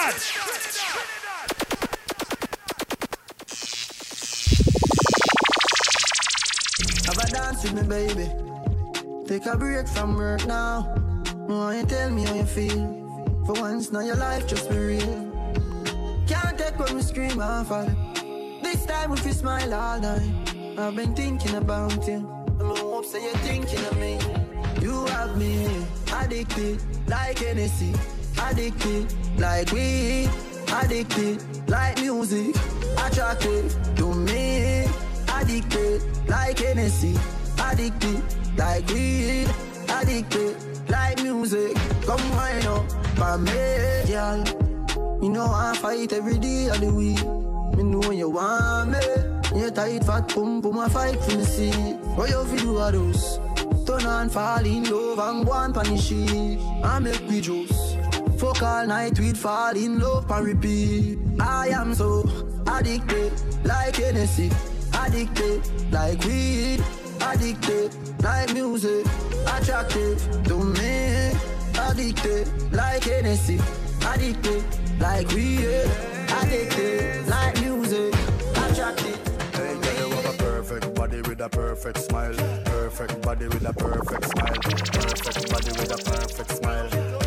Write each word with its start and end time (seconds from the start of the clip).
Have 0.00 0.16
a 7.18 7.26
dance 7.30 7.62
with 7.64 7.74
me, 7.74 7.82
baby. 7.82 8.30
Take 9.28 9.44
a 9.44 9.58
break 9.58 9.86
from 9.88 10.16
work 10.16 10.46
now. 10.46 10.94
No, 11.46 11.68
you 11.68 11.84
tell 11.84 12.08
me 12.08 12.24
how 12.24 12.32
you 12.34 12.44
feel. 12.44 13.44
For 13.44 13.52
once, 13.60 13.92
now 13.92 14.00
your 14.00 14.16
life 14.16 14.46
just 14.46 14.70
be 14.70 14.78
real. 14.78 15.32
Can't 16.26 16.56
take 16.56 16.78
when 16.78 16.96
we 16.96 17.02
scream 17.02 17.38
and 17.38 17.66
fall. 17.66 17.84
This 18.62 18.86
time 18.86 19.12
if 19.12 19.26
you 19.26 19.34
smile 19.34 19.74
all 19.74 20.00
night. 20.00 20.78
I've 20.78 20.96
been 20.96 21.14
thinking 21.14 21.56
about 21.56 22.08
you. 22.08 22.26
I'm 22.58 22.74
hope 22.74 23.04
say 23.04 23.22
you're 23.22 23.34
thinking 23.44 23.84
of 23.84 23.98
me. 24.00 24.18
You 24.80 25.04
have 25.08 25.36
me 25.36 25.68
addicted 26.10 26.80
like 27.06 27.38
Hennessy. 27.40 27.92
Addicted 28.42 29.12
like 29.40 29.72
weed. 29.72 30.30
Addicted 30.72 31.42
like 31.68 31.98
music. 32.00 32.54
Attracted 32.98 33.74
to 33.96 34.14
me. 34.14 34.86
Addicted 35.34 36.02
like 36.28 36.58
Hennessy. 36.58 37.16
Addicted 37.58 38.22
like 38.56 38.86
weed. 38.88 39.48
Addicted 39.88 40.56
like 40.88 41.22
music. 41.22 41.74
Come 42.06 42.30
wind 42.30 42.66
up 42.66 42.84
for 43.16 43.38
me, 43.38 44.04
girl. 44.06 44.44
You 45.22 45.30
know 45.30 45.46
I 45.46 45.76
fight 45.76 46.12
every 46.12 46.38
day 46.38 46.68
of 46.68 46.80
the 46.80 46.92
week. 46.92 47.24
Me 47.76 47.82
know 47.82 48.10
you 48.10 48.28
want 48.28 48.90
me. 48.90 48.98
You 49.58 49.70
tight 49.70 50.04
fat 50.04 50.28
pum 50.28 50.62
pum 50.62 50.78
I 50.78 50.88
fight 50.88 51.20
for 51.22 51.36
me 51.36 51.44
see. 51.44 51.72
What 52.14 52.30
you 52.30 52.44
feel 52.44 52.78
are 52.78 52.92
those? 52.92 53.40
Turn 53.86 54.06
on 54.06 54.28
fall 54.28 54.64
in 54.64 54.84
love 54.84 55.18
and 55.18 55.46
go 55.46 55.52
on 55.52 55.72
punish 55.72 56.06
sheet. 56.06 56.58
I 56.84 56.98
make 57.00 57.28
me 57.28 57.40
juice. 57.40 57.89
Fuck 58.40 58.62
all 58.62 58.86
night 58.86 59.20
we'd 59.20 59.36
fall 59.36 59.76
in 59.76 59.98
love 59.98 60.30
and 60.30 60.46
repeat. 60.46 61.18
I 61.38 61.68
am 61.68 61.94
so 61.94 62.24
addicted 62.66 63.34
like 63.66 63.96
Hennessy. 63.96 64.50
Addicted 64.94 65.60
like 65.92 66.24
weed. 66.24 66.82
Addicted 67.20 67.94
like 68.22 68.54
music. 68.54 69.04
Attracted 69.46 70.18
to 70.46 70.56
me. 70.56 71.32
Addicted 71.78 72.72
like 72.72 73.04
Hennessy. 73.04 73.60
Addicted 74.06 74.64
like 74.98 75.28
weed. 75.32 75.90
Addicted 76.40 77.28
like 77.28 77.60
music. 77.60 78.14
Attracted. 78.56 79.18
Hey, 79.52 79.74
girl, 79.82 80.08
you 80.08 80.14
have 80.16 80.34
a 80.34 80.38
perfect 80.38 80.94
body 80.94 81.20
with 81.20 81.42
a 81.42 81.48
perfect 81.50 81.98
smile. 81.98 82.34
Perfect 82.64 83.20
body 83.20 83.48
with 83.48 83.66
a 83.68 83.74
perfect 83.74 84.24
smile. 84.30 84.54
Perfect 84.54 85.50
body 85.52 85.72
with 85.78 85.92
a 85.92 86.10
perfect 86.10 86.50
smile. 86.52 87.19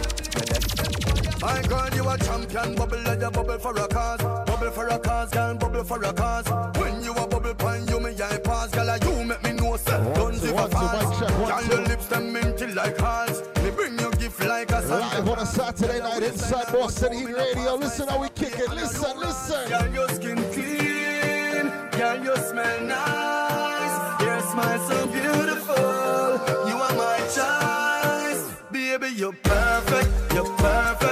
My 1.44 1.62
girl, 1.64 1.90
you 1.94 2.08
a 2.10 2.18
champion. 2.18 2.74
Bubble 2.76 3.04
like 3.04 3.22
a 3.22 3.30
bubble 3.30 3.60
for 3.60 3.76
a 3.76 3.86
cause. 3.90 4.22
Bubble 4.22 4.72
for 4.72 4.88
a 4.88 4.98
cause, 4.98 5.30
girl. 5.30 5.54
Bubble 5.56 5.84
for 5.84 6.02
a 6.02 6.14
cause. 6.14 6.48
When 6.80 7.04
you 7.04 7.12
a 7.12 7.28
bubble 7.28 7.54
pine, 7.56 7.86
you 7.86 8.00
me 8.00 8.12
I 8.12 8.38
pass, 8.38 8.72
girl. 8.72 8.98
You 8.98 9.26
make 9.26 9.44
me 9.44 9.52
know, 9.52 9.76
sir. 9.76 10.00
Don't 10.16 10.40
give 10.40 10.58
a 10.58 10.70
pass. 10.70 11.20
Girl, 11.20 11.64
your 11.70 11.86
lips 11.86 12.08
them 12.08 12.32
minty 12.32 12.68
like 12.68 12.98
hearts. 12.98 13.42
Me 13.62 13.72
bring 13.72 14.00
you 14.00 14.10
gift 14.12 14.40
like 14.46 14.72
a 14.72 14.82
sun. 14.84 15.02
Live 15.02 15.28
on 15.28 15.40
a 15.40 15.46
Saturday 15.46 16.00
night 16.00 16.24
inside 16.24 16.72
Boston 16.72 17.12
Heat 17.12 17.36
Radio. 17.36 17.76
Listen 17.76 18.08
how 18.08 18.22
we 18.22 18.30
kick 18.30 18.58
it. 18.58 18.70
Listen, 18.70 19.20
listen. 19.20 19.68
Girl, 19.68 19.94
your 19.94 20.08
skin 20.16 20.38
clean. 20.54 21.66
Girl, 21.92 22.24
you 22.24 22.38
smell 22.38 22.82
nice. 22.88 24.22
Your 24.24 24.40
smile 24.50 24.80
so 24.88 25.08
beautiful. 25.08 25.76
You 26.70 26.78
are 26.78 26.96
my 26.96 27.20
choice. 27.36 28.50
Baby, 28.72 29.14
you're 29.18 29.34
perfect. 29.34 30.34
You're 30.34 30.46
perfect. 30.56 31.03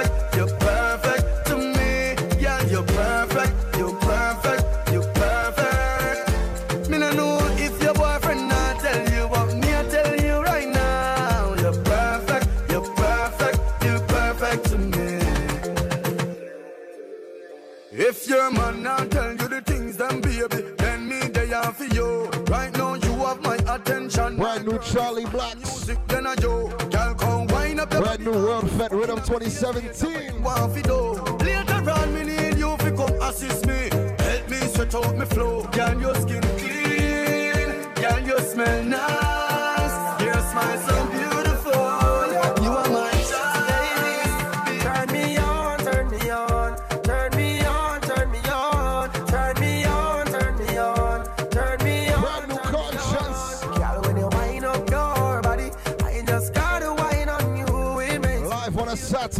Brand 24.52 24.68
new 24.68 24.78
Charly 24.80 25.24
Blacks. 25.30 25.56
Music 25.56 25.98
then 26.08 26.26
I 26.26 26.34
do. 26.34 26.70
Girl, 26.90 27.14
come 27.14 27.46
wind 27.46 27.80
up 27.80 27.90
your 27.90 28.02
Brand 28.02 28.20
new 28.20 28.32
World 28.32 28.70
Fed 28.72 28.92
Rhythm 28.92 29.16
2017. 29.22 30.42
do. 30.82 31.12
Later 31.42 31.90
on, 31.90 32.14
me 32.14 32.24
need 32.24 32.58
you 32.58 32.76
fi 32.76 32.90
come 32.90 33.22
assist 33.22 33.66
me. 33.66 33.88
Help 34.18 34.50
me 34.50 34.56
stretch 34.58 34.94
out 34.94 35.16
me 35.16 35.24
flow. 35.24 35.62
Girl, 35.72 35.98
your 35.98 36.14
skin 36.16 36.42
clean. 36.58 37.94
Girl, 37.94 38.20
you 38.26 38.38
smell 38.40 38.84
nice. 38.84 39.21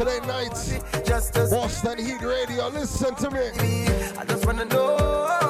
Saturday 0.02 0.26
night. 0.26 1.04
just 1.06 1.36
as 1.36 1.50
Boston 1.50 1.98
Heat 2.04 2.20
Radio. 2.22 2.66
Listen 2.68 3.14
to 3.14 3.30
me. 3.30 3.86
I 4.18 4.24
just 4.24 4.44
wanna 4.44 4.64
know, 4.64 5.41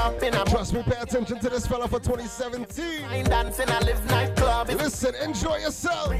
vibes 0.00 0.10
right 0.12 0.14
up 0.14 0.22
in 0.22 0.34
a 0.34 0.44
Trust 0.50 0.74
me, 0.74 0.82
pay 0.82 1.00
attention 1.00 1.38
to 1.38 1.48
this 1.48 1.66
fella 1.66 1.88
for 1.88 2.00
2017. 2.00 3.02
mind 3.02 3.28
dancing, 3.28 3.68
I 3.68 3.80
live 3.80 4.04
nightclub. 4.06 4.68
Listen, 4.68 5.14
enjoy 5.22 5.58
yourself. 5.58 6.12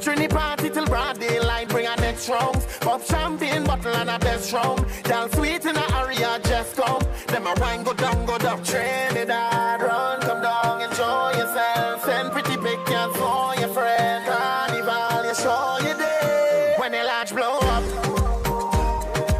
Trini 0.00 0.28
party 0.28 0.70
till 0.70 0.86
broad 0.86 1.18
daylight, 1.18 1.68
bring 1.68 1.86
our 1.86 1.96
next 1.96 2.28
rounds. 2.28 2.66
Pop 2.80 3.02
champagne 3.02 3.64
bottle 3.64 3.94
and 3.94 4.10
a 4.10 4.18
best 4.18 4.52
round. 4.52 4.84
Y'all 5.08 5.28
sweet 5.30 5.64
in 5.64 5.76
a 5.76 5.96
area, 5.96 6.38
just 6.44 6.76
come. 6.76 7.02
Then 7.28 7.42
my 7.44 7.54
wine 7.54 7.82
go 7.84 7.94
down, 7.94 8.26
go 8.26 8.38
down. 8.38 8.62
Trinidad, 8.62 9.80
run, 9.80 10.20
come 10.20 10.42
down, 10.42 10.82
enjoy 10.82 11.32
yourself. 11.38 12.04
Send 12.04 12.32
pretty 12.32 12.56
pictures 12.56 13.16
for 13.16 13.54
your 13.58 13.68
friend. 13.68 14.26
Carnival, 14.26 15.24
you 15.24 15.34
show 15.34 15.78
you 15.80 15.96
day. 15.96 16.74
When 16.78 16.92
the 16.92 17.04
large 17.04 17.32
blow 17.32 17.58
up, 17.60 17.84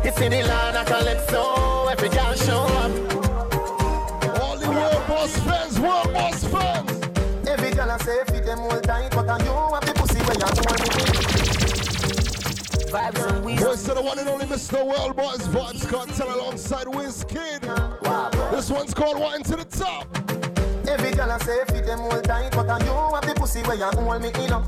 it's 0.04 0.20
in 0.20 0.32
the 0.32 0.42
line 0.42 0.48
land 0.48 0.76
of 0.76 0.86
Calypso. 0.86 1.63
Voice 13.74 13.86
to 13.86 13.94
the 13.94 14.02
one 14.02 14.20
and 14.20 14.28
only 14.28 14.46
Mr. 14.46 14.86
World 14.86 15.16
Boss 15.16 15.48
Vybz 15.48 15.88
Kartel 15.88 16.32
alongside 16.32 16.86
Wizkid. 16.86 17.60
This 18.52 18.70
one's 18.70 18.94
called 18.94 19.18
Wine 19.18 19.42
to 19.42 19.56
the 19.56 19.64
Top. 19.64 20.06
Every 20.88 21.10
girl 21.10 21.32
I 21.32 21.38
say 21.38 21.58
fit 21.66 21.84
them 21.84 21.98
all 22.02 22.20
tight, 22.22 22.52
but 22.52 22.70
I 22.70 22.78
you 22.84 22.92
have 22.92 23.26
the 23.26 23.34
pussy 23.34 23.62
where 23.62 23.74
you 23.76 23.82
hold 23.82 24.22
me 24.22 24.28
in 24.28 24.52
up. 24.52 24.62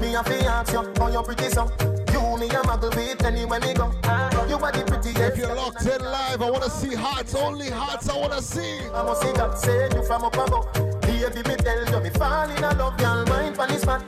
Me 0.00 0.12
have 0.12 0.26
to 0.26 0.46
ask 0.46 0.72
you, 0.72 0.86
how 0.96 1.08
you 1.08 1.20
pretty 1.24 1.48
so? 1.50 1.64
You 2.12 2.38
me 2.38 2.46
a 2.46 2.62
muggle 2.62 2.94
with 2.94 3.24
anywhere 3.24 3.58
me 3.58 3.74
go. 3.74 3.86
Uh-huh. 4.04 4.46
You 4.48 4.54
are 4.54 4.70
the 4.70 4.84
prettiest. 4.86 5.18
If 5.18 5.36
you're 5.36 5.52
locked 5.52 5.84
in 5.86 6.00
live, 6.00 6.40
I 6.40 6.48
wanna 6.48 6.70
see 6.70 6.94
hearts, 6.94 7.34
only 7.34 7.70
hearts 7.70 8.08
I 8.08 8.16
wanna 8.16 8.40
see. 8.40 8.78
I 8.94 9.02
must 9.02 9.22
see 9.22 9.32
God 9.32 9.58
say 9.58 9.88
you 9.92 10.04
from 10.04 10.22
up 10.22 10.34
above. 10.34 10.72
Baby, 11.00 11.42
me 11.48 11.56
tell 11.56 11.90
you, 11.90 12.00
me 12.00 12.10
fall 12.10 12.48
in 12.48 12.62
love, 12.62 12.96
girl, 12.98 13.26
mind 13.26 13.56
pon 13.56 13.68
this 13.68 13.84
fat. 13.84 14.00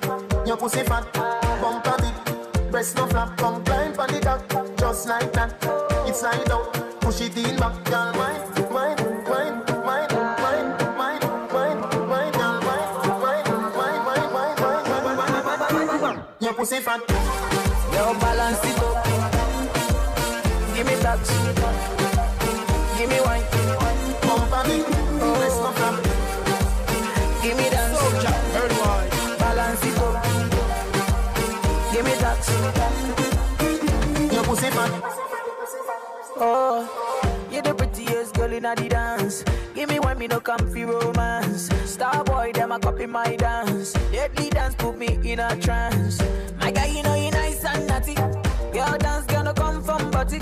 Your 0.46 0.56
pussy 0.56 0.84
fat, 0.84 1.12
bumper 1.60 1.96
big, 1.98 2.25
Press 2.76 2.94
no 2.94 3.06
flap, 3.06 3.38
come 3.38 3.64
climb 3.64 3.94
for 3.94 4.06
the 4.06 4.20
top. 4.20 4.42
just 4.76 5.08
like 5.08 5.32
that. 5.32 5.50
It's 6.06 6.20
slide 6.20 6.50
out, 6.50 6.74
push 7.00 7.22
it 7.22 7.34
in 7.34 7.56
back, 7.56 7.82
girl, 7.84 8.12
wine, 8.12 8.38
wine. 8.70 8.96
Your 16.38 16.52
pussy 16.52 16.80
fat. 16.80 17.00
Now 17.92 18.12
balance 18.20 18.62
it 18.62 18.78
up. 18.78 19.04
Give 20.74 20.86
me 20.86 20.96
that. 20.96 21.20
Give 22.98 23.08
me 23.08 23.20
wine. 23.22 23.55
Pussy 34.70 35.78
fat. 35.86 36.06
Oh, 36.38 37.46
you're 37.50 37.62
the 37.62 37.74
prettiest 37.74 38.34
girl 38.34 38.52
in 38.52 38.62
the 38.62 38.88
dance. 38.88 39.44
Give 39.74 39.88
me 39.88 39.98
one, 39.98 40.18
me 40.18 40.26
no 40.26 40.40
comfy 40.40 40.84
romance. 40.84 41.68
Star 41.84 42.24
boy, 42.24 42.52
them 42.52 42.72
a 42.72 42.78
copy 42.78 43.06
my 43.06 43.36
dance. 43.36 43.92
Deadly 44.12 44.50
dance 44.50 44.74
put 44.74 44.98
me 44.98 45.18
in 45.24 45.40
a 45.40 45.56
trance. 45.56 46.20
My 46.60 46.70
guy, 46.70 46.86
you 46.86 47.02
know 47.02 47.14
you 47.14 47.30
nice 47.30 47.64
and 47.64 47.86
naughty. 47.86 48.14
Girl 48.14 48.98
dance 48.98 49.26
gonna 49.26 49.54
come 49.54 49.82
from 49.82 50.10
body. 50.10 50.38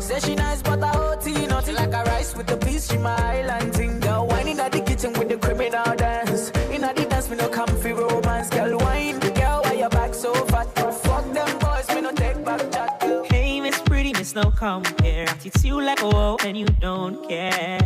Say 0.00 0.20
she 0.20 0.34
nice, 0.34 0.62
but 0.62 0.82
I 0.82 0.92
OT 0.96 1.46
naughty 1.46 1.72
like 1.72 1.92
a 1.92 2.02
rice 2.04 2.36
with 2.36 2.46
the 2.46 2.56
peas. 2.56 2.88
She 2.88 2.98
my 2.98 3.16
island 3.16 3.74
thing. 3.74 4.00
Girl, 4.00 4.26
whining 4.26 4.58
at 4.60 4.72
the 4.72 4.80
kitchen 4.80 5.12
with 5.12 5.28
the 5.28 5.38
criminal 5.38 5.94
dance. 5.96 6.27
No 14.42 14.52
Compare. 14.52 15.26
It's 15.44 15.64
you 15.64 15.82
like 15.82 15.98
whoa, 15.98 16.36
and 16.44 16.56
you 16.56 16.66
don't 16.66 17.28
care. 17.28 17.80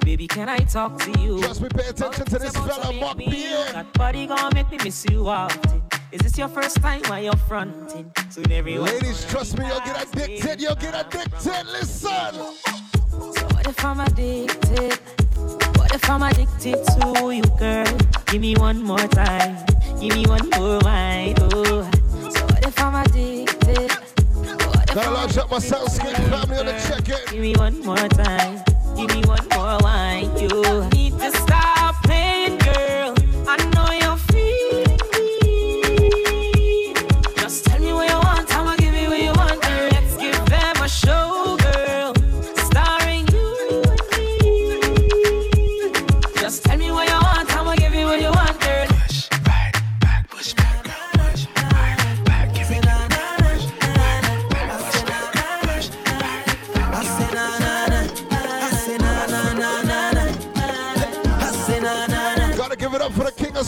Baby, 0.00 0.28
can 0.28 0.50
I 0.50 0.58
talk 0.58 0.98
to 0.98 1.10
you? 1.18 1.40
Just 1.40 1.62
me 1.62 1.70
pay 1.70 1.88
attention 1.88 2.26
to 2.26 2.38
this 2.38 2.52
fella, 2.52 2.92
Mark 2.92 3.16
Pierre. 3.16 3.72
That 3.72 3.90
body 3.94 4.26
gonna 4.26 4.54
make 4.54 4.70
me 4.70 4.76
miss 4.84 5.06
you 5.08 5.26
often. 5.26 5.82
Is 6.12 6.20
this 6.20 6.36
your 6.36 6.48
first 6.48 6.76
time 6.82 7.00
while 7.06 7.22
you're 7.22 7.42
fronting? 7.48 8.12
Soon 8.28 8.52
everyone. 8.52 8.90
Ladies, 8.90 9.24
trust 9.24 9.58
me, 9.58 9.66
you'll 9.66 9.80
get 9.80 10.02
addicted, 10.02 10.60
you'll 10.60 10.74
get 10.74 10.94
addicted. 10.94 11.66
Listen. 11.72 12.34
So 13.08 13.46
what 13.54 13.66
if 13.66 13.82
I'm 13.82 14.00
addicted? 14.00 14.98
What 15.78 15.94
if 15.94 16.10
I'm 16.10 16.22
addicted 16.22 16.84
to 16.84 17.34
you, 17.34 17.42
girl? 17.58 17.98
Give 18.26 18.42
me 18.42 18.56
one 18.56 18.82
more 18.82 19.08
time. 19.08 19.56
Give 19.98 20.14
me 20.14 20.26
one 20.26 20.50
more 20.50 20.80
wine. 20.80 21.34
Oh. 21.40 21.90
So 22.28 22.44
what 22.44 22.66
if 22.66 22.78
I'm 22.78 22.94
addicted? 22.94 24.03
Gotta 24.94 25.10
launch 25.10 25.36
up 25.38 25.50
my 25.50 25.58
sound 25.58 25.90
skin 25.90 26.14
family 26.14 26.56
on 26.56 26.66
the 26.66 26.72
check 26.86 27.08
in. 27.08 27.32
Give 27.32 27.40
me 27.40 27.52
one 27.56 27.80
more 27.80 27.96
time. 27.96 28.62
Give 28.94 29.08
me 29.10 29.22
one 29.26 29.44
more 29.52 29.76
wine. 29.80 30.30
You 30.38 30.48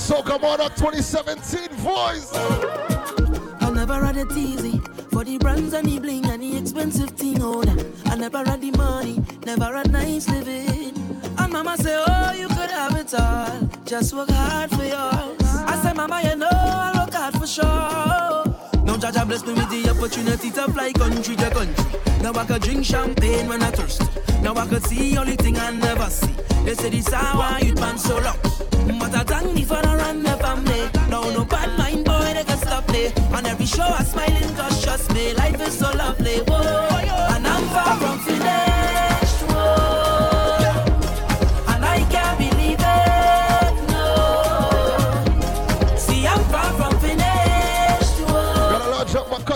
soca, 0.06 0.40
Monarch 0.40 0.76
2017 0.76 1.68
voice. 1.78 2.30
I 3.60 3.70
never 3.74 3.94
had 4.04 4.16
it 4.16 4.30
easy 4.36 4.78
for 5.10 5.24
the 5.24 5.36
brands 5.38 5.72
and 5.72 5.88
the 5.88 5.98
bling 5.98 6.24
and 6.26 6.40
the 6.40 6.56
expensive 6.56 7.10
thing. 7.10 7.42
Oh, 7.42 7.62
nah. 7.62 7.74
I 8.04 8.14
never 8.14 8.44
had 8.44 8.60
the 8.60 8.70
money, 8.72 9.20
never 9.44 9.76
had 9.76 9.90
nice 9.90 10.28
living. 10.28 10.94
And 11.38 11.52
mama 11.52 11.76
say, 11.76 11.96
Oh, 12.06 12.32
you 12.32 12.46
could 12.46 12.70
have 12.70 12.96
it 12.96 13.12
all. 13.14 13.68
Just 13.84 14.14
work 14.14 14.30
hard 14.30 14.70
for 14.70 14.84
yours. 14.84 15.42
I 15.66 15.80
say, 15.82 15.92
Mama, 15.92 16.22
you 16.22 16.36
know 16.36 16.50
I 16.52 16.92
work 16.94 17.12
hard 17.12 17.34
for 17.34 17.46
sure. 17.46 18.45
Jaja 19.06 19.24
bless 19.24 19.46
me 19.46 19.52
with 19.52 19.70
the 19.70 19.88
opportunity 19.88 20.50
to 20.50 20.66
fly 20.72 20.90
country 20.90 21.36
to 21.36 21.50
country. 21.50 22.00
Now 22.22 22.32
I 22.32 22.44
could 22.44 22.60
drink 22.60 22.84
champagne 22.84 23.46
when 23.46 23.62
I 23.62 23.70
thirst. 23.70 24.02
Now 24.42 24.56
I 24.56 24.66
could 24.66 24.84
see 24.84 25.16
only 25.16 25.36
thing 25.36 25.56
I 25.58 25.70
never 25.70 26.10
see. 26.10 26.34
They 26.64 26.74
say 26.74 26.90
this 26.90 27.12
hour 27.12 27.60
you'd 27.60 27.78
man 27.78 27.98
so 27.98 28.18
long. 28.18 28.36
But 28.98 29.14
I 29.14 29.22
thank 29.22 29.54
me 29.54 29.62
for 29.62 29.80
the 29.80 29.94
run 29.96 30.24
the 30.24 30.36
family. 30.38 30.90
Now 31.08 31.22
no 31.30 31.44
bad 31.44 31.78
mind 31.78 32.04
boy 32.04 32.32
they 32.34 32.42
can 32.42 32.58
stop 32.58 32.90
me. 32.90 33.12
On 33.32 33.46
every 33.46 33.66
show 33.66 33.84
I 33.84 34.02
smiling 34.02 34.56
cause 34.56 34.82
trust 34.82 35.14
me. 35.14 35.34
Life 35.34 35.60
is 35.60 35.78
so 35.78 35.88
lovely. 35.92 36.38
Whoa. 36.38 36.88
And 37.30 37.46
I'm 37.46 37.62
far 37.68 37.96
from 37.98 38.18
finished. 38.18 38.75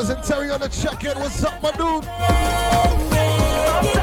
Cousin 0.00 0.22
Terry 0.22 0.50
on 0.50 0.60
the 0.60 0.68
check 0.68 1.04
in. 1.04 1.18
What's 1.18 1.44
up, 1.44 1.62
my 1.62 1.72
dude? 1.72 3.99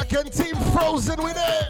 Second 0.00 0.32
team 0.32 0.56
frozen 0.72 1.22
with 1.22 1.36
it. 1.36 1.68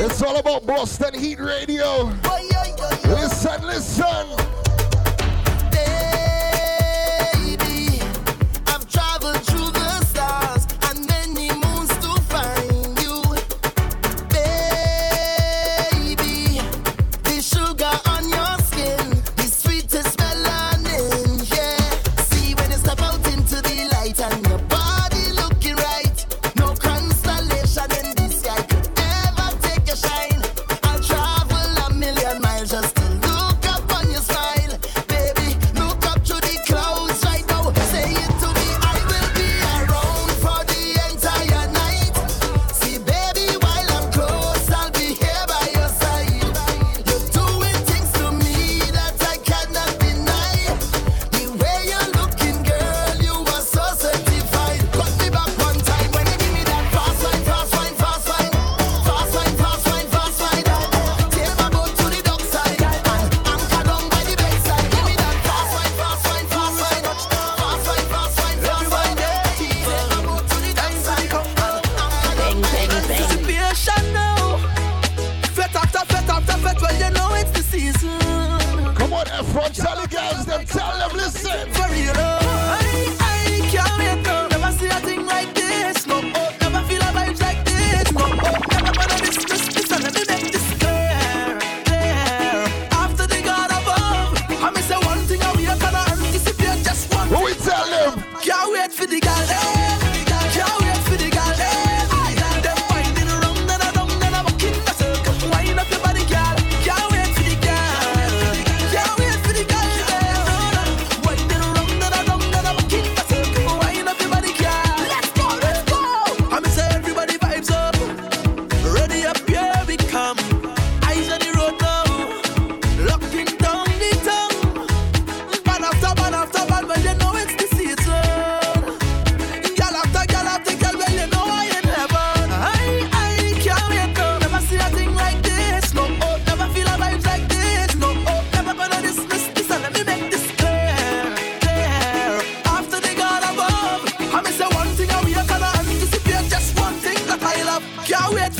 It's 0.00 0.20
all 0.20 0.38
about 0.38 0.66
Boston 0.66 1.14
Heat 1.14 1.38
Radio. 1.38 2.12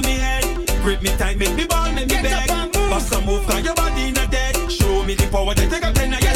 on 0.00 0.06
me 0.06 0.18
head. 0.18 0.44
Grip 0.82 1.02
me 1.02 1.10
tight, 1.16 1.38
make 1.38 1.54
me 1.54 1.66
ball, 1.66 1.92
make 1.92 2.08
me 2.08 2.22
beg. 2.22 2.48
Bust 2.72 3.14
a 3.14 3.20
move, 3.20 3.46
cause 3.46 3.64
your 3.64 3.74
body 3.74 4.10
a 4.10 4.26
dead. 4.28 4.70
Show 4.70 5.04
me 5.04 5.14
the 5.14 5.26
power, 5.30 5.54
then 5.54 5.70
take 5.70 5.84
a 5.84 5.92
ten 5.92 6.14
of 6.14 6.29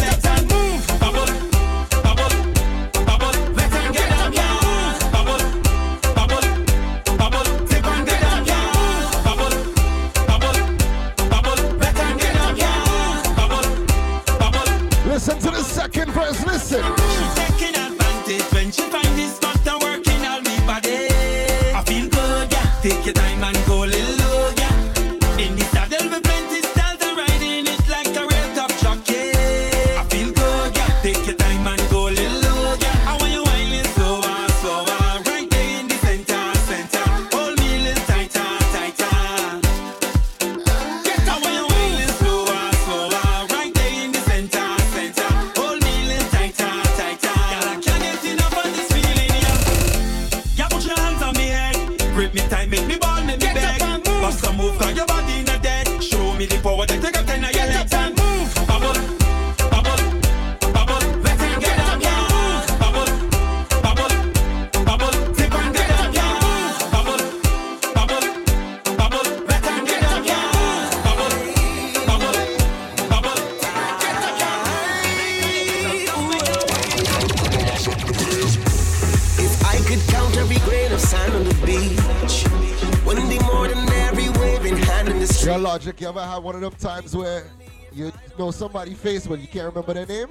you 86.05 86.11
ever 86.11 86.21
had 86.23 86.43
one 86.43 86.55
of 86.55 86.61
them 86.61 86.73
times 86.73 87.17
where 87.17 87.47
you 87.91 88.13
know 88.39 88.51
somebody's 88.51 88.99
face 88.99 89.27
but 89.27 89.41
you 89.41 89.49
can't 89.49 89.75
remember 89.75 89.95
their 89.95 90.05
name? 90.05 90.29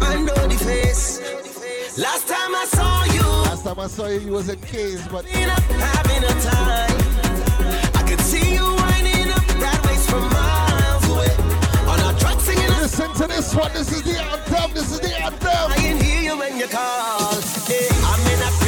I 0.00 0.22
know 0.22 0.46
the 0.46 0.54
face. 0.54 1.18
Last 1.98 2.28
time 2.28 2.54
I 2.54 2.64
saw 2.68 3.04
you, 3.12 3.26
Last 3.50 3.64
time 3.64 3.80
I 3.80 3.88
saw 3.88 4.06
you, 4.06 4.20
you 4.20 4.30
was 4.30 4.48
in 4.48 4.60
K's, 4.60 5.04
but 5.08 5.26
in 5.26 5.48
having 5.48 6.22
a 6.22 6.34
time. 6.46 6.94
I 7.92 8.04
could 8.06 8.20
see 8.20 8.54
you 8.54 8.62
winding 8.62 9.32
up 9.32 9.44
that 9.58 9.82
waist 9.84 10.08
from 10.08 10.30
miles 10.30 11.08
away. 11.10 11.34
On 11.90 11.98
a 11.98 12.16
track 12.20 12.38
singing 12.38 12.64
a 12.64 12.82
listen 12.82 13.12
to 13.14 13.26
this 13.26 13.52
one. 13.52 13.72
This 13.72 13.90
is 13.90 14.02
the 14.04 14.22
anthem. 14.22 14.74
This 14.74 14.92
is 14.92 15.00
the 15.00 15.12
anthem. 15.20 15.72
I 15.72 15.76
can 15.76 16.00
hear 16.00 16.22
you 16.22 16.38
when 16.38 16.56
you 16.56 16.68
call. 16.68 17.34
Hey, 17.66 17.88
I 17.90 18.14
may 18.22 18.36
not 18.38 18.63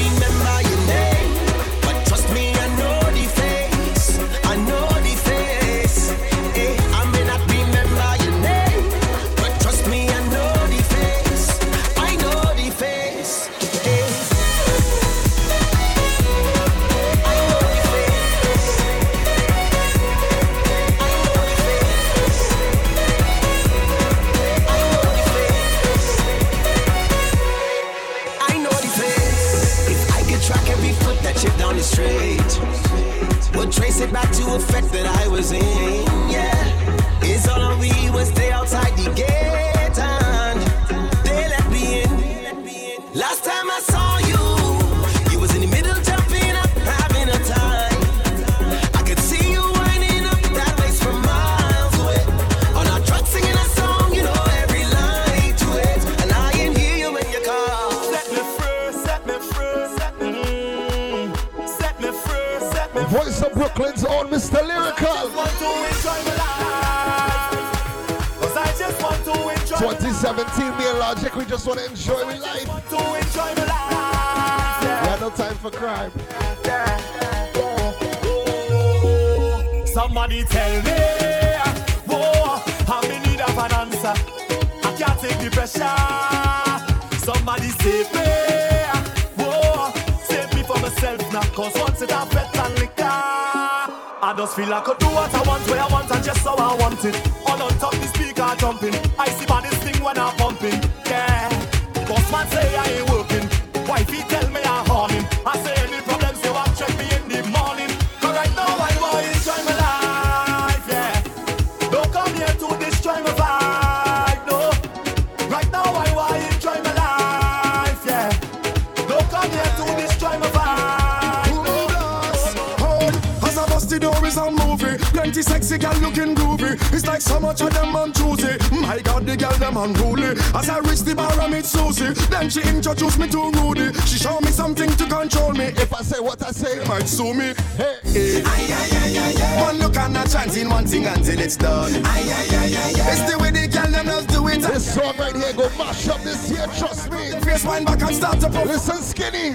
sue 137.16 137.32
me. 137.32 137.54
Hey, 137.76 137.96
hey. 138.04 138.42
Aye, 138.44 138.68
aye, 138.70 139.58
aye. 139.58 139.62
One 139.62 139.78
look 139.78 139.96
and 139.96 140.16
a 140.16 140.28
chanting 140.28 140.68
one 140.68 140.86
thing 140.86 141.06
until 141.06 141.40
it's 141.40 141.56
done. 141.56 141.92
It's 141.94 143.30
the 143.30 143.38
way 143.40 143.50
the 143.50 143.68
gal 143.68 143.90
them 143.90 144.06
just 144.06 144.28
do 144.28 144.46
it. 144.48 144.60
This 144.60 144.94
song 144.94 145.16
right 145.18 145.34
here 145.34 145.52
go 145.54 145.70
mash 145.78 146.08
up 146.08 146.20
this 146.22 146.50
year, 146.50 146.66
trust 146.78 147.10
me. 147.10 147.30
Face 147.40 147.64
wine 147.64 147.84
back 147.84 148.02
and 148.02 148.14
start 148.14 148.40
to 148.40 148.50
pop. 148.50 148.66
Listen, 148.66 149.00
skinny. 149.02 149.45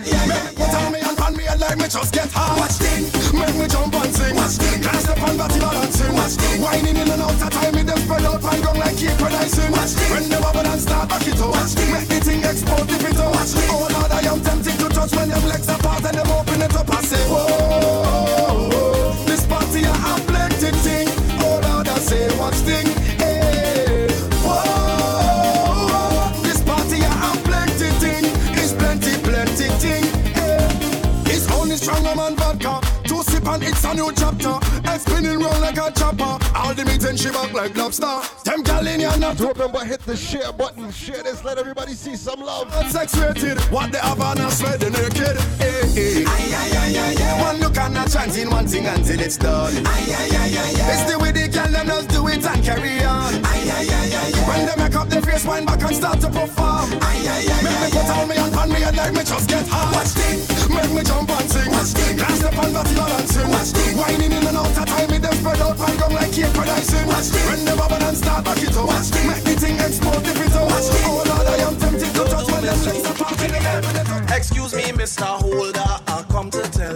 All 36.71 36.77
the 36.77 36.85
meat 36.85 37.03
and 37.03 37.19
she 37.19 37.29
back 37.29 37.51
like 37.51 37.75
lobster. 37.75 38.07
Them 38.45 38.63
gal 38.63 38.87
in 38.87 39.01
here 39.01 39.11
not 39.17 39.35
Don't 39.35 39.51
remember 39.57 39.83
hit 39.83 39.99
the 40.07 40.15
share 40.15 40.53
button. 40.53 40.89
Share 40.89 41.21
this, 41.21 41.43
let 41.43 41.57
everybody 41.57 41.91
see 41.91 42.15
some 42.15 42.39
love. 42.39 42.71
sex 42.89 43.17
rated. 43.17 43.59
What 43.75 43.91
they 43.91 43.97
have 43.97 44.21
on 44.21 44.39
us 44.39 44.59
sweat 44.59 44.79
the 44.79 44.89
naked. 44.89 45.35
Eh, 45.59 45.67
eh. 45.67 45.87
Hey, 45.91 46.23
hey. 46.23 46.25
Aye, 46.25 46.31
aye, 46.31 46.71
aye, 46.79 46.95
aye, 46.95 47.15
aye. 47.27 47.41
One 47.43 47.59
look 47.59 47.75
and 47.75 47.97
a 47.97 48.07
chanting 48.09 48.49
one 48.49 48.67
thing 48.67 48.85
until 48.85 49.19
it's 49.19 49.35
done. 49.35 49.73
Aye, 49.75 49.83
aye, 49.83 50.29
aye, 50.31 50.47
aye, 50.47 50.79
aye. 50.79 50.93
It's 50.95 51.11
the 51.11 51.19
way 51.19 51.31
the 51.33 51.49
gal 51.51 51.67
them 51.67 51.87
just 51.87 52.07
do 52.07 52.25
it 52.29 52.45
and 52.45 52.63
carry 52.63 53.03
on. 53.03 53.33
Aye, 53.35 53.67
aye, 53.67 53.87
aye, 53.91 54.15
aye, 54.15 54.31
aye. 54.31 54.47
When 54.47 54.65
they 54.65 54.81
make 54.81 54.95
up 54.95 55.09
their 55.09 55.21
face, 55.21 55.43
wind 55.43 55.65
back 55.67 55.81
and 55.83 55.93
start 55.93 56.21
to 56.21 56.29
perform. 56.29 56.87
Aye, 57.03 57.19
aye, 57.19 57.51
aye, 57.51 57.63
Make 57.67 57.79
me 57.83 57.99
put 57.99 58.09
on 58.15 58.29
me 58.29 58.35
and 58.37 58.53
pan 58.53 58.69
me 58.71 58.81
and 58.81 58.95
like 58.95 59.11
me 59.11 59.23
just 59.25 59.49
get 59.49 59.67
hard. 59.67 59.93
Watch 59.93 60.07
thing. 60.15 60.60
Make 60.73 60.91
me 60.93 61.03
jump 61.03 61.29
and 61.29 61.49
sing. 61.49 61.71
Watch 61.71 61.91
thing. 61.93 62.17
Can't 62.17 62.35
step 62.35 62.57
on 62.57 62.73
body 62.73 62.95
balancing. 62.95 63.49
Watch 63.49 63.71
thing. 63.75 63.97
Whining 63.97 64.31
in 64.31 64.43
and 64.47 64.57
out 64.57 64.77
of 64.77 64.85
time, 64.85 65.09
me 65.11 65.17
them 65.17 65.33
spread 65.33 65.61
out 65.61 65.79
and 65.79 65.99
gong 65.99 66.13
like 66.13 66.31
cake 66.31 66.53
producing. 66.53 67.05
Watch 67.07 67.29
thing. 67.31 67.45
When 67.47 67.65
the 67.65 67.73
bubble 67.75 68.03
and 68.03 68.17
start 68.17 68.45
back 68.45 68.61
it 68.61 68.75
up. 68.75 68.87
Watch 68.87 69.09
thing. 69.13 69.27
Make 69.27 69.43
the 69.43 69.53
thing 69.59 69.77
explode 69.79 70.25
if 70.25 70.39
it 70.39 70.55
up. 70.55 70.65
Watch 70.71 70.87
thing. 70.91 71.05
Oh 71.05 71.23
Lord, 71.27 71.47
I 71.47 71.57
am 71.67 71.75
tempted 71.77 72.11
to 72.15 72.23
touch 72.25 72.47
when 72.51 72.63
them 72.63 72.79
legs 72.85 73.05
apart 73.09 73.41
in 73.41 73.51
the 73.51 73.61
air. 73.61 74.37
Excuse 74.37 74.73
me, 74.73 74.83
Mr. 74.95 75.25
Holder, 75.25 75.91
I 76.07 76.25
come 76.29 76.49
to 76.51 76.63
tell. 76.71 76.95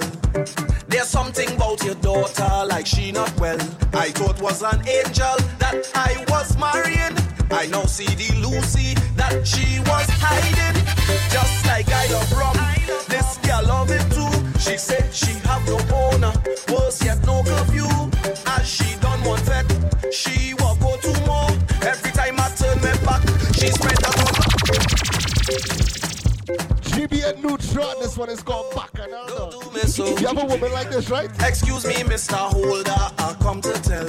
There's 0.87 1.07
something 1.07 1.51
about 1.51 1.83
your 1.83 1.95
daughter, 1.95 2.65
like 2.67 2.85
she 2.85 3.11
not 3.11 3.37
well. 3.39 3.59
I 3.93 4.09
thought 4.11 4.41
was 4.41 4.61
an 4.63 4.81
angel 4.87 5.35
that 5.59 5.91
I 5.93 6.23
was 6.29 6.57
marrying. 6.57 7.15
I 7.51 7.67
now 7.67 7.85
see 7.85 8.05
the 8.05 8.33
Lucy 8.39 8.95
that 9.15 9.45
she 9.45 9.79
was 9.81 10.07
hiding. 10.09 10.75
Just 11.29 11.65
like 11.65 11.89
I 11.89 12.07
love 12.11 12.31
rum, 12.31 12.55
She 14.65 14.77
said 14.77 15.13
she 15.13 15.31
have 15.47 15.63
no 15.67 15.77
owner, 15.93 16.33
worse 16.69 17.03
yet 17.05 17.23
no 17.23 17.43
curfew. 17.43 17.85
As 18.47 18.67
she 18.67 18.95
done 18.99 19.23
one 19.23 19.39
vet, 19.41 19.63
she 20.11 20.55
walk 20.55 20.79
go 20.79 20.97
two 20.97 21.13
more. 21.27 21.51
Every 21.83 22.11
time 22.11 22.39
I 22.39 22.49
turn 22.49 22.81
my 22.81 22.97
back, 23.05 23.21
she 23.53 23.67
spread 23.67 24.03
out 24.03 24.15
GBN 26.89 27.43
Neutron, 27.43 27.99
this 27.99 28.17
one 28.17 28.29
is 28.29 28.41
called 28.41 28.73
Back 28.73 28.89
Another. 28.95 29.51
You 30.19 30.27
have 30.27 30.41
a 30.41 30.45
woman 30.45 30.71
like 30.71 30.89
this, 30.89 31.11
right? 31.11 31.29
Excuse 31.43 31.85
me, 31.85 31.93
Mr. 31.95 32.35
Holder, 32.35 32.91
I 32.91 33.35
come 33.39 33.61
to 33.61 33.73
tell. 33.83 34.07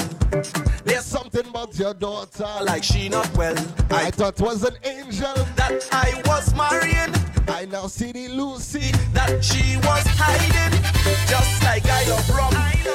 There's 0.85 1.05
something 1.05 1.47
about 1.47 1.79
your 1.79 1.93
daughter, 1.93 2.49
like 2.63 2.83
she 2.83 3.11
not 3.11 3.31
well. 3.37 3.57
I 3.91 4.11
thought 4.11 4.41
was 4.41 4.65
an 4.65 4.77
angel 4.85 5.35
that 5.57 5.87
I 5.93 6.23
was 6.25 6.55
marrying. 6.55 7.13
I 7.49 7.67
now 7.67 7.87
see 7.87 8.13
the 8.13 8.29
Lucy 8.29 8.93
that 9.13 9.43
she 9.45 9.77
was 9.79 10.05
hiding. 10.07 10.79
Just 11.29 11.63
like 11.63 11.85
I 11.87 12.09
love 12.09 12.29
rum, 12.31 12.53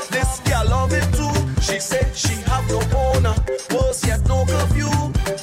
this 0.10 0.40
girl 0.42 0.66
love 0.68 0.94
it 0.94 1.08
too. 1.14 1.32
She 1.62 1.80
said 1.80 2.16
she 2.16 2.36
have 2.50 2.68
no 2.70 2.80
owner, 2.98 3.36
worse 3.72 4.06
yet 4.06 4.26
no 4.28 4.46
curfew. 4.46 4.92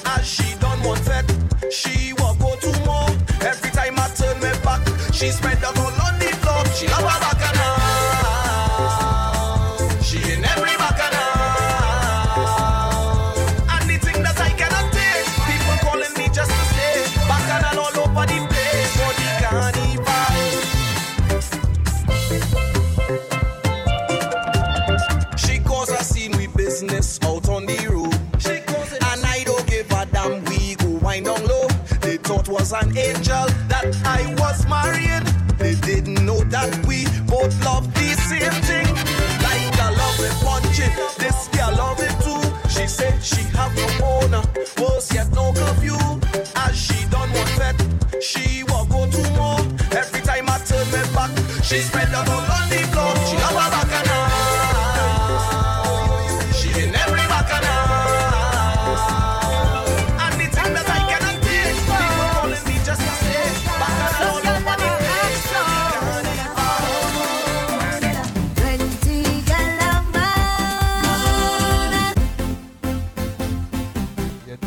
As 0.05 0.27
she 0.27 0.55
done 0.59 0.83
one 0.83 0.99
vet, 1.03 1.25
she 1.73 2.13
walk 2.19 2.39
go 2.39 2.55
two 2.61 2.73
more. 2.85 3.09
Every 3.41 3.71
time 3.71 3.99
I 3.99 4.09
turn 4.15 4.39
my 4.41 4.53
back, 4.61 4.87
she 5.13 5.31
spread 5.31 5.63
out 5.65 5.79
all 5.79 5.87
on 5.87 6.19
the 6.19 6.31
floor. 6.43 6.65
She 6.77 6.87
love 6.89 7.09
her 7.11 7.28
was 32.71 32.83
an 32.83 32.99
angel 32.99 33.47
that 33.69 33.87
I 34.05 34.35
was 34.39 34.67
marrying. 34.69 35.25
They 35.57 35.75
didn't 35.75 36.25
know 36.25 36.41
that 36.45 36.87
we 36.87 37.05
both 37.27 37.53
love 37.65 37.93
the 37.95 38.13
same 38.29 38.53
thing. 38.69 38.87
Like 39.45 39.73
I 39.81 39.91
love 39.91 40.21
it 40.21 40.37
punching, 40.45 40.93
this 41.19 41.49
girl 41.49 41.73
love 41.77 42.01
it 42.01 42.15
too. 42.25 42.43
She 42.69 42.87
said 42.87 43.23
she 43.23 43.43
have 43.57 43.75
no 43.75 44.07
owner, 44.07 44.43
was 44.79 45.13
yet 45.15 45.31
no 45.33 45.53
curfew. 45.53 46.21
As 46.57 46.77
she 46.77 47.09
done 47.09 47.31
one 47.33 47.53
vet, 47.57 47.77
she 48.23 48.65
walk 48.65 48.89
go 48.91 49.07
two 49.11 49.31
more. 49.37 49.61
Every 49.93 50.21
time 50.21 50.49
I 50.49 50.59
turn 50.59 50.87
my 50.91 51.03
back, 51.15 51.31
she 51.63 51.79
spread 51.81 52.09
the 52.09 52.23
floor. 52.25 52.68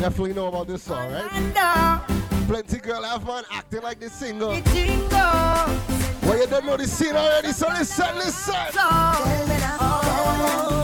Definitely 0.02 0.34
know 0.34 0.48
about 0.48 0.66
this 0.66 0.82
song, 0.82 1.12
right? 1.12 2.02
Plenty 2.48 2.78
girl 2.78 3.04
have 3.04 3.22
fun 3.22 3.44
acting 3.52 3.82
like 3.82 4.00
this 4.00 4.12
single. 4.12 4.48
Well, 4.48 6.38
you 6.38 6.46
don't 6.48 6.66
know 6.66 6.76
the 6.76 6.88
scene 6.88 7.14
already, 7.14 7.52
so 7.52 7.68
listen, 7.68 8.12
listen. 8.16 8.54
Plenty 8.72 10.81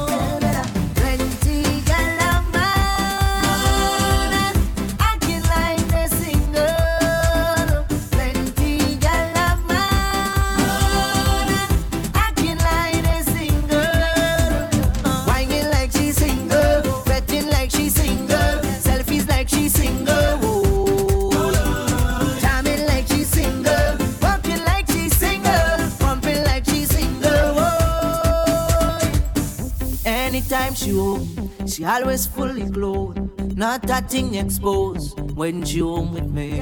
she 31.78 31.84
always 31.84 32.26
fully 32.26 32.68
clothed, 32.68 33.56
not 33.56 33.82
that 33.82 34.10
thing 34.10 34.34
exposed. 34.34 35.16
When 35.36 35.64
she 35.64 35.78
home 35.78 36.12
with 36.12 36.26
me, 36.26 36.58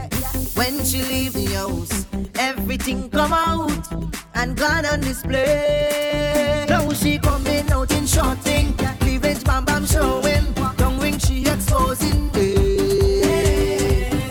when 0.52 0.84
she 0.84 1.02
leave 1.04 1.32
the 1.32 1.46
house, 1.54 2.04
everything 2.38 3.08
come 3.08 3.32
out 3.32 3.90
and 4.34 4.54
gone 4.54 4.84
on 4.84 5.00
display. 5.00 6.66
Now 6.68 6.92
she 6.92 7.18
coming 7.18 7.70
out 7.70 7.90
in 7.92 8.06
short 8.06 8.36
thing, 8.40 8.74
cleavage 9.00 9.42
bam 9.42 9.64
bam 9.64 9.86
showing, 9.86 10.52
tongue 10.76 11.00
ring 11.00 11.16
she 11.16 11.46
exposing. 11.46 12.26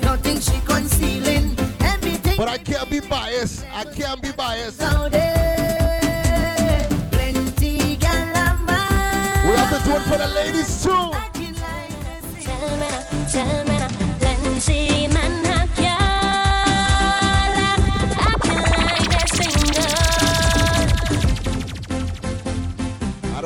Nothing 0.04 0.39
she 0.39 0.60
concealing, 0.67 1.58
everything. 1.82 2.38
But 2.38 2.48
I 2.48 2.60
can't 2.60 2.91
be 2.91 3.00
biased. 3.00 3.65
I 3.74 3.86
can't 3.86 4.21
be 4.21 4.32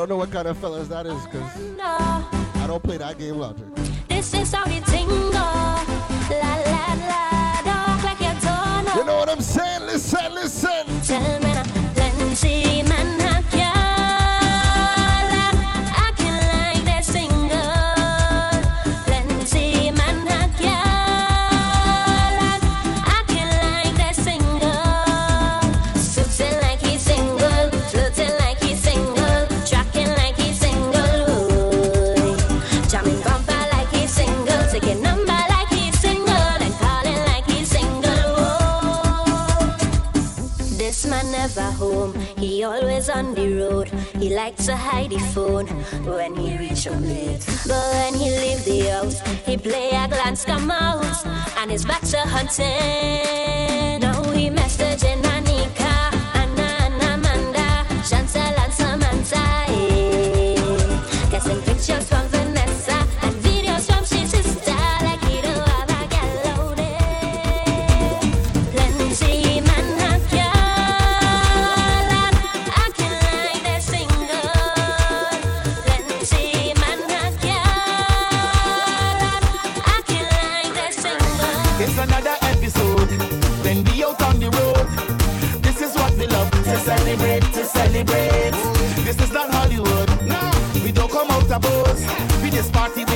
don't 0.09 0.17
know 0.17 0.25
what 0.25 0.31
kind 0.31 0.47
of 0.47 0.57
fellas 0.57 0.87
that 0.87 1.05
is 1.05 1.23
because 1.25 1.55
I 2.55 2.65
don't 2.65 2.81
play 2.81 2.97
that 2.97 3.19
game 3.19 3.37
logic. 3.37 3.67
This 4.07 4.33
is 4.33 4.51
how 4.51 4.65
you 4.65 4.81
tingle. 4.81 5.29
La, 5.29 5.85
la, 6.65 6.93
la, 7.63 8.01
like 8.03 8.19
you, 8.19 8.99
you 8.99 9.05
know 9.05 9.17
what 9.17 9.29
I'm 9.29 9.41
saying? 9.41 9.83
Listen, 9.85 10.33
listen. 10.33 11.48
he 42.59 42.65
always 42.65 43.07
on 43.09 43.33
the 43.35 43.47
road. 43.53 43.87
He 44.19 44.35
likes 44.35 44.65
to 44.65 44.75
hide 44.75 45.11
the 45.11 45.19
phone 45.33 45.65
when 46.03 46.35
he 46.35 46.57
reach 46.57 46.83
home 46.83 47.03
late. 47.03 47.45
But 47.65 47.85
when 47.93 48.13
he 48.15 48.31
leave 48.31 48.65
the 48.65 48.79
house, 48.91 49.21
he 49.45 49.55
play 49.55 49.91
a 49.91 50.09
glance 50.09 50.43
come 50.43 50.69
out 50.69 51.05
and 51.57 51.71
he's 51.71 51.85
back 51.85 52.01
to 52.11 52.17
hunting. 52.17 54.01
Now 54.01 54.23
he 54.33 54.49
messaging. 54.49 55.28
celebrate. 88.05 88.51
This 89.03 89.19
is 89.19 89.31
not 89.31 89.51
Hollywood. 89.51 90.09
No, 90.25 90.51
we 90.83 90.91
don't 90.91 91.11
come 91.11 91.29
out 91.31 91.47
to 91.47 91.59
pose. 91.59 92.05
We 92.41 92.49
just 92.49 92.71
party 92.71 93.08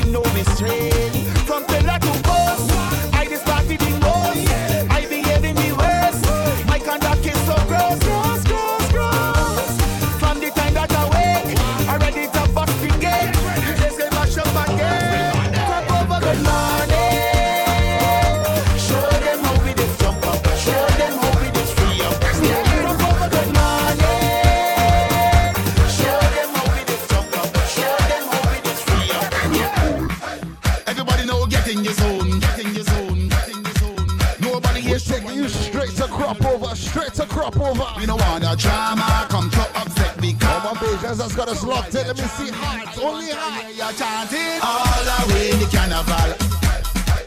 has 41.34 41.46
got 41.46 41.50
us 41.50 41.63
locked 41.63 41.96
in. 41.96 42.06
Let 42.08 42.17
me 42.17 42.24
see 42.24 42.52
hearts, 42.52 43.00
only 43.00 43.32
hearts. 43.32 43.78
You're 43.78 43.93
chanting 43.98 44.62
all 44.62 45.02
the 45.10 45.34
way 45.34 45.50
in 45.50 45.60
the 45.60 45.67
carnival, 45.74 46.30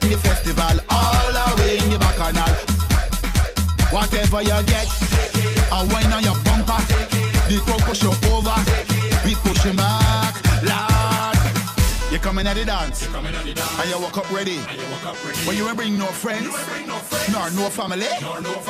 in 0.03 0.11
the 0.14 0.19
festival, 0.19 0.77
all 0.90 1.33
the 1.35 1.47
way 1.59 1.79
in 1.79 1.90
the 1.90 1.99
bacchanal. 1.99 2.55
Whatever 3.90 4.42
you 4.42 4.59
get, 4.71 4.88
a 5.73 5.79
wine 5.90 6.12
on 6.12 6.23
your 6.23 6.38
bumper. 6.47 6.79
The 7.51 7.59
crowd 7.64 7.83
push 7.83 8.03
you 8.03 8.11
over, 8.31 8.59
we 9.25 9.35
push 9.42 9.64
you 9.64 9.75
back, 9.75 10.35
lad. 10.62 11.38
You 12.12 12.19
coming 12.19 12.47
at 12.47 12.55
the 12.55 12.64
dance, 12.64 13.07
and 13.07 13.90
you 13.90 13.99
woke 13.99 14.19
up 14.19 14.31
ready. 14.31 14.61
But 15.45 15.57
you 15.57 15.66
ain't 15.66 15.77
bring 15.77 15.99
no 15.99 16.07
friends, 16.07 16.55
nor 17.33 17.51
no 17.51 17.71
family. 17.71 18.07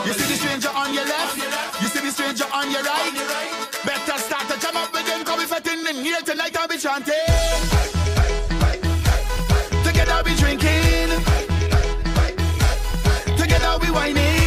You 0.07 0.13
see 0.13 0.29
the 0.33 0.37
stranger 0.37 0.73
on 0.75 0.95
your 0.95 1.05
left, 1.05 1.37
you 1.81 1.89
see 1.89 2.01
the 2.01 2.11
stranger 2.11 2.45
on 2.53 2.71
your 2.71 2.83
right. 2.83 3.16
night 6.47 6.57
I'll 6.57 6.69
be 6.69 6.79
chanting. 6.79 7.15
Together 9.85 10.13
I'll 10.13 10.23
be 10.23 10.35
drinking. 10.37 11.09
Together 13.37 13.79
we 13.81 13.91
whining. 13.91 14.46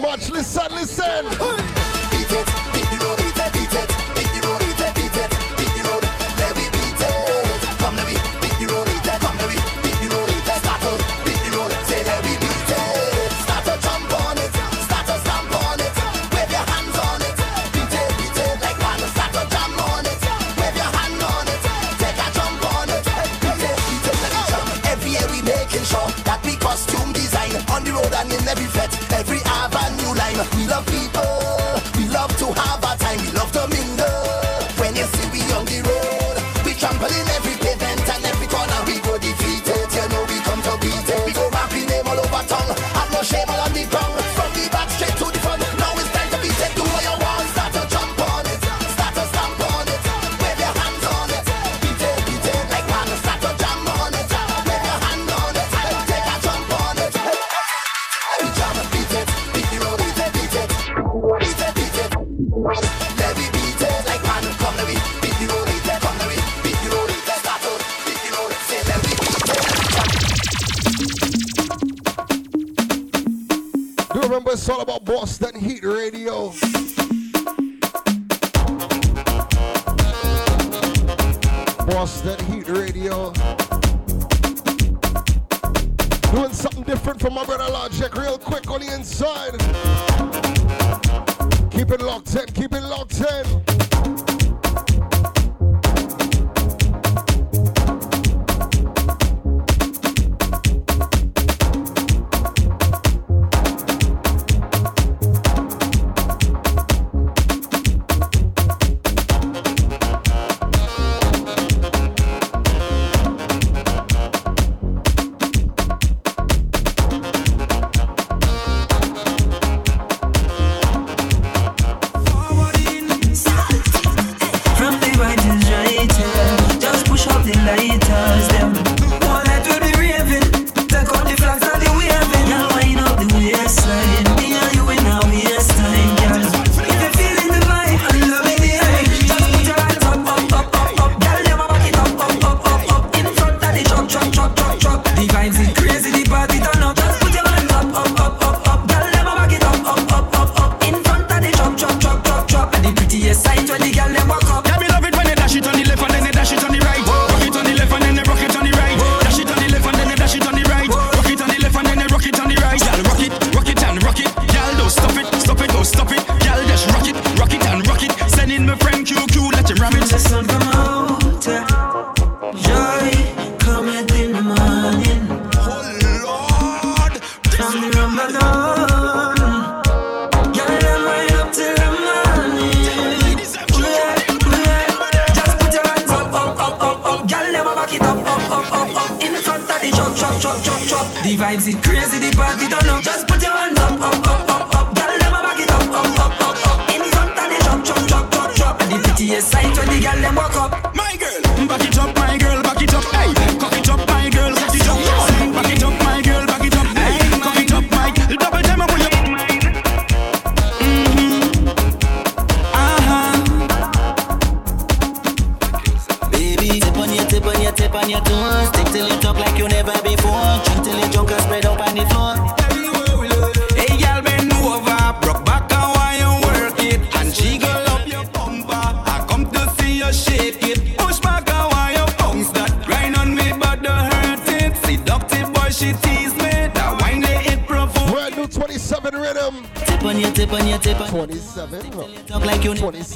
March. 0.00 0.30
Listen, 0.30 0.74
listen. 0.74 1.47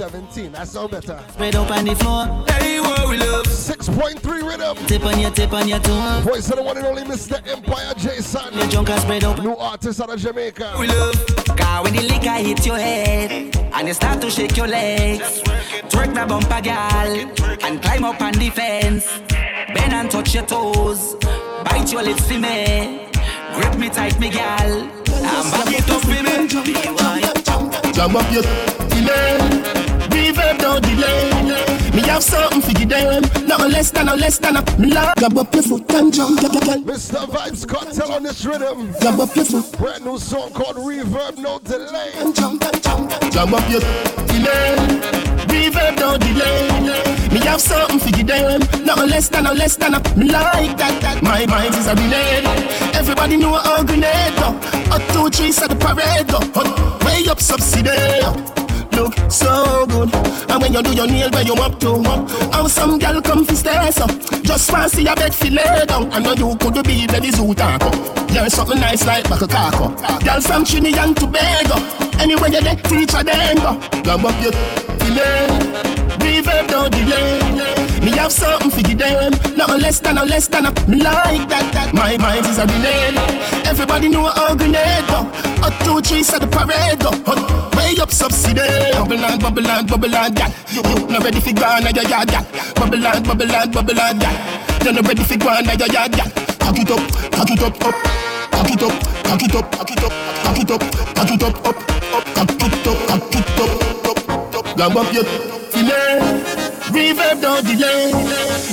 17. 0.02 0.50
That's 0.50 0.74
all 0.74 0.88
better. 0.88 1.22
Spread 1.28 1.54
up 1.54 1.70
on 1.70 1.84
the 1.84 1.94
floor. 1.94 2.24
Hey, 2.48 2.80
what 2.80 3.08
we 3.08 3.18
love. 3.18 3.46
6.3 3.46 4.42
rhythm. 4.42 4.76
Tip 4.88 5.04
on 5.04 5.20
your 5.20 5.30
tip 5.30 5.52
on 5.52 5.68
your 5.68 5.78
toe. 5.78 6.20
Voice 6.24 6.50
of 6.50 6.56
the 6.56 6.62
one 6.64 6.76
and 6.76 6.86
only 6.86 7.02
Mr. 7.02 7.38
Empire 7.46 7.94
Jason. 7.96 8.52
Your 8.52 8.66
junk 8.66 8.88
spread 8.88 9.22
up. 9.22 9.38
New 9.40 9.54
artist 9.54 10.00
out 10.00 10.12
of 10.12 10.18
Jamaica. 10.18 10.74
We 10.76 10.88
love. 10.88 11.14
Cause 11.56 11.84
when 11.84 11.94
the 11.94 12.02
liquor 12.02 12.30
hit 12.30 12.66
your 12.66 12.78
head 12.78 13.56
and 13.74 13.86
you 13.86 13.94
start 13.94 14.20
to 14.22 14.28
shake 14.28 14.56
your 14.56 14.66
legs, 14.66 15.40
twerk 15.82 16.12
the 16.12 16.26
bumper, 16.26 16.60
girl, 16.60 17.62
and 17.62 17.80
climb 17.80 18.04
up 18.04 18.20
on 18.20 18.32
the 18.32 18.50
fence. 18.50 19.06
Bend 19.72 19.92
and 19.92 20.10
touch 20.10 20.34
your 20.34 20.46
toes. 20.46 21.14
Bite 21.62 21.92
your 21.92 22.02
lips, 22.02 22.28
me. 22.28 23.08
Grip 23.54 23.78
me 23.78 23.88
tight, 23.88 24.18
me 24.18 24.30
gal. 24.30 24.82
I'm 25.06 25.48
back 25.52 25.70
it 25.70 25.88
up, 25.88 26.04
me. 26.08 26.22
Jump 27.92 28.16
up 28.16 28.32
your 28.32 28.42
feeling. 28.42 29.71
Reverb 30.12 30.58
don't 30.58 30.82
delay. 30.82 31.72
Me 31.94 32.00
have 32.08 32.22
something 32.22 32.62
for 32.62 32.72
you 32.80 32.86
them. 32.86 33.22
Not 33.46 33.60
less 33.70 33.90
than 33.90 34.08
a 34.08 34.16
less 34.16 34.38
than 34.38 34.56
a 34.56 34.62
me 34.78 34.92
like. 34.92 35.16
Jump 35.16 35.36
up 35.36 35.54
your 35.54 35.62
foot 35.62 35.90
and 35.92 36.12
jump, 36.12 36.40
jump, 36.40 36.64
jump. 36.64 36.86
Mr. 36.86 37.26
Vybz 37.28 37.66
Kartel 37.66 38.10
on 38.10 38.22
this 38.22 38.44
rhythm. 38.44 38.94
Jump 39.00 39.18
up 39.20 39.36
your 39.36 39.44
foot. 39.44 39.78
Brand 39.78 40.04
new 40.04 40.18
song 40.18 40.50
called 40.52 40.76
Reverb 40.76 41.38
No 41.38 41.58
Delay. 41.58 42.12
And 42.16 42.34
Jump, 42.34 42.64
and 42.64 42.82
jump, 42.82 43.10
jump. 43.10 43.32
Jump 43.32 43.52
up 43.52 43.70
your 43.70 43.80
delay. 43.80 44.76
Reverb 45.52 45.96
don't 45.96 46.20
delay. 46.20 47.12
Me 47.32 47.40
have 47.40 47.60
something 47.60 47.98
for 47.98 48.16
you 48.16 48.24
them. 48.24 48.60
Not 48.84 49.06
less 49.08 49.28
than 49.28 49.46
a 49.46 49.52
less 49.52 49.76
than 49.76 49.94
a 49.94 50.00
me 50.16 50.30
like 50.30 50.76
that. 50.78 51.00
that. 51.02 51.22
My 51.22 51.44
mind 51.46 51.74
is 51.74 51.86
a 51.86 51.94
grenade. 51.94 52.46
Everybody 52.94 53.36
know 53.36 53.54
a 53.54 53.84
grenade. 53.84 54.38
A 54.92 54.98
two 55.12 55.28
three 55.30 55.52
set 55.52 55.68
the 55.68 55.76
parade. 55.76 56.32
Way 57.04 57.28
up 57.30 57.40
subsidy. 57.40 58.61
Look 58.92 59.14
so 59.30 59.86
good. 59.86 60.14
And 60.50 60.60
when 60.60 60.72
you 60.72 60.82
do 60.82 60.92
your 60.92 61.06
nail 61.06 61.30
where 61.30 61.42
you 61.42 61.54
up 61.54 61.78
to? 61.80 61.96
Mop. 61.96 62.28
How 62.52 62.66
some 62.68 62.98
girl 62.98 63.20
come 63.22 63.44
fi 63.44 63.54
stay 63.54 63.90
so 63.90 64.06
Just 64.42 64.70
fancy 64.70 65.06
a 65.06 65.14
bed 65.14 65.34
fi 65.34 65.48
lay 65.48 65.86
down. 65.86 66.12
I 66.12 66.18
know 66.18 66.32
you 66.32 66.56
could 66.56 66.84
be 66.84 67.06
the 67.06 67.32
zoo 67.34 67.54
taco 67.54 67.90
There's 68.26 68.52
something 68.52 68.78
nice 68.78 69.06
like 69.06 69.28
back 69.28 69.40
a 69.42 69.46
caco 69.46 69.96
Girl 70.24 70.40
from 70.40 70.64
Trinidad 70.64 71.08
and 71.08 71.16
Tobago. 71.16 71.76
Anywhere 72.20 72.50
you 72.50 72.60
there, 72.60 72.76
teacher 72.76 73.22
then 73.24 73.56
go 73.56 73.80
Grab 74.02 74.24
up 74.24 74.42
your 74.42 74.52
delay 75.00 75.48
Reverb 76.22 76.70
no 76.70 76.88
delay. 76.88 78.00
Me 78.04 78.10
have 78.18 78.32
something 78.32 78.70
for 78.70 78.80
you 78.80 78.96
them. 78.96 79.32
Not 79.56 79.80
less 79.80 80.00
than 80.00 80.18
a 80.18 80.24
less 80.24 80.48
than 80.48 80.66
a 80.66 80.70
Me 80.88 80.98
like 80.98 81.48
that. 81.48 81.72
That 81.72 81.94
My 81.94 82.16
mind 82.18 82.46
is 82.46 82.58
a 82.58 82.66
grenade 82.66 83.66
Everybody 83.66 84.08
know 84.08 84.26
a 84.26 84.56
grenade 84.56 85.08
A 85.64 85.84
two 85.84 86.00
three 86.00 86.22
set 86.22 86.40
the 86.40 86.46
parade 86.46 87.00
go 87.00 87.71
Way 87.92 88.00
up 88.00 88.10
subsidy. 88.10 88.60
Bubble 88.92 89.22
and 89.22 89.40
bubble 89.42 89.66
and 89.66 89.86
bubble 89.86 90.14
and 90.16 90.34
gal 90.34 90.50
You 90.72 90.82
not 91.12 91.24
ready 91.24 91.40
for 91.40 91.52
go 91.52 91.64
on 91.66 91.82
your 91.82 92.08
yard 92.08 92.28
gal 92.28 92.46
Bubble 92.74 93.06
and 93.06 93.26
bubble 93.26 93.52
and 93.52 93.72
bubble 93.72 94.00
and 94.00 94.18
gal 94.18 94.32
You 94.82 94.92
not 94.92 95.06
ready 95.06 95.22
for 95.22 95.36
go 95.36 95.48
on 95.50 95.64
your 95.64 95.92
yard 95.92 96.12
gal 96.12 96.30
Cock 96.56 96.78
it 96.78 96.90
up, 96.90 97.04
cock 97.32 97.50
it 97.50 97.62
up, 97.62 97.84
up. 97.84 97.94
Cock 98.50 98.70
it 98.72 98.82
up, 98.82 98.96
cock 99.24 99.42
it 99.42 99.54
up, 99.54 99.72
cock 99.72 99.90
it 99.90 100.04
up 100.04 100.12
Cock 100.40 100.58
it 100.58 100.70
up, 100.70 100.80
cock 101.14 101.30
it 101.30 101.42
up, 101.42 101.66
up, 101.66 101.66
up. 101.66 102.24
Cock 102.32 102.50
it 102.50 102.86
up, 102.88 103.08
cock 103.08 103.34
it 103.34 103.60
up, 103.60 104.08
up, 104.08 104.54
up 104.56 104.76
Grab 104.76 104.96
up 104.96 105.12
your 105.12 105.24
fillet 105.24 106.62
Reverb 106.92 107.40
don't 107.40 107.64
delay. 107.64 108.12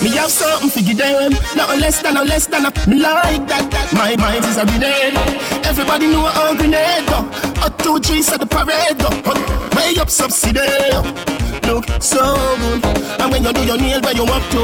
Me 0.04 0.10
have 0.18 0.30
something 0.30 0.70
for 0.70 0.80
you 0.80 0.94
them. 0.94 1.32
Not 1.56 1.78
less 1.78 2.02
than 2.02 2.18
a 2.18 2.24
less 2.24 2.48
than 2.48 2.66
a 2.66 2.72
Me 2.90 3.00
like 3.00 3.48
that, 3.48 3.72
that 3.72 3.94
My 3.94 4.16
mind 4.18 4.44
is 4.44 4.58
a 4.58 4.66
grenade. 4.66 5.16
Everybody 5.66 6.08
know 6.08 6.28
a 6.28 6.56
grenade 6.58 7.08
go 7.08 7.49
A 7.64 7.70
two 7.84 8.00
three 8.00 8.22
set 8.22 8.40
the 8.40 8.46
parade. 8.46 9.02
Hot, 9.26 9.76
Way 9.76 9.96
up 10.02 10.10
subsidy. 10.10 10.60
Look 11.68 11.86
so 12.02 12.36
good. 12.82 13.00
And 13.20 13.32
when 13.32 13.44
you 13.44 13.52
do 13.52 13.66
your 13.66 13.78
nail 13.78 14.02
where 14.02 14.16
you 14.16 14.24
up 14.24 14.44
to 14.52 14.62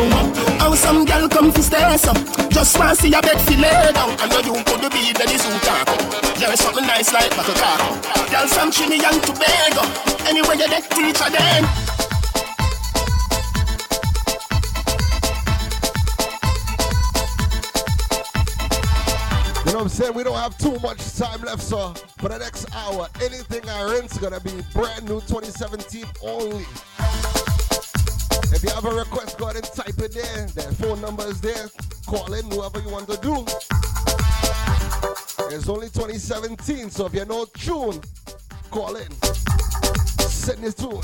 How 0.60 0.74
some 0.76 1.04
girl 1.04 1.28
come 1.28 1.52
fi 1.52 1.62
stay 1.62 1.98
so 1.98 2.14
Just 2.50 2.80
want 2.80 2.98
see 2.98 3.10
your 3.10 3.22
bed 3.22 3.40
fi 3.42 3.56
lay 3.56 3.92
down 3.92 4.16
know 4.30 4.40
you 4.40 4.64
could 4.64 4.82
be 4.92 5.12
the 5.12 5.38
zoo 5.38 5.60
taco 5.60 5.94
There's 6.40 6.60
something 6.62 6.88
nice 6.88 7.12
like 7.12 7.32
back 7.32 7.50
a 7.50 7.54
car 7.54 7.78
Girl 8.32 8.48
from 8.48 8.72
Trinidad 8.72 9.14
and 9.14 9.24
Tobago. 9.24 9.84
Anywhere 10.26 10.56
you 10.56 10.68
there, 10.68 10.82
teacher 10.82 11.30
then 11.30 11.85
know 19.76 19.84
what 19.84 19.92
I'm 19.92 19.98
saying? 19.98 20.14
We 20.14 20.24
don't 20.24 20.38
have 20.38 20.58
too 20.58 20.80
much 20.80 21.18
time 21.18 21.42
left, 21.42 21.62
so 21.62 21.90
for 22.18 22.30
the 22.30 22.38
next 22.38 22.74
hour, 22.74 23.10
anything 23.22 23.68
I 23.70 23.92
rent's 23.92 24.18
gonna 24.18 24.40
be 24.40 24.52
brand 24.72 25.04
new 25.04 25.20
2017 25.20 26.06
only. 26.24 26.64
If 28.56 28.64
you 28.64 28.70
have 28.70 28.86
a 28.86 28.95
request, 28.95 29.38
go 29.38 29.49
ahead 29.49 29.58
and 29.58 29.66
type 29.66 29.99
it 29.99 30.14
there. 30.14 30.45
The 30.45 30.74
phone 30.80 31.02
number 31.02 31.26
is 31.26 31.41
there. 31.41 31.68
Call 32.06 32.34
in, 32.34 32.49
whoever 32.52 32.80
you 32.80 32.88
want 32.88 33.10
to 33.10 33.18
do. 33.18 33.43
It's 35.54 35.68
only 35.68 35.88
2017, 35.88 36.89
so 36.89 37.08
if 37.08 37.14
you 37.14 37.26
know 37.26 37.43
tune, 37.43 37.99
call 38.72 38.95
in. 38.95 39.12
Send 40.22 40.64
this 40.64 40.76
tune. 40.76 41.02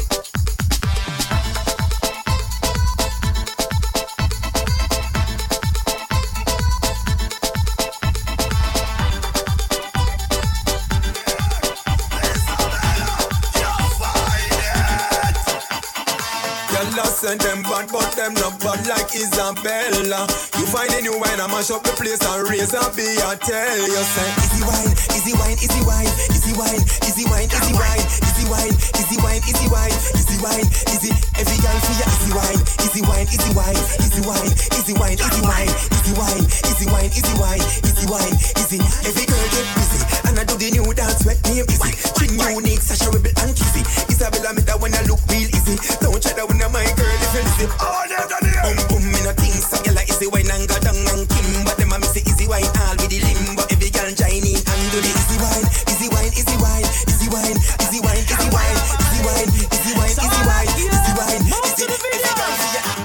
Girl, 17.01 17.09
send 17.09 17.41
them 17.41 17.63
bad, 17.63 17.89
but 17.89 18.13
them 18.13 18.33
not 18.37 18.61
bad 18.61 18.85
like 18.85 19.09
Isabella. 19.09 20.29
You 20.53 20.65
find 20.69 20.93
a 20.93 21.01
new 21.01 21.17
wine, 21.17 21.41
I 21.41 21.49
mash 21.49 21.73
up 21.73 21.81
the 21.81 21.97
place 21.97 22.21
and 22.21 22.45
raise 22.45 22.77
a 22.77 22.83
be 22.93 23.17
I 23.25 23.33
tell 23.41 23.81
you, 23.89 24.03
say 24.05 24.29
easy 24.45 24.61
wine, 24.61 24.93
easy 25.17 25.33
wine, 25.33 25.57
easy 25.57 25.81
wine, 25.81 26.05
easy 26.29 26.53
wine, 26.53 26.77
easy 27.01 27.25
wine, 27.25 27.49
easy 27.49 27.73
wine, 27.73 28.05
easy 28.21 28.45
wine, 28.53 28.73
easy 29.01 29.17
wine, 29.17 29.41
easy 29.49 29.67
wine, 29.73 29.97
easy 30.13 30.37
wine, 30.45 30.67
easy. 30.93 31.11
Every 31.41 31.57
girl 31.57 31.79
for 31.81 31.95
ya, 31.97 32.05
easy 32.05 32.31
wine, 32.37 32.61
easy 32.85 33.01
wine, 33.01 33.27
easy 33.33 33.49
wine, 33.57 33.81
easy 34.05 34.21
wine, 34.21 34.53
easy 34.77 34.93
wine, 34.93 35.17
easy 35.17 35.33
wine, 35.41 35.73
easy 35.73 36.13
wine, 36.13 36.45
easy 36.69 36.85
wine, 36.85 37.09
easy 37.17 37.33
wine, 37.41 37.65
easy 37.81 38.05
wine, 38.05 38.35
easy. 38.61 38.77
Every 39.09 39.25
girl 39.25 39.47
get 39.49 39.65
busy, 39.73 39.99
and 40.29 40.37
I 40.37 40.43
do 40.45 40.53
the 40.53 40.69
new 40.69 40.85
dance 40.93 41.25
with 41.25 41.41
me 41.49 41.65
busy. 41.65 41.97
Bring 42.13 42.37
unique, 42.37 42.85
Sasha 42.85 43.09
Rebel 43.09 43.33
and 43.41 43.57
Kissy. 43.57 43.81
Isabella, 44.05 44.53
me 44.53 44.61
that 44.69 44.77
when 44.77 44.93
I 44.93 45.01
look 45.09 45.17
real 45.33 45.49
easy. 45.49 45.81
Don't 45.97 46.21
try 46.21 46.37
that 46.37 46.45
when 46.45 46.61
I'm 46.61 46.75
girl 46.95 47.17
if 47.21 47.31
you 47.35 47.43
listen. 47.43 47.69
Oh, 47.79 48.03
they're 48.07 48.27
done 48.27 48.45
here. 48.45 48.63
Boom, 48.63 48.77
boom, 48.89 49.03
me 49.11 49.19
no 49.23 49.31
think 49.35 49.55
so. 49.59 49.77
Girl, 49.83 49.95
like 49.95 50.09
easy 50.09 50.27
wine 50.27 50.49
and 50.51 50.67
go 50.67 50.77
down 50.79 50.95
and 50.95 51.25
Kim. 51.29 51.47
But 51.65 51.77
them 51.77 51.91
a 51.93 51.97
miss 51.99 52.13
the 52.15 52.21
easy 52.25 52.47
wine 52.47 52.67
all 52.81 52.95
with 52.99 53.11
the 53.11 53.19
limb. 53.21 53.55
But 53.55 53.71
every 53.71 53.89
girl 53.89 54.09
join 54.11 54.43
in 54.43 54.59
and 54.59 54.83
do 54.91 54.97
the 54.99 55.11
easy 55.11 55.37
wine, 55.39 55.65
easy 55.87 56.07
wine, 56.11 56.31
easy 56.35 56.57
wine, 56.59 56.85
easy 57.07 57.27
wine, 57.31 57.57
easy 57.83 57.99
wine, 58.03 58.25
easy 58.27 59.21
wine, 59.23 59.47
easy 59.71 59.91
wine, 59.95 60.11
easy 60.11 60.41
wine, 60.47 60.67
easy 60.79 61.13
wine, 61.15 61.43
easy 61.45 62.33
wine. 62.35 62.51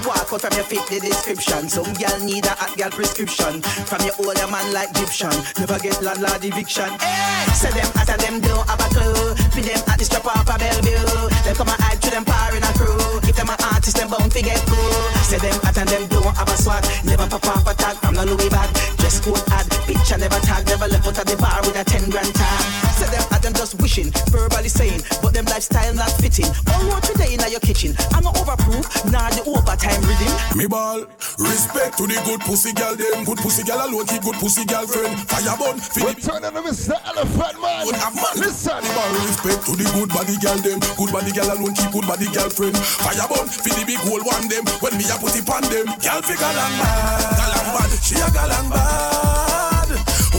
Walk 0.05 0.31
out 0.31 0.41
from 0.41 0.53
your 0.55 0.63
fit 0.63 0.87
the 0.87 0.99
description. 0.99 1.67
Some 1.67 1.91
girl 1.95 2.19
need 2.23 2.45
a 2.45 2.55
hot 2.55 2.77
girl 2.77 2.89
prescription. 2.91 3.61
From 3.61 4.01
your 4.07 4.15
older 4.19 4.47
man 4.47 4.71
like 4.71 4.91
Egyptian. 4.91 5.35
Never 5.59 5.79
get 5.79 6.01
landlord 6.01 6.43
eviction. 6.43 6.89
Hey, 6.99 7.43
say 7.51 7.71
them 7.71 7.91
as 7.99 8.07
them 8.07 8.39
don't 8.39 8.67
have 8.67 8.79
a 8.79 8.87
clue. 8.91 9.35
For 9.51 9.61
them 9.61 9.81
at 9.87 9.99
the 9.99 10.05
strap 10.05 10.25
off 10.25 10.47
a 10.47 10.55
Bellevue. 10.57 11.27
They 11.43 11.53
come 11.53 11.67
and 11.67 11.81
hide 11.83 12.01
to 12.01 12.09
them 12.09 12.23
power 12.23 12.55
in 12.55 12.63
a 12.63 12.71
crew. 12.79 13.19
If 13.27 13.35
them 13.35 13.49
a 13.49 13.55
artist, 13.87 13.97
them 13.97 14.09
bound 14.09 14.31
to 14.31 14.41
get 14.41 14.59
cool. 14.67 14.91
Say 15.23 15.37
them 15.37 15.59
hot 15.63 15.77
and 15.77 15.89
them 15.89 16.07
don't 16.07 16.35
have 16.35 16.47
a 16.47 16.57
swag. 16.57 16.83
Never 17.05 17.27
pop 17.27 17.45
off 17.47 17.67
a 17.67 17.73
tag 17.73 17.95
from 17.97 18.15
the 18.15 18.25
Louis 18.25 18.49
bag. 18.49 18.69
Dress 18.97 19.19
code 19.19 19.41
ad, 19.51 19.67
picture 19.87 20.17
never 20.17 20.39
tag. 20.43 20.65
Never 20.67 20.87
left 20.87 21.07
out 21.07 21.19
of 21.19 21.25
the 21.25 21.35
bar 21.37 21.59
with 21.63 21.79
a 21.79 21.83
10 21.83 22.09
grand 22.09 22.33
tag. 22.33 22.59
Say 22.97 23.07
them 23.11 23.23
hot 23.31 23.45
and 23.45 23.55
just 23.55 23.79
wishing, 23.81 24.11
verbally 24.31 24.69
saying, 24.69 25.01
but 25.21 25.33
them 25.33 25.45
lifestyle 25.45 25.93
not 25.93 26.11
fitting. 26.19 26.49
All 26.73 26.83
road 26.91 27.03
today 27.03 27.33
in 27.33 27.39
your 27.47 27.63
kitchen. 27.63 27.95
I'm 28.11 28.23
not 28.23 28.35
overproof, 28.35 28.83
nah 29.11 29.29
the 29.31 29.43
overtime 29.47 30.01
rhythm. 30.03 30.31
Me 30.57 30.67
ball, 30.67 31.05
respect 31.39 31.97
to 31.97 32.07
the 32.07 32.19
good 32.25 32.41
pussy 32.41 32.73
girl 32.73 32.95
them. 32.95 33.23
Good 33.23 33.39
pussy 33.39 33.63
girl 33.63 33.87
alone 33.87 34.07
keep 34.07 34.23
good 34.23 34.35
pussy 34.35 34.65
girlfriend. 34.65 35.15
Fire 35.29 35.55
bun, 35.55 35.79
We're 35.95 36.17
turning 36.17 36.51
to 36.51 36.61
Mr. 36.65 36.97
Elephant 37.07 37.55
Man. 37.61 37.87
Listen, 38.35 38.83
Me 38.83 38.91
ball, 38.91 39.11
respect 39.23 39.61
to 39.67 39.73
the 39.79 39.87
good 39.95 40.09
body 40.09 40.35
girl 40.43 40.59
them. 40.59 40.79
Good 40.97 41.11
body 41.13 41.31
girl 41.31 41.49
alone 41.55 41.75
keep 41.75 41.91
good 41.91 42.07
body 42.07 42.27
girlfriend. 42.33 42.75
Fire 42.75 43.27
bun, 43.29 43.47
for 43.47 43.76
the 43.77 43.85
big 43.85 44.01
hole 44.01 44.23
one 44.25 44.47
them. 44.49 44.65
When 44.81 44.97
me 44.97 45.05
a 45.05 45.15
put 45.21 45.37
it 45.37 45.45
on 45.45 45.61
them, 45.69 45.87
girl 46.01 46.21
fi 46.25 46.33
galang 46.33 46.75
bad, 46.81 47.37
galang 47.37 47.69
bad. 47.77 47.91
She 48.01 48.15
a 48.17 48.27
galang 48.33 48.69
bad. 48.73 49.89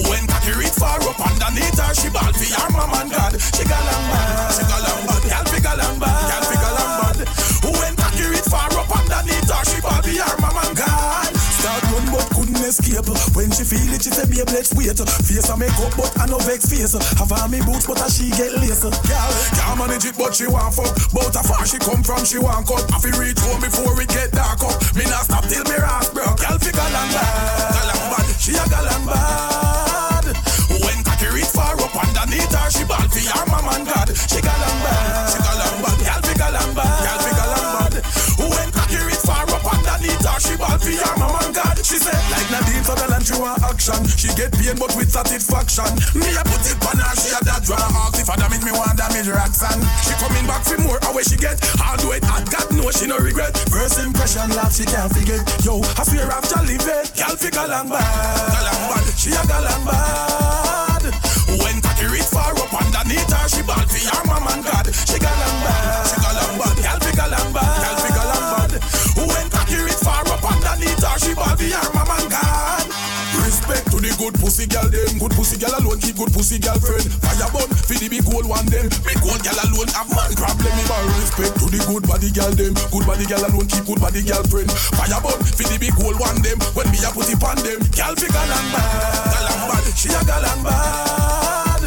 When 0.08 0.26
cocky 0.26 0.52
reach 0.58 0.74
far 0.74 0.98
up 0.98 1.20
underneath 1.20 1.78
her, 1.78 1.94
she 1.94 2.08
ball 2.10 2.32
fi 2.34 2.48
her 2.50 2.70
mom 2.74 2.94
and 2.98 3.10
God. 3.10 3.34
She 3.38 3.62
galang 3.62 4.04
bad, 4.10 4.50
she 4.54 4.64
galang 4.66 5.02
bad. 5.06 5.22
Girl 5.22 5.46
fi 5.46 5.58
galang 5.62 5.98
bad, 6.02 6.22
girl 6.30 6.44
fi 6.50 6.56
galang 6.58 6.94
bad. 6.98 7.18
When 7.78 7.94
cocky 7.94 8.26
reach 8.26 8.48
far 8.50 8.70
up 8.74 8.90
underneath 8.90 9.50
her, 9.50 9.64
she 9.70 9.78
escape. 12.68 13.08
When 13.32 13.50
she 13.50 13.64
feel 13.64 13.88
it, 13.96 14.04
she 14.04 14.12
say, 14.12 14.28
babe, 14.28 14.48
let's 14.52 14.70
wait. 14.76 15.00
Face 15.24 15.48
a 15.48 15.56
make 15.56 15.72
up, 15.80 15.96
but 15.96 16.12
I 16.20 16.28
no 16.28 16.38
vex 16.44 16.68
face. 16.68 16.92
Have 17.16 17.32
on 17.32 17.50
me 17.50 17.64
boots, 17.64 17.88
but 17.88 18.00
I 18.00 18.08
she 18.12 18.28
get 18.36 18.52
lace. 18.60 18.84
Girl, 18.84 19.32
can't 19.56 19.76
manage 19.80 20.04
it, 20.04 20.16
but 20.20 20.36
she 20.36 20.46
want 20.46 20.76
fuck. 20.76 20.92
But 21.10 21.32
how 21.34 21.42
far 21.42 21.64
she 21.64 21.78
come 21.80 22.04
from, 22.04 22.24
she 22.28 22.38
want 22.38 22.68
cut. 22.68 22.84
I 22.92 23.00
fi 23.00 23.10
reach 23.16 23.40
home 23.40 23.60
before 23.64 23.96
it 23.96 24.08
get 24.12 24.30
dark 24.36 24.60
up. 24.62 24.76
Me 24.94 25.04
not 25.08 25.24
stop 25.24 25.44
till 25.48 25.64
me 25.64 25.76
rasp, 25.80 26.12
bro. 26.12 26.28
Girl, 26.36 26.58
fi 26.60 26.70
galang 26.76 27.10
bad, 27.16 27.72
galang 27.72 28.04
bad. 28.12 28.26
She 28.36 28.52
a 28.52 28.64
galang 28.68 29.04
bad. 29.08 30.24
When 30.84 30.98
cocky 31.08 31.28
reach 31.32 31.50
far 31.50 31.72
up 31.72 31.94
underneath 31.96 32.52
her, 32.52 32.68
she 32.70 32.84
ball 32.84 33.08
fi 33.08 33.24
her 33.32 33.44
mom 33.48 33.66
and 33.72 33.86
God. 33.88 34.08
She 34.12 34.40
galang 34.44 34.80
bad, 34.84 35.17
action. 43.88 44.06
She 44.18 44.28
get 44.36 44.52
pain, 44.52 44.76
but 44.76 44.92
with 44.96 45.10
satisfaction. 45.10 45.88
Me 46.14 46.28
a 46.36 46.42
put 46.44 46.64
it 46.64 46.76
on 46.84 46.98
her, 47.00 47.14
she 47.16 47.32
a 47.32 47.40
that 47.44 47.64
draw 47.64 47.80
off. 47.80 48.14
If 48.18 48.28
I 48.28 48.36
damage 48.36 48.64
me, 48.64 48.72
want 48.72 48.96
damage 48.96 49.28
Roxanne. 49.28 49.80
She 50.04 50.12
coming 50.20 50.46
back 50.46 50.64
for 50.64 50.78
more, 50.80 50.98
how 51.02 51.16
she 51.20 51.36
get? 51.36 51.56
I'll 51.80 51.96
do 51.96 52.12
it, 52.12 52.24
hot 52.24 52.44
God 52.50 52.68
know 52.76 52.90
she 52.90 53.06
no 53.06 53.16
regret. 53.18 53.56
First 53.72 53.98
impression, 53.98 54.48
laugh, 54.52 54.74
she 54.74 54.84
can't 54.84 55.10
forget. 55.12 55.40
Yo, 55.64 55.80
I 55.96 56.04
fear 56.04 56.28
after 56.28 56.60
leave 56.64 56.84
it. 56.84 57.12
Girl, 57.16 57.36
fi 57.36 57.48
galang 57.48 57.88
bad, 57.88 58.52
galang 58.52 58.84
bad. 58.92 59.04
She 59.16 59.30
a 59.32 59.42
galang 59.48 59.84
bad. 59.86 61.02
When 61.48 61.80
cocky 61.80 62.06
reach 62.12 62.28
far 62.28 62.52
up 62.52 62.72
underneath 62.72 63.32
her, 63.32 63.48
she 63.48 63.62
ball 63.64 63.84
fi 63.88 64.00
her 64.04 64.22
mom 64.28 64.46
and 64.52 64.62
God. 64.64 64.86
She 64.92 65.16
galang 65.16 65.58
bad, 65.64 66.06
she 66.06 66.16
galang 66.20 66.54
bad. 66.60 66.76
Girl, 66.76 66.98
fi 67.00 67.12
galang 67.16 67.50
bad, 67.54 67.76
girl, 67.82 67.96
fi 68.04 68.10
galang 68.12 68.46
bad. 68.52 68.72
When 69.16 69.46
cocky 69.50 69.78
reach 69.80 70.02
far 70.04 70.22
up 70.28 70.44
underneath 70.44 71.02
her, 71.02 71.18
she 71.18 71.32
ball 71.34 71.56
fi 71.56 71.70
her 71.72 71.88
mom 71.94 72.10
and 72.12 72.30
God. 72.30 72.47
Pussy 74.58 74.74
girl 74.74 74.90
them. 74.90 75.18
Good 75.22 75.34
pussy 75.38 75.56
girl 75.58 75.74
alone 75.78 76.00
keep 76.02 76.16
good 76.18 76.32
pussy 76.34 76.58
girlfriend. 76.58 77.06
Fire 77.22 77.50
bun 77.54 77.70
fi 77.86 77.94
the 77.94 78.10
big 78.10 78.26
old 78.26 78.42
one 78.42 78.66
them. 78.66 78.90
Big 79.06 79.22
old 79.22 79.38
girl 79.38 79.54
alone 79.54 79.86
have 79.94 80.10
man 80.10 80.34
problem. 80.34 80.72
Me 80.74 80.82
man 80.90 81.06
respect 81.22 81.54
to 81.62 81.66
the 81.70 81.78
good 81.86 82.02
body 82.02 82.30
girl 82.34 82.50
them. 82.50 82.74
Good 82.90 83.06
body 83.06 83.22
girl 83.30 83.44
alone 83.46 83.70
keep 83.70 83.86
good 83.86 84.02
body 84.02 84.18
girlfriend. 84.26 84.70
Fire 84.98 85.22
bun 85.22 85.38
fi 85.46 85.62
the 85.62 85.78
big 85.78 85.94
old 86.02 86.18
one 86.18 86.42
them. 86.42 86.58
When 86.74 86.90
me 86.90 86.98
a 87.06 87.10
put 87.14 87.30
it 87.30 87.38
on 87.38 87.58
them, 87.62 87.78
girl 87.94 88.14
fi 88.18 88.26
galang 88.34 88.68
bad, 88.74 89.30
galang 89.30 89.62
bad. 89.70 89.84
She 89.94 90.10
a 90.10 90.20
galang 90.26 90.62
bad. 90.66 91.82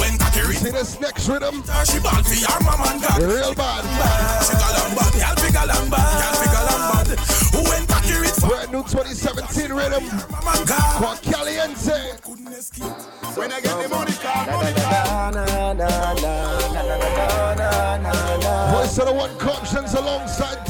When 0.00 0.16
cocky 0.16 0.40
reach 0.48 0.64
See 0.64 0.72
this 0.72 0.96
next 0.96 1.28
rhythm? 1.28 1.60
She 1.84 2.00
ball 2.00 2.24
fi 2.24 2.40
her 2.48 2.60
mom 2.64 2.80
and 2.80 2.98
God. 3.04 3.20
Real 3.20 3.52
bad. 3.52 3.84
She 4.40 4.56
bad, 4.56 4.72
girl 4.72 4.72
fi 4.72 4.72
galang 4.72 4.92
bad, 4.96 5.12
girl 5.20 5.36
fi 5.36 5.48
galang 5.52 5.88
bad. 5.92 6.35
When 8.46 8.58
cocky 8.58 8.70
reach 8.70 8.70
Brand 8.70 8.72
new 8.72 8.82
2017 8.82 9.72
rhythm. 9.72 10.04
Called 10.98 11.22
Caliente. 11.22 12.12
When 13.34 13.52
I 13.52 13.60
get 13.60 13.82
the 13.82 13.88
money, 13.88 14.12
Voice 18.72 18.98
of 18.98 19.06
the 19.06 19.12
one 19.12 19.36
conscience 19.38 19.94
alongside 19.94 20.64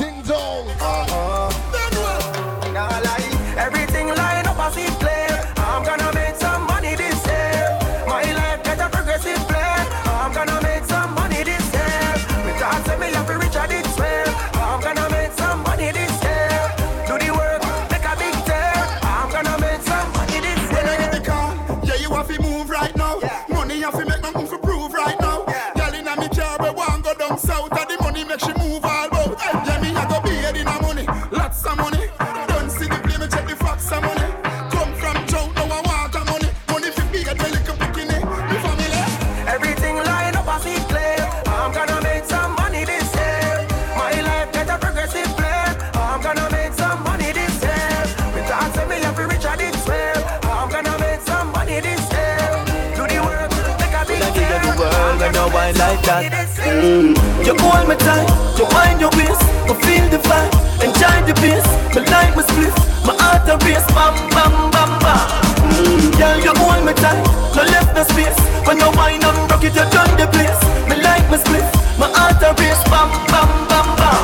that. 56.07 56.31
Mm. 56.63 57.19
You 57.43 57.55
hold 57.59 57.89
me 57.91 57.97
tight, 57.99 58.31
you 58.55 58.67
wind 58.71 59.03
your 59.03 59.11
waist, 59.19 59.43
I 59.67 59.75
feel 59.75 60.07
the 60.07 60.23
vibe, 60.23 60.55
enjoy 60.79 61.19
the 61.27 61.35
bass. 61.43 61.67
Me 61.95 62.01
like 62.07 62.33
my 62.39 62.47
split, 62.47 62.75
my 63.03 63.15
heart 63.19 63.51
a 63.51 63.59
race, 63.67 63.87
bam 63.91 64.15
bam 64.31 64.71
bam 64.71 64.93
bam. 65.03 65.27
Mm. 65.67 66.15
Girl, 66.15 66.39
you 66.39 66.55
hold 66.63 66.83
me 66.87 66.95
tight, 66.95 67.19
no 67.59 67.63
left 67.67 67.91
no 67.95 68.03
space. 68.07 68.39
When 68.67 68.79
you 68.79 68.91
wine 68.95 69.23
and 69.23 69.39
rock 69.51 69.63
it, 69.67 69.75
you 69.75 69.87
turn 69.91 70.11
the 70.15 70.31
place. 70.31 70.63
Me 70.87 70.95
like 71.03 71.27
my 71.27 71.39
split, 71.43 71.67
my 71.99 72.07
heart 72.15 72.39
a 72.43 72.55
race, 72.55 72.83
bam 72.87 73.11
bam 73.27 73.51
bam 73.67 73.87
bam. 73.99 74.23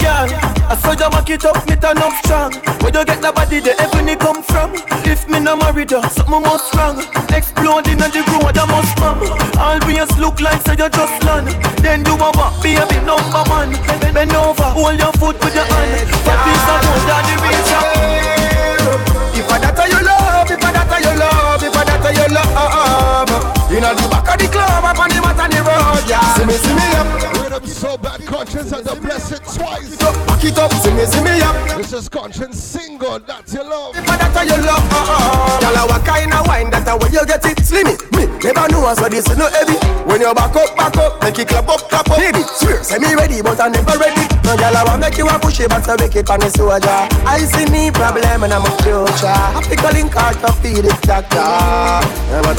Girl, 0.00 0.28
I 0.66 0.74
saw 0.74 0.90
you 0.98 1.10
back 1.10 1.30
it 1.30 1.44
up, 1.44 1.62
me 1.68 1.76
turn 1.76 1.98
up 2.02 2.10
strong. 2.26 2.50
Where 2.82 2.90
you 2.90 3.04
get 3.06 3.22
the 3.22 3.30
body, 3.30 3.60
the 3.62 3.78
heaven 3.78 4.08
it 4.10 4.18
come 4.18 4.42
from? 4.42 4.74
If 5.06 5.28
me 5.30 5.38
no 5.38 5.54
married 5.54 5.94
her, 5.94 6.02
something 6.10 6.42
must 6.42 6.74
wrong. 6.74 6.98
Exploding 7.30 8.02
on 8.02 8.10
the 8.10 8.22
road, 8.34 8.58
I 8.58 8.66
must 8.66 8.98
mom. 8.98 9.22
Always 9.62 10.10
look 10.18 10.42
like 10.42 10.58
say 10.66 10.74
you 10.74 10.90
just 10.90 11.22
land. 11.22 11.54
Then 11.78 12.02
you 12.02 12.18
a 12.18 12.28
walk, 12.34 12.58
be 12.66 12.74
a 12.74 12.82
big 12.90 13.06
number 13.06 13.46
one. 13.46 13.78
Bend, 14.02 14.14
bend 14.14 14.34
over, 14.34 14.66
hold 14.74 14.98
your 14.98 15.14
foot 15.22 15.38
with 15.38 15.54
your 15.54 15.70
hand. 15.70 16.10
But 16.26 16.38
this 16.42 16.66
a 16.66 16.74
hold 16.82 17.04
down 17.06 17.22
the 17.30 17.34
reach 17.46 17.72
If 19.38 19.46
I 19.46 19.62
that 19.62 19.78
you 19.86 20.02
love, 20.02 20.50
if 20.50 20.58
I 20.66 20.70
that 20.74 20.98
you 20.98 21.14
love, 21.14 21.62
if 21.62 21.76
I 21.78 21.82
that 21.86 22.10
you 22.10 22.26
love. 22.34 22.50
Uh, 22.58 22.66
uh, 22.66 23.22
uh, 23.30 23.70
you 23.70 23.78
know 23.78 23.94
the 23.94 24.02
back 24.10 24.34
of 24.34 24.36
the 24.42 24.50
club, 24.50 24.82
up 24.82 24.98
on 24.98 25.14
the 25.14 25.22
mat 25.22 25.38
on 25.38 25.46
the 25.46 25.62
road, 25.62 26.02
yeah. 26.10 26.26
See 26.34 26.42
me, 26.42 26.58
see 26.58 26.74
me 26.74 26.86
up. 26.98 27.25
So 27.66 27.98
bad, 27.98 28.24
conscience 28.24 28.72
and 28.72 28.86
the 28.86 28.94
blessed 28.96 29.42
twice. 29.54 29.96
Back 29.96 30.44
it 30.44 30.58
up, 30.58 30.72
see 30.72 30.92
me, 30.92 31.04
see 31.04 31.22
me 31.22 31.40
up. 31.42 31.76
This 31.76 31.92
is 31.92 32.08
conscience 32.08 32.58
single, 32.58 33.18
that's 33.20 33.52
your 33.52 33.64
love. 33.64 33.94
If 33.96 34.08
I 34.08 34.16
that 34.16 34.46
you 34.46 34.56
love, 34.64 34.82
uh 34.90 34.96
uh. 34.96 35.60
Girl, 35.60 35.86
what 35.88 36.04
kind 36.06 36.32
of 36.32 36.46
wine 36.46 36.70
that 36.70 36.86
way 36.86 37.10
you 37.12 37.26
get 37.26 37.44
it? 37.44 37.60
Slim 37.64 37.86
it, 37.88 38.00
me 38.16 38.26
never 38.46 38.68
know 38.70 38.94
so 38.94 39.08
this 39.08 39.28
is 39.28 39.36
no 39.36 39.50
heavy. 39.50 39.76
When 40.06 40.20
you 40.20 40.32
back 40.32 40.54
up, 40.54 40.76
back 40.76 40.96
up, 40.96 41.22
make 41.22 41.38
it 41.38 41.48
clap 41.48 41.68
up, 41.68 41.80
clap 41.90 42.08
up. 42.08 42.18
Baby, 42.18 42.42
swear, 42.46 42.82
say 42.82 42.98
me 42.98 43.14
ready, 43.14 43.42
but 43.42 43.60
I 43.60 43.68
never 43.68 43.98
ready. 43.98 44.24
No 44.46 44.54
I 44.54 44.84
want 44.86 45.00
make 45.00 45.18
you 45.18 45.26
a 45.28 45.38
push 45.38 45.60
it, 45.60 45.68
but 45.68 45.88
I 45.88 45.96
make 45.98 46.14
it 46.14 46.30
on 46.30 46.40
the 46.40 46.50
soldier. 46.50 47.02
I 47.26 47.42
see 47.42 47.66
me 47.70 47.90
problem 47.90 48.44
and 48.44 48.52
I'm 48.54 48.62
a 48.62 48.70
future. 48.82 49.26
I 49.26 49.60
pick 49.66 49.82
a 49.82 49.90
link 49.92 50.14
out 50.16 50.38
to 50.40 50.52
feed 50.62 50.86
it, 50.86 51.00
doctor. 51.02 51.42
But 52.40 52.56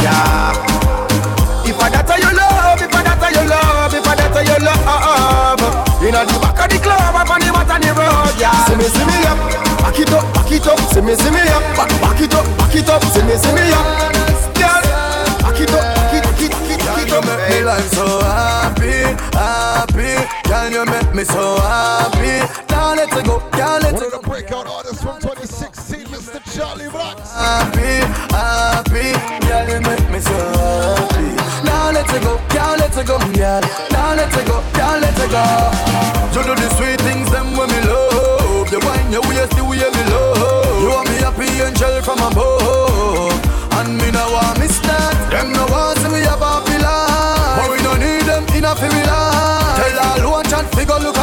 yeah. 0.00 0.56
If 1.68 1.76
I 1.76 1.90
that 1.92 2.08
you 2.16 2.32
love, 2.32 2.47
You 6.18 6.26
the 6.26 6.38
back 6.42 6.58
of 6.58 6.66
the 6.66 6.82
club, 6.82 7.14
up 7.14 7.30
on 7.30 7.38
the 7.38 7.46
mat 7.54 7.70
on 7.70 7.78
the 7.78 7.94
road, 7.94 8.34
yeah. 8.42 8.50
See 8.66 8.74
me, 8.74 8.90
see 8.90 9.06
me 9.06 9.22
up, 9.22 9.38
back 9.78 9.98
it 10.02 10.10
up, 10.10 10.26
back 10.34 10.50
it 10.50 10.66
up. 10.66 10.78
See 10.90 10.98
me, 10.98 11.14
see 11.14 11.30
me 11.30 11.46
up, 11.46 11.62
back, 11.78 11.94
back 12.02 12.18
it 12.18 12.34
up, 12.34 12.42
back 12.58 12.74
it 12.74 12.90
up. 12.90 13.02
See 13.14 13.22
me, 13.22 13.38
see 13.38 13.54
me 13.54 13.62
up, 13.70 13.86
girl. 14.58 14.82
Back 15.46 15.62
it 15.62 15.70
up, 15.70 15.78
back 15.78 16.14
it, 16.18 16.22
back 16.26 16.42
it, 16.42 16.50
back 16.50 16.70
it, 16.74 16.78
back 16.82 17.06
it 17.06 17.12
up. 17.14 17.22
Me 17.22 17.62
life 17.62 17.86
so 17.94 18.02
happy, 18.26 19.14
happy. 19.30 20.18
Girl, 20.42 20.66
you 20.74 20.84
make 20.90 21.14
me 21.14 21.22
so 21.22 21.54
happy. 21.62 22.42
Now 22.66 22.98
let 22.98 23.14
it 23.14 23.22
go, 23.22 23.38
can't 23.54 23.86
let 23.86 23.94
One 23.94 24.02
it 24.02 24.12
of 24.12 24.18
the 24.18 24.26
breakout 24.26 24.66
artists 24.66 24.98
from 25.00 25.22
2016, 25.22 26.02
Mr. 26.10 26.42
Charly 26.50 26.90
Blacks. 26.90 27.30
happy, 27.30 28.02
happy. 28.34 29.14
Girl, 29.46 29.70
you 29.70 29.80
make 29.86 30.10
me 30.10 30.18
so 30.18 30.34
happy. 30.34 31.37
Now 31.88 31.94
let 31.94 32.14
it 32.14 32.22
go, 32.22 32.36
can't 32.52 32.78
let 32.78 32.92
it 32.98 33.06
go, 33.06 33.16
girl. 33.16 33.62
Now 33.88 34.12
let 34.12 34.28
it 34.28 34.46
go, 34.46 34.60
can't 34.76 35.00
let 35.00 35.16
it 35.16 35.30
go. 35.32 35.40
You 36.36 36.44
do 36.44 36.52
the 36.52 36.68
sweet 36.76 37.00
things, 37.00 37.30
them 37.30 37.56
when 37.56 37.64
me 37.72 37.80
love. 37.88 38.68
You 38.70 38.78
wind 38.84 39.08
your 39.10 39.24
waist 39.24 39.56
the 39.56 39.64
way 39.64 39.80
me 39.80 40.04
love. 40.12 40.82
You 40.84 40.90
want 40.92 41.08
me 41.08 41.16
happy 41.24 41.48
angel 41.64 42.02
from 42.04 42.20
above. 42.20 43.32
And 43.80 43.96
me 43.96 44.10
no 44.12 44.20
want 44.36 44.60
miss 44.60 44.78
that. 44.84 45.16
Them 45.32 45.54
no 45.56 45.64
want 45.64 45.96
see 46.04 46.12
me 46.12 46.20
a 46.28 46.36
life. 46.36 47.56
But 47.56 47.70
we 47.72 47.80
don't 47.80 48.00
need 48.04 48.28
them 48.28 48.44
in 48.44 48.92
me 48.92 49.02
life. 49.08 49.80
Tell 49.80 50.28
all 50.28 50.44
watch 50.44 50.52
and 50.52 50.68
figure 50.76 51.00
look 51.00 51.17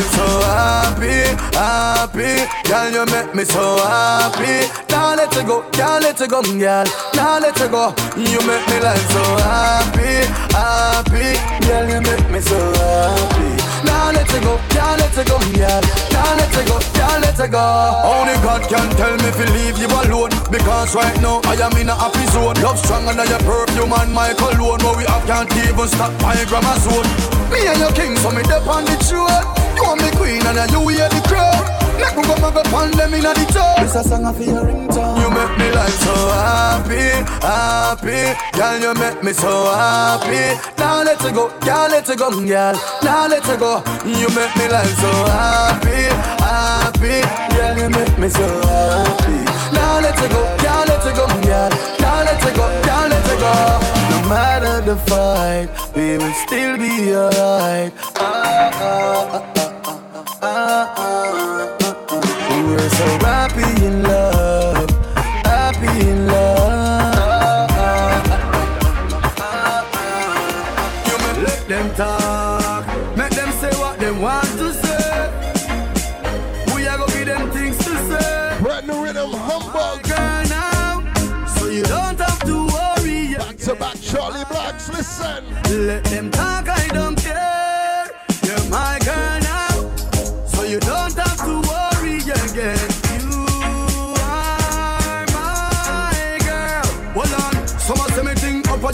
you 0.00 0.08
so 0.16 0.26
happy, 0.48 1.28
happy. 1.52 2.32
Girl, 2.64 2.88
you 2.90 3.04
make 3.12 3.34
me 3.34 3.44
so 3.44 3.76
happy. 3.84 4.64
Now 4.88 5.14
let 5.14 5.36
it 5.36 5.46
go, 5.46 5.62
can't 5.72 6.02
let 6.02 6.20
it 6.20 6.30
go, 6.30 6.40
girl. 6.42 6.86
Now 7.14 7.38
let 7.38 7.60
it 7.60 7.70
go. 7.70 7.92
You 8.16 8.40
make 8.48 8.64
me 8.68 8.78
life 8.80 9.06
so 9.12 9.24
happy, 9.44 10.24
happy. 10.56 11.36
Girl, 11.66 11.84
you 11.92 12.00
make 12.00 12.26
me 12.32 12.40
so 12.40 12.56
happy. 12.56 13.50
Now 13.84 14.12
let 14.12 14.28
it 14.32 14.42
go, 14.42 14.56
can't 14.72 15.00
let 15.00 15.12
it 15.12 15.26
go, 15.28 15.36
girl. 15.52 15.82
Now 16.12 16.36
let 16.38 16.54
it 16.56 16.66
go, 16.66 16.76
can't 16.96 17.20
let 17.20 17.38
it 17.38 17.50
go. 17.50 17.64
Only 18.04 18.36
God 18.40 18.62
can 18.68 18.88
tell 18.96 19.16
me 19.20 19.30
to 19.36 19.44
leave 19.52 19.76
you 19.76 19.88
alone. 19.88 20.32
Because 20.50 20.94
right 20.94 21.16
now 21.20 21.40
I 21.44 21.60
am 21.60 21.76
in 21.76 21.88
a 21.88 21.94
happy 21.94 22.24
zone. 22.32 22.56
Love 22.64 22.78
stronger 22.78 23.12
than 23.12 23.28
your 23.28 23.42
perfume 23.44 23.92
and 23.92 24.12
my 24.12 24.32
cologne. 24.34 24.80
What 24.80 24.96
we 24.96 25.04
have 25.04 25.26
can't 25.26 25.52
even 25.56 25.88
stop 25.88 26.12
my 26.22 26.36
grammar 26.48 26.78
zone. 26.80 27.08
Me 27.52 27.66
and 27.66 27.80
your 27.80 27.92
king, 27.92 28.16
so 28.16 28.30
me 28.30 28.42
dep 28.42 28.66
on 28.66 28.84
the 28.84 28.96
throne. 29.04 29.59
Want 29.82 30.00
me 30.02 30.10
queen 30.16 30.42
and 30.46 30.70
you 30.70 30.80
wear 30.84 31.08
the 31.08 31.20
crown. 31.28 31.56
Make 32.00 32.16
me 32.16 32.22
go 32.22 32.34
mug 32.40 32.56
up 32.56 32.72
on 32.72 32.90
them 32.92 33.12
in 33.14 33.22
the 33.22 33.34
toe. 33.52 33.74
This 33.82 33.94
a 33.96 34.02
song 34.04 34.24
of 34.24 34.40
your 34.40 34.64
ringtone. 34.64 35.20
You 35.20 35.28
make 35.30 35.54
me 35.58 35.70
life 35.72 35.96
so 36.00 36.14
happy, 36.32 37.10
happy. 37.44 38.20
Girl, 38.56 38.78
you 38.80 38.94
make 38.94 39.22
me 39.22 39.32
so 39.32 39.50
happy. 39.74 40.56
Now 40.78 41.02
let 41.02 41.22
it 41.24 41.34
go, 41.34 41.48
girl, 41.60 41.88
let 41.90 42.08
it 42.08 42.18
go, 42.18 42.30
girl. 42.30 42.74
Now 43.02 43.26
let 43.28 43.46
it 43.48 43.58
go. 43.60 43.82
You 44.06 44.28
make 44.32 44.54
me 44.56 44.68
life 44.68 44.94
so 45.00 45.10
happy, 45.28 46.08
happy. 46.40 47.20
Girl, 47.54 47.76
you 47.78 47.88
make 47.90 48.18
me 48.18 48.28
so 48.28 48.46
happy. 48.64 49.38
Now 49.76 50.00
let 50.00 50.16
it 50.16 50.30
go, 50.30 50.40
girl, 50.62 50.84
let 50.88 51.04
it 51.06 51.14
go, 51.16 51.26
girl. 51.26 51.70
Now 52.00 52.24
let 52.24 52.42
it 52.42 52.54
go, 52.56 52.64
girl, 52.86 53.08
let 53.12 53.26
it 53.32 53.38
go. 53.40 53.52
No 54.10 54.28
matter 54.28 54.80
the 54.80 54.96
fight, 55.08 55.68
we 55.94 56.16
will 56.18 56.32
still 56.46 56.76
be 56.78 57.14
alright. 57.14 57.92
Ah, 58.16 58.70
ah, 58.72 59.30
ah, 59.32 59.52
ah, 59.56 59.69
We're 62.70 62.88
so 62.90 63.06
happy 63.26 63.84
in 63.84 64.02
love, 64.04 64.90
happy 65.44 66.08
in 66.08 66.26
love. 66.28 67.68
You 71.08 71.16
may 71.18 71.42
let 71.42 71.68
them 71.68 71.94
talk, 71.96 72.86
make 73.16 73.30
them 73.32 73.50
say 73.60 73.70
what 73.78 73.98
they 73.98 74.12
want 74.12 74.46
to 74.60 74.72
say. 74.72 75.30
We 76.74 76.86
are 76.86 76.96
gonna 76.96 77.12
give 77.12 77.26
them 77.26 77.50
things 77.50 77.76
to 77.78 77.96
say. 78.08 78.56
Brand 78.62 78.86
new 78.86 79.02
rhythm, 79.04 79.32
humbug. 79.32 80.02
Girl 80.04 80.44
now, 80.48 81.02
so 81.56 81.66
you 81.66 81.82
don't 81.82 82.18
have 82.20 82.40
to 82.44 82.66
worry. 82.66 83.34
Back 83.34 83.56
to 83.66 83.74
back, 83.74 83.96
Charly 83.96 84.44
Blacks, 84.48 84.88
listen. 84.90 85.44
Let 85.86 86.04
them 86.04 86.30
talk, 86.30 86.68
I 86.68 86.86
don't 86.92 87.19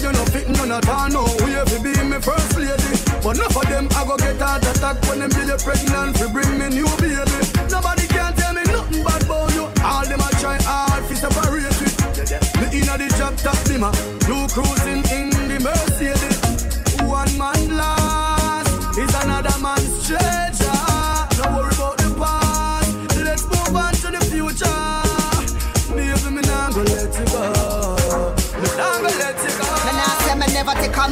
you 0.06 0.12
no 0.12 0.24
fit 0.26 0.48
none 0.48 0.72
at 0.72 0.88
all. 0.88 1.08
No, 1.08 1.24
have 1.26 1.68
to 1.74 1.80
be 1.82 1.92
my 2.04 2.20
first 2.20 2.56
lady. 2.56 2.92
But 3.22 3.36
enough 3.36 3.56
of 3.56 3.66
them, 3.68 3.88
I 3.98 4.04
go 4.06 4.16
get 4.16 4.40
heart 4.40 4.62
attack 4.62 5.02
when 5.08 5.18
them 5.18 5.30
get 5.30 5.46
you 5.50 5.58
pregnant 5.58 6.16
to 6.18 6.28
bring 6.28 6.58
me 6.58 6.68
new 6.70 6.90
baby. 7.02 7.38
Nobody 7.70 8.06
can 8.06 8.32
tell 8.34 8.54
me 8.54 8.62
nothing 8.70 9.02
bad 9.02 9.22
about 9.22 9.54
you. 9.54 9.66
All 9.82 10.06
them 10.06 10.20
a 10.20 10.28
try 10.38 10.58
hard 10.62 11.02
to 11.08 11.14
separate 11.16 11.80
it. 11.86 11.94
Me 12.60 12.66
inna 12.78 12.94
the 12.98 13.08
drop 13.18 13.34
top 13.42 13.58
dimmer, 13.66 13.92
you 14.28 14.38
cruising 14.54 15.02
in 15.10 15.30
the 15.50 15.58
Mercedes. 15.60 16.35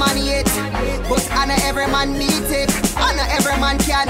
Man 0.06 0.16
yet, 0.24 0.44
but 1.08 1.26
I 1.32 1.46
know 1.46 1.56
every 1.62 1.86
man 1.86 2.12
need 2.12 2.46
it. 2.50 2.70
I 2.96 3.14
know 3.16 3.26
every 3.30 3.58
man 3.60 3.78
can. 3.78 4.08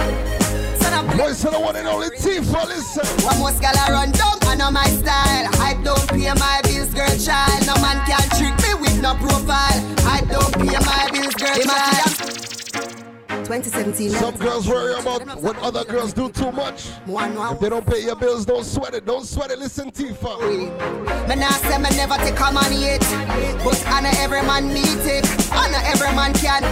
So 0.81 0.91
now 0.91 1.17
Boys, 1.17 1.43
the 1.43 1.51
one 1.59 1.77
and 1.77 1.89
only 1.89 2.11
Tifa, 2.11 2.67
listen. 2.67 3.07
One 3.25 3.39
most 3.39 3.61
gal 3.61 3.75
a 3.77 3.93
run 3.93 4.11
down, 4.13 4.39
I 4.43 4.55
know 4.57 4.71
my 4.71 4.87
style. 4.87 5.49
I 5.61 5.79
don't 5.83 6.09
pay 6.09 6.33
my 6.35 6.61
bills, 6.65 6.93
girl 6.95 7.15
child. 7.19 7.67
No 7.67 7.75
man 7.83 8.05
can 8.07 8.25
trick 8.39 8.57
me 8.65 8.75
with 8.81 9.01
no 9.01 9.15
profile. 9.15 9.81
I 10.07 10.21
don't 10.29 10.53
pay 10.55 10.79
my 10.79 11.09
bills, 11.13 11.35
girl 11.35 11.59
child. 11.63 12.34
2017. 13.45 14.11
Some 14.11 14.37
girls 14.37 14.67
worry 14.67 14.95
about 14.99 15.21
what 15.43 15.57
other 15.59 15.85
girls 15.85 16.13
do 16.15 16.31
too 16.31 16.51
much. 16.53 16.89
If 17.07 17.61
they 17.61 17.69
don't 17.69 17.87
pay 17.87 18.03
your 18.03 18.17
bills, 18.17 18.47
don't 18.47 18.65
sweat 18.65 18.95
it. 18.95 19.05
Don't 19.05 19.27
sweat 19.27 19.51
it. 19.51 19.59
Listen, 19.59 19.91
Tifa. 19.91 20.41
Me 21.29 21.35
nah 21.37 21.49
say 21.69 21.77
me 21.79 21.91
never 21.97 22.17
take 22.25 22.41
a 22.41 22.53
man 22.53 22.73
yet, 22.73 23.01
but 23.63 23.77
I 23.87 24.01
know 24.01 24.11
every 24.17 24.43
man 24.43 24.69
need 24.69 25.05
it. 25.05 25.27
I 25.53 25.69
know 25.71 25.81
every 25.85 26.15
man 26.17 26.33
can. 26.35 26.65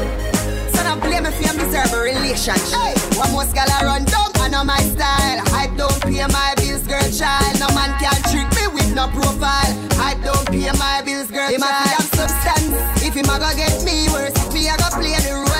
So 0.72 0.82
don't 0.82 1.00
blame 1.00 1.24
me 1.24 1.30
for 1.30 1.42
your 1.44 1.54
miserable 1.60 2.00
relationship. 2.00 2.72
Hey, 2.72 2.94
one 3.20 3.32
most 3.32 3.54
gal 3.54 3.68
a 3.68 3.84
run 3.84 4.04
down, 4.04 4.32
I 4.36 4.48
know 4.48 4.64
my 4.64 4.80
style. 4.80 5.44
I 5.52 5.68
don't 5.76 6.00
pay 6.02 6.24
my 6.26 6.54
bills, 6.56 6.86
girl 6.88 7.04
child. 7.12 7.60
No 7.60 7.68
man 7.76 7.92
can 8.00 8.16
trick 8.32 8.48
me 8.56 8.64
with 8.72 8.94
no 8.94 9.08
profile. 9.12 9.72
I 10.00 10.16
don't 10.24 10.46
pay 10.48 10.72
my 10.80 11.02
bills, 11.04 11.30
girl 11.30 11.48
Him 11.52 11.60
a 11.62 11.68
child. 11.68 11.84
fi 11.84 11.88
have 12.00 12.08
substance. 12.16 13.04
If 13.04 13.12
him 13.14 13.28
a 13.28 13.36
go 13.38 13.50
get 13.60 13.76
me 13.84 14.08
worse, 14.08 14.32
me 14.56 14.68
a 14.72 14.76
go 14.80 14.88
play 14.96 15.12
the 15.20 15.36
role 15.36 15.51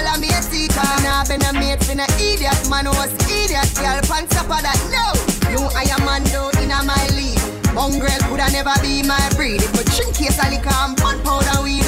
seeker. 0.72 1.02
Nah 1.02 1.24
been 1.24 1.42
a 1.42 1.52
mate 1.52 1.82
for 1.84 1.94
no 1.94 2.04
idiot, 2.18 2.56
man 2.68 2.86
was 2.86 3.12
idiot. 3.28 3.68
Girl, 3.76 4.00
on 4.16 4.26
top 4.28 4.48
of 4.48 4.62
that, 4.62 4.78
no. 4.90 5.12
You 5.50 5.60
I 5.76 5.84
am 5.92 6.04
man 6.04 6.24
though 6.32 6.50
in 6.60 6.70
a 6.70 6.82
my 6.82 7.06
league. 7.14 7.40
Mongrel 7.74 8.18
coulda 8.28 8.50
never 8.52 8.74
be 8.82 9.02
my 9.02 9.20
breed. 9.36 9.62
If 9.62 9.74
a 9.80 9.84
drink 9.96 10.14
case 10.16 10.38
of 10.38 10.50
liquor 10.50 10.72
and 10.72 10.96
gunpowder 10.96 11.62
weed, 11.62 11.81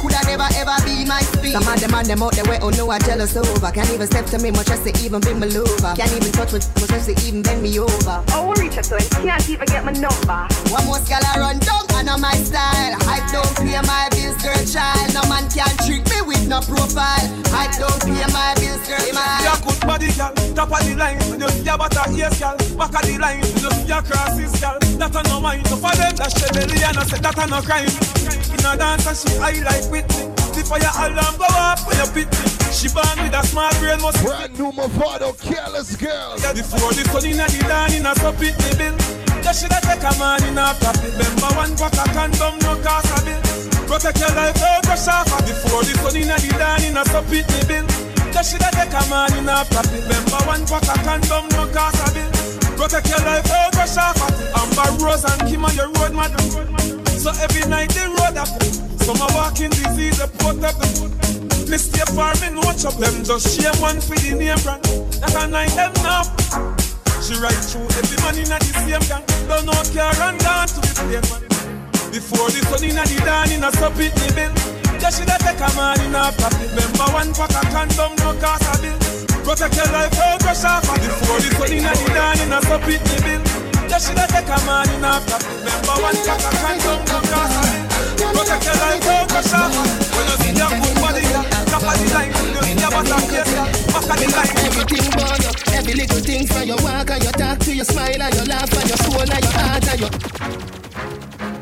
coulda 0.00 0.20
never 0.24 0.48
ever 0.56 0.76
be 0.84 1.04
my 1.04 1.20
speed. 1.20 1.52
Some 1.52 1.68
of 1.68 1.78
them 1.78 1.94
and 1.94 2.06
them 2.08 2.22
out 2.22 2.32
there 2.32 2.44
way 2.48 2.58
oh 2.62 2.70
no 2.70 2.88
I 2.90 2.98
jealous 2.98 3.36
over. 3.36 3.70
Can't 3.70 3.90
even 3.92 4.06
step 4.06 4.26
to 4.32 4.38
me, 4.40 4.50
much 4.50 4.70
as 4.70 4.80
to 4.80 4.90
even 5.04 5.20
be 5.20 5.34
my 5.36 5.46
lover. 5.46 5.92
Can't 5.94 6.12
even 6.16 6.32
touch 6.32 6.52
me, 6.56 6.60
much 6.80 6.92
as 6.92 7.06
to 7.06 7.12
even 7.28 7.42
bend 7.42 7.62
me 7.62 7.78
over. 7.78 8.24
Oh, 8.32 8.56
reach 8.56 8.80
out 8.80 8.88
to 8.88 8.96
him. 8.96 9.28
Can't 9.28 9.48
even 9.48 9.68
get 9.68 9.84
my 9.84 9.92
number. 9.92 10.40
One 10.72 10.84
more 10.88 11.00
gal 11.04 11.20
I 11.20 11.38
run 11.38 11.58
down, 11.60 11.84
I 11.92 12.02
know 12.02 12.16
my 12.16 12.32
style. 12.40 12.96
I 13.04 13.20
don't 13.28 13.52
pay 13.60 13.76
my 13.84 14.08
bills, 14.10 14.40
girl 14.40 14.64
child. 14.64 15.12
No 15.12 15.22
man 15.28 15.44
can 15.52 15.70
trick 15.84 16.02
me 16.08 16.18
with 16.24 16.48
no 16.48 16.64
profile. 16.64 17.28
I 17.52 17.68
don't 17.76 18.00
pay 18.00 18.24
my 18.32 18.56
bills, 18.56 18.80
girl 18.88 19.04
child. 19.04 19.44
Your 19.44 19.58
good 19.68 19.80
body, 19.84 20.10
girl. 20.16 20.32
Top 20.56 20.72
of 20.72 20.80
the 20.80 20.96
line. 20.96 21.20
When 21.28 21.40
you 21.40 21.48
see 21.52 21.68
your 21.68 21.76
butter 21.76 22.08
ears, 22.16 22.38
girl. 22.40 22.56
Back 22.80 22.96
of 22.96 23.02
the 23.04 23.18
line. 23.20 23.40
When 23.44 23.68
you 23.68 23.70
see 23.76 23.88
your 23.92 24.02
crosses, 24.02 24.54
girl. 24.60 24.78
That 24.96 25.14
a 25.14 25.22
no 25.28 25.40
mind. 25.40 25.66
So 25.68 25.76
for 25.76 25.92
them, 25.92 26.16
that 26.16 26.32
she 26.32 26.48
belly 26.56 26.80
and 26.80 26.96
I 26.96 27.04
said 27.04 27.20
that 27.20 27.36
a 27.36 27.46
no 27.46 27.60
crime. 27.60 28.39
A 28.64 28.76
dance, 28.76 29.06
and 29.06 29.16
she 29.16 29.32
high 29.38 29.60
like 29.64 29.86
Whitney. 29.90 30.28
The 30.52 30.62
fire 30.66 30.92
alarm 31.08 31.36
go 31.38 31.48
up 31.48 31.80
when 31.88 31.96
you 31.96 32.08
pit 32.12 32.28
me. 32.28 32.46
She 32.70 32.88
born 32.92 33.16
with 33.22 33.34
a 33.34 33.42
smart 33.46 33.74
brain, 33.80 34.00
must 34.00 34.20
Brand 34.22 34.52
new 34.58 34.70
Movado, 34.72 35.34
careless 35.40 35.96
girl. 35.96 36.36
Yeah, 36.38 36.52
before 36.52 36.92
the 36.92 37.02
sun 37.08 37.24
in 37.26 37.40
the 37.40 37.64
dawn, 37.66 37.92
in 37.92 38.06
a 38.06 38.12
so 38.16 38.30
pit 38.36 38.54
me 38.60 38.70
bill. 38.78 38.94
You 39.40 39.52
shoulda 39.56 39.78
take 39.82 40.04
a 40.04 40.12
man 40.20 40.42
in 40.44 40.58
a 40.58 40.74
profit. 40.78 41.12
Remember 41.16 41.50
one 41.56 41.72
pack 41.76 41.96
of 41.98 42.08
condom, 42.12 42.54
no 42.60 42.72
cost 42.84 43.10
a 43.10 43.18
bill. 43.24 43.42
Protect 43.88 44.20
your 44.20 44.32
life, 44.36 44.56
don't 44.60 44.82
brush 44.84 45.08
off. 45.08 45.26
Before 45.42 45.82
the 45.82 45.94
sun 45.98 46.16
in 46.16 46.28
the 46.28 46.36
dawn, 46.60 46.82
in 46.84 46.96
a 46.96 47.02
so 47.08 47.20
pit 47.26 47.46
me 47.50 47.60
bill. 47.66 47.86
You 48.30 48.42
shoulda 48.44 48.68
take 48.76 48.94
a 48.94 49.02
man 49.10 49.32
in 49.34 49.48
a 49.48 49.64
profit. 49.66 50.04
Remember 50.04 50.40
one 50.46 50.62
pack 50.68 50.86
of 50.86 51.00
condom, 51.02 51.44
no 51.56 51.66
cost 51.72 51.98
a 52.02 52.08
bill. 52.14 52.39
Protect 52.80 53.12
your 53.12 53.20
life, 53.28 53.44
don't 53.44 53.72
brush 53.76 53.98
off. 54.00 54.16
Amber 54.56 55.04
Rose 55.04 55.28
and 55.28 55.44
Kim 55.44 55.66
on 55.66 55.76
your 55.76 55.92
road, 56.00 56.16
madam. 56.16 56.40
So 57.04 57.28
every 57.36 57.68
night 57.68 57.92
they 57.92 58.08
road 58.08 58.40
up. 58.40 58.48
Some 59.04 59.20
are 59.20 59.28
walking 59.36 59.68
disease, 59.68 60.16
a 60.16 60.26
portable. 60.40 60.88
Me 61.68 61.76
stay 61.76 62.08
farming, 62.16 62.56
watch 62.64 62.88
up 62.88 62.96
them. 62.96 63.20
Just 63.22 63.60
share 63.60 63.76
one 63.84 64.00
for 64.00 64.16
the 64.16 64.32
name 64.32 64.56
brand. 64.64 64.80
That 65.20 65.36
a 65.36 65.44
night 65.52 65.76
them 65.76 65.92
now. 66.00 66.24
She 67.20 67.36
ride 67.36 67.60
through 67.68 67.84
every 68.00 68.16
man 68.24 68.40
in 68.40 68.48
the 68.48 68.56
same 68.72 69.04
gang. 69.12 69.28
Don't 69.44 69.68
know 69.68 69.76
care 69.92 70.16
and 70.16 70.40
gone 70.40 70.72
to 70.72 70.80
the 70.80 70.92
plane 71.04 71.26
man. 71.28 71.44
Before 72.08 72.48
the 72.48 72.64
sun 72.64 72.80
in 72.80 72.96
the 72.96 73.20
dawn 73.28 73.52
in 73.52 73.60
a 73.60 73.68
sup 73.76 73.92
it 74.00 74.16
me 74.16 74.32
bill. 74.32 74.56
You 74.96 75.10
shoulda 75.12 75.36
take 75.44 75.60
a 75.60 75.68
man 75.76 76.00
in 76.00 76.16
a 76.16 76.32
pocket. 76.32 76.72
Remember 76.72 77.12
one 77.12 77.28
pack 77.36 77.52
of 77.60 77.68
condom 77.76 78.16
no 78.24 78.32
cost 78.40 78.64
a 78.64 78.80
bill. 78.80 79.29
Protect 79.44 79.76
your 79.76 79.90
life, 79.92 80.12
oh, 80.14 80.30
don't 80.30 80.44
rush 80.44 80.64
off 80.64 80.82
Before 80.84 81.40
the 81.40 81.50
sun 81.50 81.72
inna 81.72 81.92
the 81.92 82.06
dawn 82.14 82.38
inna 82.40 82.58
so 82.62 82.78
pit 82.80 83.02
the 83.04 83.16
bill. 83.24 83.42
You 83.90 83.98
shoulda 83.98 84.24
take 84.30 84.46
a 84.46 84.58
man 84.64 84.88
in 84.94 85.04
a 85.04 85.18
pocket 85.26 85.50
Remember 85.60 85.96
one 86.00 86.18
pack 86.22 86.44
of 86.44 86.54
condom 86.60 87.00
no 87.10 87.18
cost 87.28 87.56
a 87.56 87.62
bill 88.16 88.32
Protect 88.36 88.64
your 88.64 88.76
life, 88.78 89.02
don't 89.02 89.32
rush 89.32 89.52
off 89.52 89.74
When 90.14 90.24
you 90.30 90.36
see 90.40 90.54
your 90.54 90.70
good 90.70 90.96
body, 91.02 91.24
top 91.66 91.82
of 91.82 91.96
the 91.98 92.06
line 92.14 92.30
You 92.30 92.62
see 92.62 92.78
your 92.78 92.90
butt 92.94 93.10
and 93.10 93.26
face, 93.26 93.52
back 93.90 94.06
of 94.06 94.16
the 94.20 94.26
line. 94.30 94.54
Everything 94.70 95.06
about 95.12 95.40
you, 95.42 95.52
every 95.74 95.94
little 95.94 96.20
thing 96.20 96.46
from 96.46 96.64
your 96.68 96.80
walk 96.84 97.10
and 97.10 97.22
your 97.24 97.32
talk 97.32 97.58
to 97.60 97.70
your 97.74 97.84
smile 97.84 98.22
and 98.22 98.34
your 98.34 98.46
laugh 98.46 98.72
and 98.72 98.88
your 98.88 99.00
soul 99.02 99.20
and 99.20 99.42
your 99.42 99.56
heart 99.56 99.88
and 99.88 100.00
your 100.00 100.12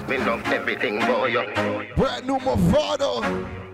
Me 0.09 0.17
love 0.19 0.43
everything 0.53 1.03
about 1.03 1.31
you. 1.31 1.43
Brand 1.97 2.27
new 2.27 2.39
Movado. 2.39 3.68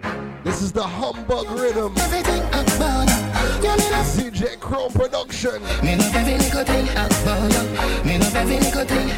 This 0.45 0.61
is 0.61 0.73
the 0.73 0.83
humbug 0.83 1.49
rhythm. 1.59 1.95
Everything 1.97 2.43
about 2.53 3.09
you. 3.09 3.65
Yeah, 3.65 3.77
me 3.81 3.91
love 3.91 4.05
CJ 4.05 4.61
Crow 4.61 4.89
production. 4.93 5.57
Me 5.83 5.97
love 5.97 6.15
every 6.15 6.37
little 6.37 6.65
thing 6.65 6.85
about 6.93 7.49
you. 7.49 7.65
Me 8.05 8.19
love 8.19 8.37
every 8.37 8.61
little 8.61 8.85
thing. 8.85 9.09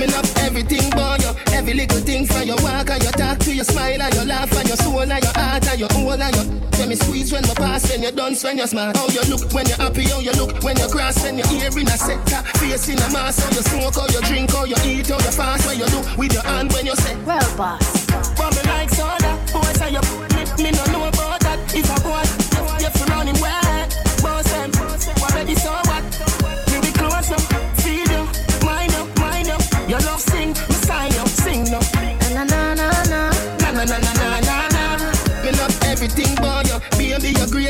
Me 0.00 0.06
love 0.08 0.24
everything 0.38 0.90
about 0.90 1.20
you. 1.20 1.32
Every 1.52 1.74
little 1.74 2.00
thing 2.00 2.24
from 2.24 2.44
your 2.48 2.56
walk 2.64 2.88
and 2.88 3.02
your 3.02 3.12
talk 3.12 3.38
to 3.40 3.54
your 3.54 3.64
smile 3.64 4.00
and 4.00 4.14
your 4.14 4.24
laugh 4.24 4.50
and 4.56 4.68
your 4.68 4.78
soul 4.78 5.00
and 5.00 5.22
your 5.22 5.34
heart 5.36 5.68
and 5.68 5.80
your 5.80 5.92
whole 5.92 6.16
and 6.16 6.34
your. 6.34 6.44
When 6.80 6.88
me 6.88 6.94
squeeze 6.94 7.30
when 7.30 7.42
me 7.42 7.52
pass, 7.56 7.84
when 7.90 8.02
you 8.02 8.10
dance, 8.10 8.42
when 8.42 8.56
you 8.56 8.66
smile. 8.66 8.96
How 8.96 9.08
you 9.08 9.20
look 9.28 9.52
when 9.52 9.66
you're 9.66 9.76
happy, 9.76 10.08
how 10.08 10.20
you 10.20 10.32
look 10.32 10.62
when 10.64 10.78
you 10.78 10.88
cross, 10.88 11.22
when 11.22 11.36
you 11.36 11.44
hear 11.44 11.68
in 11.68 11.88
a 11.92 11.96
sector, 12.00 12.40
face 12.56 12.88
in 12.88 12.96
a 12.96 13.12
mask. 13.12 13.44
How 13.44 13.52
you 13.52 13.62
smoke, 13.68 13.96
how 14.00 14.08
you 14.08 14.22
drink, 14.24 14.50
how 14.50 14.64
you 14.64 14.80
eat, 14.88 15.08
how 15.08 15.20
you 15.20 15.30
fast, 15.36 15.68
when 15.68 15.78
you 15.78 15.86
do 15.92 16.00
with 16.16 16.32
your 16.32 16.42
hand 16.42 16.72
when 16.72 16.86
you 16.86 16.96
say. 16.96 17.14
Well, 17.28 17.56
boss. 17.58 18.06
But 18.32 18.56
me 18.56 18.62
like 18.64 18.88
soda, 18.88 19.36
boy 19.52 19.60
say 19.76 19.92
you 19.92 20.29
me, 20.62 20.70
no 20.72 20.84
know 20.86 21.08
about 21.08 21.29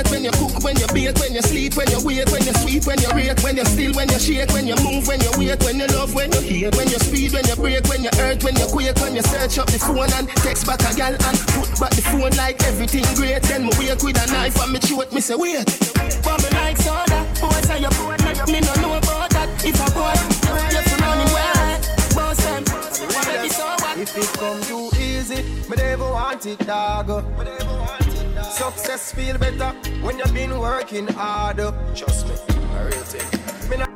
baby. 0.03 0.11
When 0.11 0.25
you 0.25 0.31
cook, 0.33 0.63
when 0.65 0.77
you 0.77 0.87
bake, 0.89 1.19
when 1.19 1.35
you 1.35 1.43
sleep, 1.43 1.77
when 1.77 1.91
you 1.91 2.01
wake, 2.05 2.29
when 2.31 2.45
you 2.45 2.55
sweep, 2.55 2.87
when 2.87 2.99
you 3.01 3.11
rake, 3.13 3.41
when 3.43 3.57
you 3.57 3.65
still, 3.65 3.93
when 3.95 4.09
you 4.09 4.19
shake, 4.19 4.51
when 4.53 4.67
you 4.67 4.77
move, 4.83 5.07
when 5.07 5.21
you 5.21 5.31
wait, 5.37 5.63
when 5.63 5.79
you 5.79 5.87
love, 5.89 6.15
when 6.15 6.33
you 6.33 6.41
hate, 6.41 6.77
when 6.77 6.89
you 6.89 6.99
speed, 6.99 7.33
when 7.33 7.45
you 7.47 7.57
break, 7.57 7.85
when 7.89 8.03
you 8.03 8.11
hurt, 8.17 8.43
when 8.45 8.57
you 8.57 8.67
quake, 8.67 8.97
when 9.01 9.15
you 9.15 9.23
search 9.23 9.59
up 9.59 9.67
the 9.67 9.79
phone 9.79 10.13
and 10.13 10.29
text 10.45 10.67
back 10.67 10.81
a 10.81 10.95
gal 10.97 11.13
and 11.13 11.39
put 11.55 11.71
back 11.81 11.93
the 11.93 12.03
phone 12.03 12.33
like 12.37 12.63
everything 12.65 13.05
great. 13.15 13.43
Then 13.43 13.65
me 13.65 13.71
wake 13.79 14.03
with 14.03 14.21
a 14.21 14.27
knife 14.33 14.61
and 14.61 14.73
me 14.73 14.79
throat, 14.79 15.13
me 15.13 15.21
say 15.21 15.35
wait. 15.35 15.65
But 16.25 16.39
me 16.43 16.49
like 16.59 16.77
soda, 16.79 17.27
boy 17.41 17.61
say 17.65 17.81
you 17.81 17.91
me 18.53 18.61
no 18.61 18.75
know 18.81 18.95
about 18.99 19.31
that. 19.31 19.49
If 19.65 19.79
a 19.81 19.89
boy, 19.93 20.15
you 20.73 20.81
fi 20.81 20.97
run 21.01 21.19
him 21.21 21.31
wet, 21.33 21.81
boss 22.15 22.37
them, 22.45 22.65
what 23.13 23.27
baby 23.27 23.49
what? 23.49 23.99
If 23.99 24.17
it 24.17 24.31
come 24.39 24.61
too 24.63 24.91
easy, 24.99 25.43
me 25.69 25.77
never 25.77 26.05
want 26.05 26.47
it, 26.47 26.59
dog. 26.67 27.25
Success 28.51 29.13
feel 29.13 29.39
better 29.39 29.71
when 30.03 30.19
you've 30.19 30.35
been 30.35 30.59
working 30.59 31.07
harder. 31.07 31.73
Trust 31.95 32.27
me, 32.27 32.35
a 32.35 32.85
real 32.85 33.05
thing. 33.05 33.71
Me 33.71 33.77
not 33.77 33.91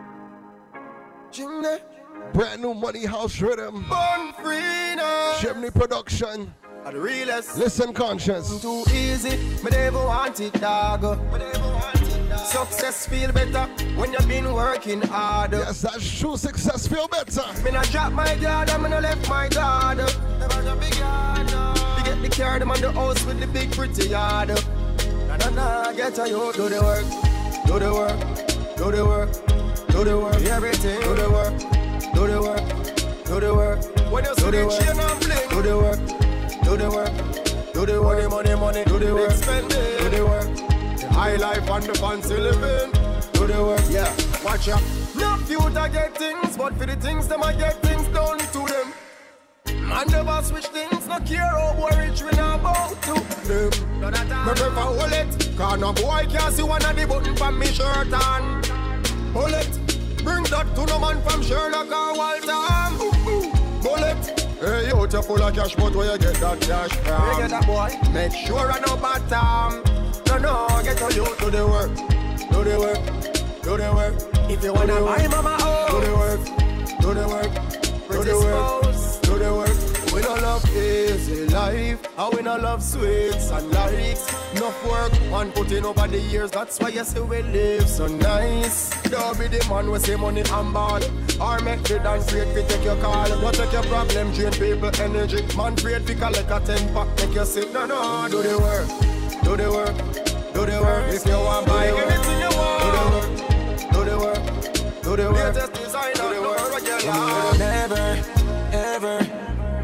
Brand 2.33 2.63
new 2.63 2.73
Money 2.73 3.05
House 3.05 3.41
rhythm. 3.41 3.85
born 3.89 4.33
free 4.43 4.95
now. 4.95 5.35
Chimney 5.41 5.71
production. 5.71 6.55
Are 6.85 6.93
the 6.93 7.01
realest. 7.01 7.59
Listen, 7.59 7.93
conscious. 7.93 8.61
Too 8.63 8.85
easy, 8.93 9.37
me 9.63 9.71
never 9.71 9.99
want 9.99 10.39
it, 10.41 10.53
dog. 10.61 11.03
Success 12.45 13.07
feel 13.07 13.33
better 13.33 13.67
when 13.97 14.13
you've 14.13 14.29
been 14.29 14.53
working 14.53 15.01
harder. 15.01 15.59
Yes, 15.59 15.81
that's 15.81 16.19
true. 16.19 16.37
Success 16.37 16.87
feel 16.87 17.09
better. 17.09 17.43
Me 17.65 17.71
not 17.71 17.91
drop 17.91 18.13
my 18.13 18.35
guard, 18.37 18.71
I'm 18.71 18.83
gonna 18.83 19.01
left 19.01 19.29
my 19.29 19.49
guard. 19.49 19.99
Never 19.99 20.63
drop 20.63 20.81
big 20.81 20.95
yard. 20.97 21.51
You 21.51 22.05
get 22.05 22.23
the 22.23 22.29
car, 22.29 22.59
them 22.59 22.71
on 22.71 22.81
the 22.81 22.93
house 22.93 23.25
with 23.25 23.41
the 23.41 23.47
big 23.47 23.73
pretty 23.73 24.09
yard. 24.09 24.49
Na 25.27 25.37
na 25.37 25.49
na, 25.51 25.93
get 25.93 26.19
a 26.19 26.29
you 26.29 26.53
do 26.53 26.69
the 26.69 26.81
work, 26.83 27.05
do 27.67 27.79
the 27.79 27.93
work, 27.93 28.77
do 28.77 28.91
the 28.93 29.05
work, 29.05 29.33
do 29.89 30.05
the 30.05 30.19
work, 30.19 30.43
everything. 30.43 31.01
Do 31.01 31.15
the 31.15 31.31
work, 31.31 31.59
do 32.15 32.27
the 32.27 32.43
work, 32.43 33.25
do 33.25 33.41
the 33.41 33.55
work. 33.55 34.13
When 34.13 34.25
you 34.25 34.35
see 34.35 34.51
the 34.51 34.69
chain 34.69 35.01
and 35.01 35.21
bling, 35.21 35.49
do 35.49 35.63
the 35.63 35.77
work, 35.77 36.01
do 36.63 36.77
the 36.77 36.91
work, 36.91 37.73
do 37.73 37.87
the 37.87 38.03
work. 38.03 38.31
Money, 38.31 38.55
money, 38.55 38.61
money, 38.61 38.85
do 38.85 38.99
the 38.99 39.15
work, 39.15 39.33
spend 39.33 39.73
it, 39.73 39.99
do 39.99 40.09
the 40.11 40.27
work. 40.27 40.74
High 41.15 41.37
life 41.37 41.71
and 41.71 41.85
the 41.85 41.95
fancy 41.95 42.37
living, 42.37 42.91
do 43.35 43.47
the 43.47 43.63
work. 43.65 43.85
Yeah, 43.89 44.13
watch 44.45 44.69
out. 44.69 44.83
No 45.17 45.37
future 45.47 45.89
get 45.89 46.19
things, 46.19 46.57
but 46.57 46.75
for 46.77 46.87
the 46.87 46.97
things 46.97 47.29
them 47.29 47.43
I 47.43 47.53
get 47.53 47.81
things 47.83 48.07
done 48.09 48.39
to 48.39 48.67
them. 48.73 48.93
Man 49.89 50.09
never 50.09 50.43
switch 50.43 50.67
things, 50.67 51.07
no 51.07 51.19
care 51.21 51.39
how 51.39 51.73
boy 51.75 51.97
rich 51.97 52.23
we 52.23 52.31
not 52.37 52.61
about 52.61 53.01
to 53.03 53.15
them. 53.47 53.71
Me 54.45 54.53
prefer 54.53 54.71
hold 54.71 55.13
it, 55.13 55.57
cause 55.57 55.81
no 55.81 55.93
boy 55.93 56.27
can't 56.29 56.53
see 56.53 56.65
one 56.65 56.85
of 56.85 56.97
the 56.97 57.07
button 57.07 57.37
from 57.37 57.59
me 57.61 57.67
shirt 57.67 58.13
on. 58.13 58.63
Hold 59.33 59.53
it, 59.53 59.73
bring 60.25 60.43
that 60.45 60.67
to 60.75 60.87
no 60.87 60.99
man 60.99 61.23
from 61.23 61.43
Sherlock 61.43 61.93
or 61.93 62.17
Walter. 62.17 63.55
Bullet. 63.83 64.41
Hey, 64.61 64.89
you 64.89 65.01
you 65.01 65.23
full 65.23 65.43
of 65.43 65.55
cash, 65.55 65.77
but 65.77 65.95
where 65.95 66.13
you 66.13 66.19
get 66.19 66.35
that 66.41 66.61
cash 66.61 66.91
from? 66.91 67.23
Where 67.23 67.33
you 67.35 67.41
get 67.43 67.51
that 67.51 67.67
boy? 67.67 68.11
Make 68.13 68.33
sure 68.33 68.73
I 68.73 68.81
know 68.81 68.97
bottom. 68.97 70.04
No, 70.35 70.67
no, 70.67 70.83
get 70.83 70.99
your 70.99 71.13
youth 71.13 71.39
to 71.39 71.49
the 71.49 71.65
work, 71.65 71.95
do 72.51 72.65
the 72.65 72.77
work, 72.81 73.63
do 73.63 73.77
the 73.77 73.93
work. 73.95 74.51
If 74.51 74.65
you 74.65 74.73
wanna 74.73 75.01
buy 75.01 75.29
mama 75.29 75.51
house, 75.63 75.91
do 75.91 76.01
the 76.01 76.17
work, 76.17 76.41
do 77.01 77.15
the 77.15 77.29
work, 77.29 77.53
do 78.11 78.25
the 78.25 78.37
work, 78.37 79.23
do 79.23 79.39
the 79.39 79.55
work. 79.55 80.13
We 80.13 80.23
don't 80.23 80.43
love 80.43 80.65
easy 80.71 81.47
life, 81.47 82.01
and 82.19 82.35
we 82.35 82.43
don't 82.43 82.63
love 82.63 82.83
sweets 82.83 83.51
and 83.51 83.71
likes. 83.71 84.27
Enough 84.57 84.91
work, 84.91 85.13
one 85.31 85.53
put 85.53 85.71
in 85.71 85.85
over 85.85 86.09
the 86.09 86.19
years, 86.19 86.51
that's 86.51 86.81
why 86.81 86.89
you 86.89 87.05
see 87.05 87.21
we 87.21 87.43
live 87.43 87.89
so 87.89 88.09
nice. 88.09 88.91
Don't 89.05 89.39
be 89.39 89.47
the 89.47 89.65
man 89.69 89.89
with 89.89 90.05
say 90.05 90.17
money 90.17 90.43
and 90.43 90.75
ball, 90.75 91.01
or 91.41 91.61
make 91.61 91.85
the 91.85 92.01
dance 92.01 92.33
rate 92.33 92.49
fi 92.55 92.69
take 92.69 92.85
your 92.85 92.97
call. 92.97 93.29
Don't 93.29 93.55
take 93.55 93.73
your 93.73 93.85
problem, 93.85 94.33
drain 94.33 94.51
people 94.51 94.91
energy. 95.01 95.47
Man 95.57 95.75
afraid 95.75 96.03
fi 96.03 96.15
collect 96.15 96.51
a 96.51 96.61
ten 96.67 96.93
pack, 96.93 97.09
make 97.19 97.35
you 97.37 97.45
sick. 97.45 97.73
No, 97.73 97.87
no, 97.87 98.29
do 98.29 98.43
the 98.43 98.59
work, 98.59 98.89
do 99.45 99.57
the 99.57 99.71
work, 99.71 99.97
do 100.55 100.67
the 100.67 100.81
work. 100.83 101.13
If 101.13 101.27
you 101.27 101.35
want 101.35 101.67
buy 101.67 101.93
work, 101.93 102.09
do 102.25 102.35
the 102.43 102.51
work, 102.59 102.81
do 102.83 102.91
the 102.97 103.05
work, 103.05 103.83
do 103.93 104.05
the 104.05 104.19
work. 104.19 104.55
Do 105.03 105.17
the 105.17 105.33
work. 105.33 105.55
Never, 107.59 108.07
ever, 108.73 109.19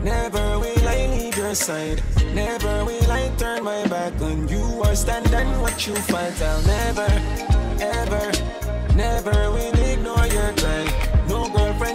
never 0.03 0.59
will 0.59 0.89
I 0.89 1.07
leave 1.07 1.37
your 1.37 1.55
side. 1.55 2.03
Never 2.35 2.85
will 2.85 3.11
I 3.11 3.31
turn 3.37 3.63
my 3.63 3.87
back 3.89 4.21
on 4.23 4.49
you 4.49 4.65
or 4.83 4.95
stand 4.95 5.33
and 5.33 5.61
watch 5.61 5.87
you 5.87 5.95
fight. 5.95 6.41
I'll 6.41 6.63
never, 6.63 7.09
ever, 7.81 8.33
never 8.95 9.51
will 9.51 9.79
ignore 9.79 10.27
your 10.27 10.53
cry. 10.57 11.00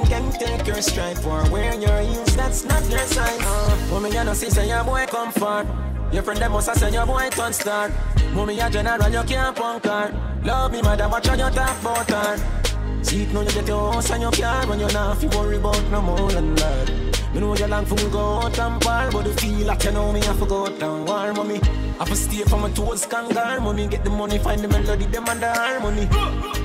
Can 0.09 0.31
take 0.31 0.67
your 0.67 0.81
stride 0.81 1.17
for 1.17 1.49
wearing 1.49 1.81
your 1.81 1.99
heels. 2.01 2.35
That's 2.35 2.63
not 2.63 2.83
your 2.89 2.99
sign. 2.99 3.39
Uh, 3.41 3.87
woman, 3.91 4.11
you 4.11 4.23
know, 4.23 4.33
see, 4.33 4.49
say 4.49 4.67
your 4.67 4.83
boy 4.83 5.05
come 5.07 5.31
far. 5.31 5.65
Your 6.11 6.21
friend 6.21 6.39
them 6.39 6.51
must 6.51 6.67
have 6.67 6.77
said 6.77 6.93
your 6.93 7.05
boy 7.05 7.27
turn 7.31 7.51
star. 7.51 7.91
Mommy, 8.31 8.59
a 8.59 8.69
general, 8.69 9.09
you 9.09 9.23
can't 9.23 9.55
punk 9.55 9.85
her. 9.85 10.13
Love 10.43 10.71
me, 10.71 10.81
madam, 10.81 11.09
watch 11.09 11.27
how 11.27 11.33
you 11.33 11.49
talk 11.55 11.81
about 11.81 12.09
her. 12.09 12.64
See 13.01 13.23
it 13.23 13.33
now 13.33 13.41
you 13.41 13.51
get 13.51 13.67
your 13.67 13.93
house 13.93 14.09
and 14.11 14.21
your 14.21 14.31
car 14.31 14.65
When 14.67 14.79
you're 14.79 14.91
not 14.91 15.17
fi 15.17 15.27
worry 15.27 15.57
about 15.57 15.83
no 15.91 16.01
more 16.01 16.31
than 16.31 16.55
that. 16.55 17.15
Me 17.33 17.41
know 17.41 17.55
you 17.55 17.67
long 17.67 17.85
for 17.85 17.95
me 17.95 18.09
go 18.09 18.39
out 18.39 18.57
and 18.57 18.79
bar 18.83 19.11
But 19.11 19.25
the 19.25 19.33
feel 19.33 19.67
like 19.67 19.83
you 19.83 19.91
know 19.91 20.11
me 20.13 20.21
go 20.21 20.65
out 20.65 20.81
and 20.81 21.07
war 21.07 21.33
Mommy, 21.33 21.59
I 21.99 22.05
have 22.07 22.17
stay 22.17 22.43
from 22.43 22.61
my 22.61 22.71
toes 22.71 23.05
kangar 23.05 23.61
Mommy, 23.61 23.87
get 23.87 24.03
the 24.03 24.09
money, 24.09 24.37
find 24.37 24.61
the 24.61 24.67
melody, 24.69 25.05
them 25.05 25.27
and 25.27 25.41
the 25.41 25.53
harmony. 25.53 26.07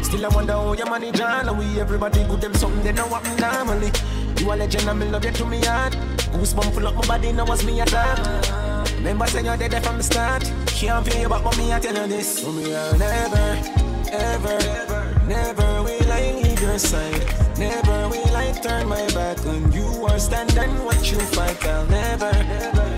Still 0.04 0.26
I 0.26 0.28
wonder 0.28 0.52
how 0.52 0.72
you 0.72 0.84
manage 0.84 1.20
all 1.20 1.48
And 1.48 1.58
we 1.58 1.80
everybody 1.80 2.22
good, 2.24 2.40
them 2.40 2.54
something 2.54 2.82
they 2.84 2.92
know 2.92 3.06
what 3.08 3.24
normally. 3.40 3.90
You 4.38 4.52
a 4.52 4.54
legend 4.54 4.88
and 4.88 5.00
me 5.00 5.06
love 5.10 5.24
you 5.24 5.32
to 5.32 5.44
me 5.44 5.60
heart. 5.64 5.92
Goosebump 6.32 6.72
full 6.72 6.86
up 6.86 6.94
my 6.94 7.06
body, 7.06 7.32
now 7.32 7.46
was 7.46 7.64
me 7.64 7.80
attack 7.80 8.18
Remember 8.98 9.26
say 9.26 9.42
you're 9.42 9.56
dead 9.56 9.82
from 9.82 9.96
the 9.96 10.02
start. 10.02 10.44
Can't 10.66 11.04
feel 11.04 11.22
you 11.22 11.28
back, 11.28 11.42
but 11.42 11.58
me 11.58 11.72
I 11.72 11.80
tell 11.80 11.96
you 11.96 12.06
this. 12.06 12.44
Mommy, 12.44 12.74
I'll 12.74 12.96
never, 12.96 13.89
ever, 14.09 14.59
never 15.26 15.82
will 15.82 16.12
I 16.12 16.32
leave 16.42 16.61
your 16.61 16.78
side. 16.78 17.24
Never 17.59 18.09
will 18.09 18.36
I 18.36 18.53
turn 18.53 18.88
my 18.88 19.07
back 19.09 19.44
on 19.46 19.72
you 19.72 19.86
or 20.03 20.18
stand 20.18 20.57
and 20.57 20.84
watch 20.84 21.12
you 21.12 21.18
fight. 21.18 21.64
I'll 21.66 21.86
never, 21.86 22.32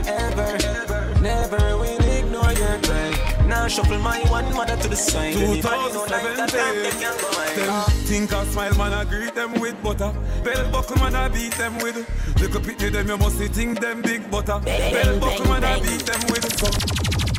ever, 0.06 1.20
never 1.20 1.76
will 1.76 2.04
ignore 2.04 2.52
your 2.52 2.78
cry. 2.82 3.46
Now 3.46 3.68
shuffle 3.68 3.98
my 3.98 4.20
one 4.30 4.52
mother 4.54 4.76
to 4.76 4.88
the 4.88 4.96
side. 4.96 5.36
Anybody 5.36 5.92
know 5.92 6.06
like 6.10 6.36
that, 6.36 6.50
they 6.50 6.90
can't 7.00 7.20
go 7.20 7.30
my 7.32 7.46
Them 7.54 8.02
think 8.06 8.32
I 8.32 8.44
smile, 8.46 8.74
man, 8.76 8.92
I 8.92 9.04
greet 9.04 9.34
them 9.34 9.60
with 9.60 9.82
butter. 9.82 10.12
Bell 10.44 10.70
buckle, 10.70 10.96
man, 10.96 11.14
I 11.14 11.28
beat 11.28 11.52
them 11.54 11.78
with. 11.78 11.96
Little 12.40 12.60
pitney, 12.60 12.92
them, 12.92 13.08
you 13.08 13.16
must 13.16 13.36
think 13.36 13.80
them 13.80 14.02
big 14.02 14.30
butter. 14.30 14.60
Bell 14.64 15.18
buckle, 15.18 15.46
man, 15.46 15.64
I 15.64 15.80
beat 15.80 16.06
them 16.06 16.20
with. 16.30 16.58
Some 16.58 17.31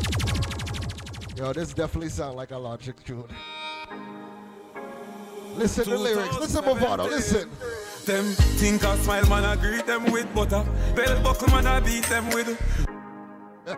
Yo, 1.43 1.51
this 1.51 1.73
definitely 1.73 2.07
sound 2.07 2.37
like 2.37 2.51
a 2.51 2.57
Logic 2.57 2.95
tune. 3.03 3.25
Listen 5.57 5.83
to 5.83 5.89
the 5.89 5.97
lyrics. 5.97 6.39
Listen, 6.39 6.63
Movado. 6.63 7.03
Listen. 7.03 7.49
Them 8.05 8.23
think 8.55 8.81
I 8.85 8.95
smile, 8.99 9.27
man, 9.27 9.43
I 9.43 9.57
greet 9.57 9.85
them 9.85 10.09
with 10.09 10.33
butter. 10.33 10.65
Bell 10.95 11.21
buckle, 11.21 11.49
man, 11.49 11.67
I 11.67 11.81
beat 11.81 12.05
them 12.05 12.29
with. 12.29 12.87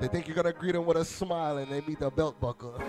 They 0.00 0.08
think 0.08 0.26
you're 0.26 0.34
gonna 0.34 0.52
greet 0.52 0.72
them 0.72 0.84
with 0.84 0.96
a 0.96 1.04
smile 1.04 1.58
and 1.58 1.70
they 1.70 1.80
meet 1.82 2.00
the 2.00 2.10
belt 2.10 2.40
buckle. 2.40 2.82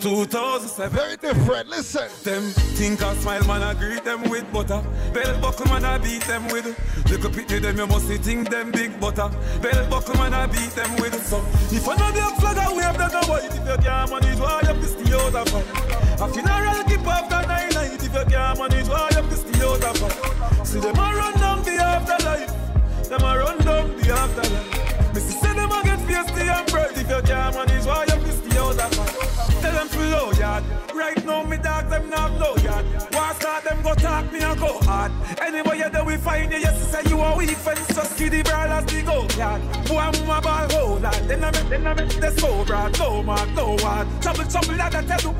2007. 0.00 0.90
Very 0.90 1.16
different. 1.16 1.68
Listen. 1.68 2.08
Them 2.22 2.42
think 2.76 3.02
I 3.02 3.14
smile, 3.16 3.44
man, 3.46 3.62
I 3.62 3.74
greet 3.74 4.04
them 4.04 4.28
with 4.28 4.50
butter. 4.52 4.82
Bell 5.12 5.40
buckle, 5.40 5.66
man, 5.66 5.84
I 5.84 5.98
beat 5.98 6.22
them 6.22 6.46
with. 6.48 6.66
Little 7.10 7.30
pitney, 7.30 7.60
them, 7.60 7.76
you 7.78 7.86
must 7.86 8.06
think 8.06 8.50
them 8.50 8.70
big 8.70 8.98
butter. 9.00 9.30
Bell 9.62 9.90
buckle, 9.90 10.16
man, 10.16 10.34
I 10.34 10.46
beat 10.46 10.70
them 10.70 10.94
with. 10.96 11.14
So, 11.26 11.38
if 11.74 11.84
the 11.84 12.40
flag, 12.40 12.58
I 12.58 12.72
wave 12.72 12.98
no 12.98 13.20
white. 13.28 13.44
If 13.44 13.66
you 13.66 13.76
can't 13.84 14.10
manage, 14.10 14.38
why 14.38 14.60
you 14.62 14.74
piss 14.80 14.94
the 14.94 15.16
out 15.16 15.34
of? 15.34 16.20
A 16.20 16.32
funeral 16.32 16.84
keep 16.84 17.06
after 17.06 17.46
nine 17.48 17.68
night. 17.70 18.02
If 18.02 18.14
you 18.14 18.24
can't 18.30 18.58
manage, 18.58 18.88
why 18.88 19.08
you 19.14 19.22
piss 19.28 19.42
the 19.42 19.66
out 19.66 19.84
of? 19.84 20.66
See 20.66 20.80
them 20.80 20.96
a 20.96 21.14
run 21.14 21.34
down 21.34 21.62
the 21.62 21.72
afterlife. 21.72 23.08
Them 23.08 23.22
a 23.22 23.38
run 23.38 23.58
down 23.58 23.96
the 23.96 24.12
afterlife. 24.12 25.14
Missy 25.14 25.45
get 25.86 25.98
feisty 26.00 26.44
and 26.48 26.66
bright. 26.70 26.98
If 26.98 27.08
you 27.08 27.22
can't 27.22 27.54
manage, 27.54 27.86
why 27.86 28.04
you 28.08 28.18
piss 28.24 28.40
the 28.40 28.60
of 28.60 28.94
fight? 28.94 29.62
Tell 29.62 29.72
them 29.72 29.88
to 29.88 30.00
low 30.10 30.32
yard. 30.32 30.64
Right 30.94 31.24
now, 31.24 31.42
me 31.44 31.56
dog 31.58 31.88
them 31.88 32.10
not 32.10 32.32
low 32.40 32.56
yard. 32.56 32.84
Why 33.12 33.32
start 33.34 33.64
them 33.64 33.82
go 33.82 33.94
talk 33.94 34.32
me 34.32 34.40
and 34.40 34.58
go 34.58 34.78
hard. 34.82 35.12
Anyway, 35.40 35.78
you 35.78 35.90
do 35.90 36.04
we 36.04 36.16
find 36.16 36.52
you, 36.52 36.58
yes, 36.58 36.90
say 36.90 37.02
you 37.08 37.20
a 37.20 37.36
weak 37.36 37.50
fence. 37.50 37.86
Just 37.94 38.16
kill 38.18 38.30
the 38.30 38.42
brawlers, 38.42 38.84
the 38.86 39.02
go 39.02 39.26
yard. 39.36 39.62
Boy, 39.86 39.98
I'm 39.98 40.30
a 40.30 40.40
ball 40.40 40.68
hold 40.70 41.04
on. 41.04 41.28
Then 41.28 41.44
I 41.44 41.50
make, 41.50 41.68
then 41.68 41.86
I 41.86 41.94
make 41.94 42.20
the 42.20 42.30
so 42.32 42.64
broad. 42.64 42.98
No 42.98 43.22
man, 43.22 43.54
no 43.54 43.76
one. 43.76 44.20
Trouble, 44.20 44.44
trouble, 44.44 44.76
that 44.76 44.94
I 44.94 45.02
tell 45.04 45.32
you. 45.32 45.38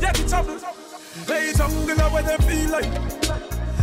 Yeah, 0.00 0.12
the 0.12 0.28
trouble. 0.28 0.58
Hey, 1.26 1.52
jungle, 1.52 2.10
where 2.12 2.22
they 2.22 2.36
feel 2.46 2.70
like. 2.70 3.18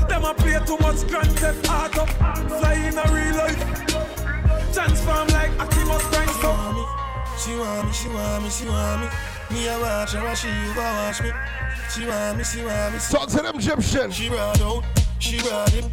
Them 0.07 0.24
a 0.24 0.34
play 0.36 0.59
too 0.66 0.78
much 0.78 1.07
Grand 1.07 1.32
Theft 1.39 1.68
Auto. 1.68 2.05
Fly 2.05 2.74
in 2.74 2.97
a 2.97 3.03
real 3.11 3.36
life. 3.36 3.94
Transform 4.76 5.28
like 5.30 5.57
Optimus 5.57 6.03
Prime. 6.11 6.28
So. 6.41 6.51
She 7.39 7.55
want 7.55 7.88
me, 7.88 7.93
she 7.93 8.09
want 8.09 8.43
me, 8.43 8.49
she 8.49 8.65
want 8.67 9.01
me. 9.01 9.07
Me 9.49 9.67
a 9.69 9.80
watch 9.80 10.11
her, 10.11 10.19
and 10.19 10.38
she 10.38 10.49
a 10.49 10.73
watch 10.76 11.21
me. 11.23 11.32
She 11.89 12.05
want 12.05 12.38
me, 12.38 12.43
she 12.43 12.59
want 12.65 12.93
me. 12.93 12.99
Talk 12.99 13.30
to 13.30 13.38
them 13.38 13.55
Egyptian. 13.55 14.11
She 14.11 14.28
ride 14.28 14.61
out, 14.61 14.84
she 15.19 15.38
ride 15.39 15.73
it, 15.76 15.86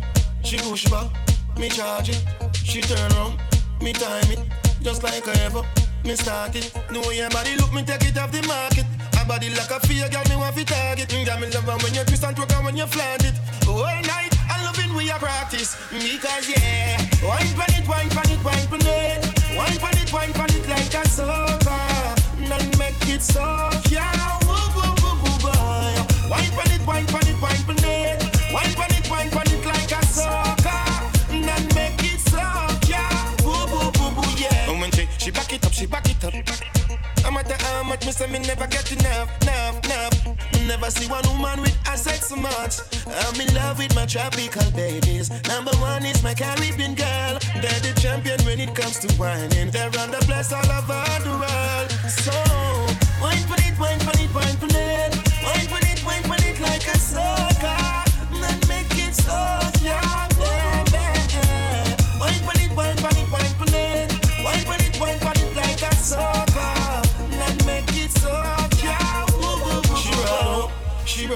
she 0.42 0.56
push 0.58 0.90
back, 0.90 1.12
me 1.56 1.68
charge 1.68 2.08
it. 2.08 2.24
She 2.54 2.80
turn 2.80 3.12
around, 3.12 3.38
me 3.80 3.92
time 3.92 4.32
it, 4.32 4.40
just 4.82 5.04
like 5.04 5.28
ever. 5.28 5.62
Me 6.04 6.16
start 6.16 6.56
it. 6.56 6.74
Know 6.90 7.08
your 7.12 7.30
body 7.30 7.54
look, 7.54 7.72
me 7.72 7.84
take 7.84 8.02
it 8.02 8.18
off 8.18 8.32
the 8.32 8.44
market. 8.48 8.86
A 9.14 9.24
body 9.24 9.50
like 9.50 9.70
a 9.70 9.78
fear, 9.86 10.08
girl, 10.08 10.24
me 10.28 10.34
want 10.34 10.56
to 10.56 10.64
target. 10.64 11.08
Girl, 11.08 11.38
me 11.38 11.46
love 11.54 11.62
her 11.70 11.78
when 11.84 11.94
you 11.94 12.02
twist 12.02 12.24
and 12.24 12.36
twerk 12.36 12.52
and 12.56 12.64
when 12.64 12.76
you 12.76 12.86
flaunt 12.86 13.22
it. 13.22 13.34
All 13.68 13.84
night, 14.10 14.31
It 14.92 14.96
when 14.96 15.06
you 15.06 15.12
practice. 15.14 15.76
Because 15.90 16.48
yeah, 16.48 16.98
wine 17.24 17.54
pan 17.56 17.72
it, 17.80 17.88
wine 17.88 18.10
pan 18.10 18.30
it, 18.30 18.44
wine 18.44 18.66
pan 18.68 18.80
it. 18.82 19.56
Wine 19.56 19.78
pan 19.78 19.96
it, 19.96 20.12
wine 20.12 20.32
pan 20.32 20.50
it 20.50 20.68
like 20.68 20.94
a 20.94 21.08
soca. 21.08 21.78
Then 22.36 22.78
make 22.78 23.08
it 23.08 23.22
soft, 23.22 23.90
yeah. 23.90 24.38
Woo, 24.44 24.52
woo, 24.76 24.94
woo, 25.02 25.14
woo, 25.22 25.38
boy. 25.40 25.94
Wine 26.28 26.50
pan 26.56 26.72
it, 26.72 26.86
wine 26.86 27.06
pan 27.06 27.26
it, 27.26 27.40
wine 27.40 27.64
pan 27.64 27.84
it. 27.84 28.22
Wine 28.52 28.74
pan 28.74 28.92
it, 28.92 29.10
wine 29.10 29.30
pan 29.30 29.46
it 29.46 29.64
like 29.64 29.92
a 29.92 30.00
soca. 30.04 30.76
Then 31.28 31.64
make 31.74 32.12
it 32.12 32.20
soft, 32.20 32.88
yeah. 32.88 33.36
Woo, 33.44 33.52
woo, 33.72 33.90
woo, 33.98 34.14
woo, 34.16 34.34
yeah. 34.36 34.70
And 34.70 34.80
when 34.80 34.90
she, 34.92 35.08
she 35.18 35.30
back 35.30 35.52
it 35.52 35.64
up, 35.64 35.72
she 35.72 35.86
back 35.86 36.08
it 36.08 36.24
up. 36.24 36.34
No 37.24 37.30
matter 37.30 37.56
how 37.64 37.82
much 37.84 38.04
me 38.04 38.12
say 38.12 38.26
me 38.26 38.40
never 38.40 38.66
get 38.66 38.92
enough, 38.92 39.30
enough, 39.42 39.84
enough. 39.84 40.51
Never 40.66 40.90
see 40.90 41.08
one 41.08 41.22
woman 41.28 41.60
with 41.60 41.76
a 41.92 41.96
sex 41.96 42.28
so 42.28 42.36
much. 42.36 42.80
I'm 43.06 43.40
in 43.40 43.54
love 43.54 43.78
with 43.78 43.94
my 43.94 44.06
tropical 44.06 44.70
babies. 44.72 45.30
Number 45.48 45.72
one 45.78 46.04
is 46.04 46.22
my 46.22 46.34
Caribbean 46.34 46.94
girl. 46.94 47.38
They're 47.60 47.82
the 47.82 47.92
champion 48.00 48.40
when 48.44 48.58
it 48.60 48.74
comes 48.74 48.98
to 49.00 49.12
whining. 49.14 49.70
They're 49.70 49.92
on 50.00 50.10
the 50.10 50.22
place 50.26 50.52
all 50.52 50.64
over 50.64 51.04
the 51.22 51.34
world. 51.42 51.90
So 52.08 52.32
wine 53.20 53.44
for 53.48 53.58
it, 53.58 53.78
wine 53.78 54.00
for 54.00 54.16
it, 54.22 54.34
wine 54.34 54.56
for 54.56 54.66
it, 54.66 54.71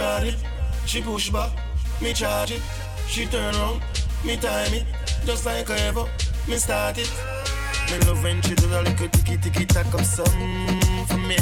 ride 0.07 0.28
it, 0.28 0.36
she 0.86 1.00
push 1.02 1.30
back, 1.30 1.50
me 2.00 2.12
charge 2.12 2.52
it, 2.52 2.62
she 3.09 3.26
turn 3.26 3.54
around, 3.54 3.80
me 4.24 4.36
time 4.36 4.74
it, 4.78 4.84
just 5.24 5.44
like 5.46 5.68
ever, 5.70 6.07
me 6.48 6.57
start 6.57 6.98
it. 6.98 7.11
Me 7.90 7.98
love 8.07 8.22
when 8.22 8.42
she 8.42 8.54
do 8.54 8.66
the 8.66 8.82
little 8.82 9.09
ticky 9.09 9.36
ticky 9.36 9.64
tack 9.64 9.94
up 9.94 10.04
some 10.16 11.07
for 11.09 11.20
me. 11.30 11.38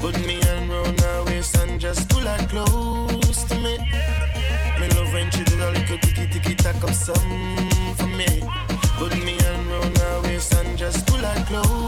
Put 0.00 0.16
me 0.26 0.36
on 0.50 0.68
round 0.68 1.00
her 1.00 1.24
waist 1.26 1.56
and 1.58 1.80
just 1.80 2.08
pull 2.08 2.26
her 2.30 2.46
close 2.52 3.44
to 3.44 3.54
me. 3.64 3.74
Me 4.80 4.86
love 4.96 5.12
when 5.12 5.30
she 5.30 5.42
do 5.44 5.54
the 5.56 5.70
little 5.76 5.98
ticky 5.98 6.26
ticky 6.32 6.54
tack 6.54 6.82
up 6.82 6.94
some 7.06 7.30
for 7.98 8.10
me. 8.18 8.30
Put 8.98 9.12
me 9.26 9.34
on 9.50 9.68
round 9.70 9.98
her 9.98 10.20
waist 10.22 10.52
and 10.54 10.76
just 10.76 11.06
pull 11.06 11.24
her 11.28 11.44
close 11.46 11.87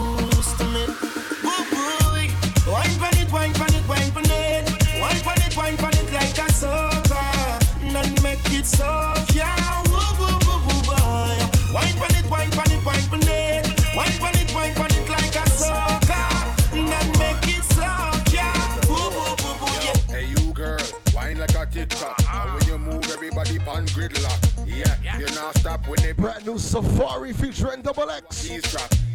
Brand 26.21 26.45
new 26.45 26.59
Safari 26.59 27.33
featuring 27.33 27.81
Double 27.81 28.11
X. 28.11 29.10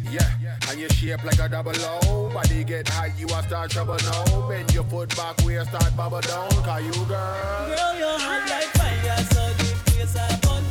and 0.76 0.82
you 0.82 0.96
shape 0.96 1.24
like 1.24 1.38
a 1.38 1.48
double 1.48 1.72
O. 2.06 2.30
Body 2.32 2.64
get 2.64 2.88
high, 2.88 3.12
you 3.18 3.26
a 3.26 3.42
start 3.42 3.70
trouble 3.70 3.96
now. 4.04 4.48
Bend 4.48 4.72
your 4.74 4.84
foot 4.84 5.14
back, 5.16 5.36
we 5.44 5.54
start 5.64 5.96
bubble 5.96 6.20
down. 6.20 6.50
Cause 6.50 6.82
you 6.84 6.92
girl. 7.06 7.66
Girl, 7.66 7.98
your 7.98 8.18
hot 8.18 8.48
like 8.50 8.70
fire, 8.76 9.16
so 9.32 9.42
the 9.56 9.74
place 9.86 10.16
I 10.16 10.36
burn. 10.42 10.64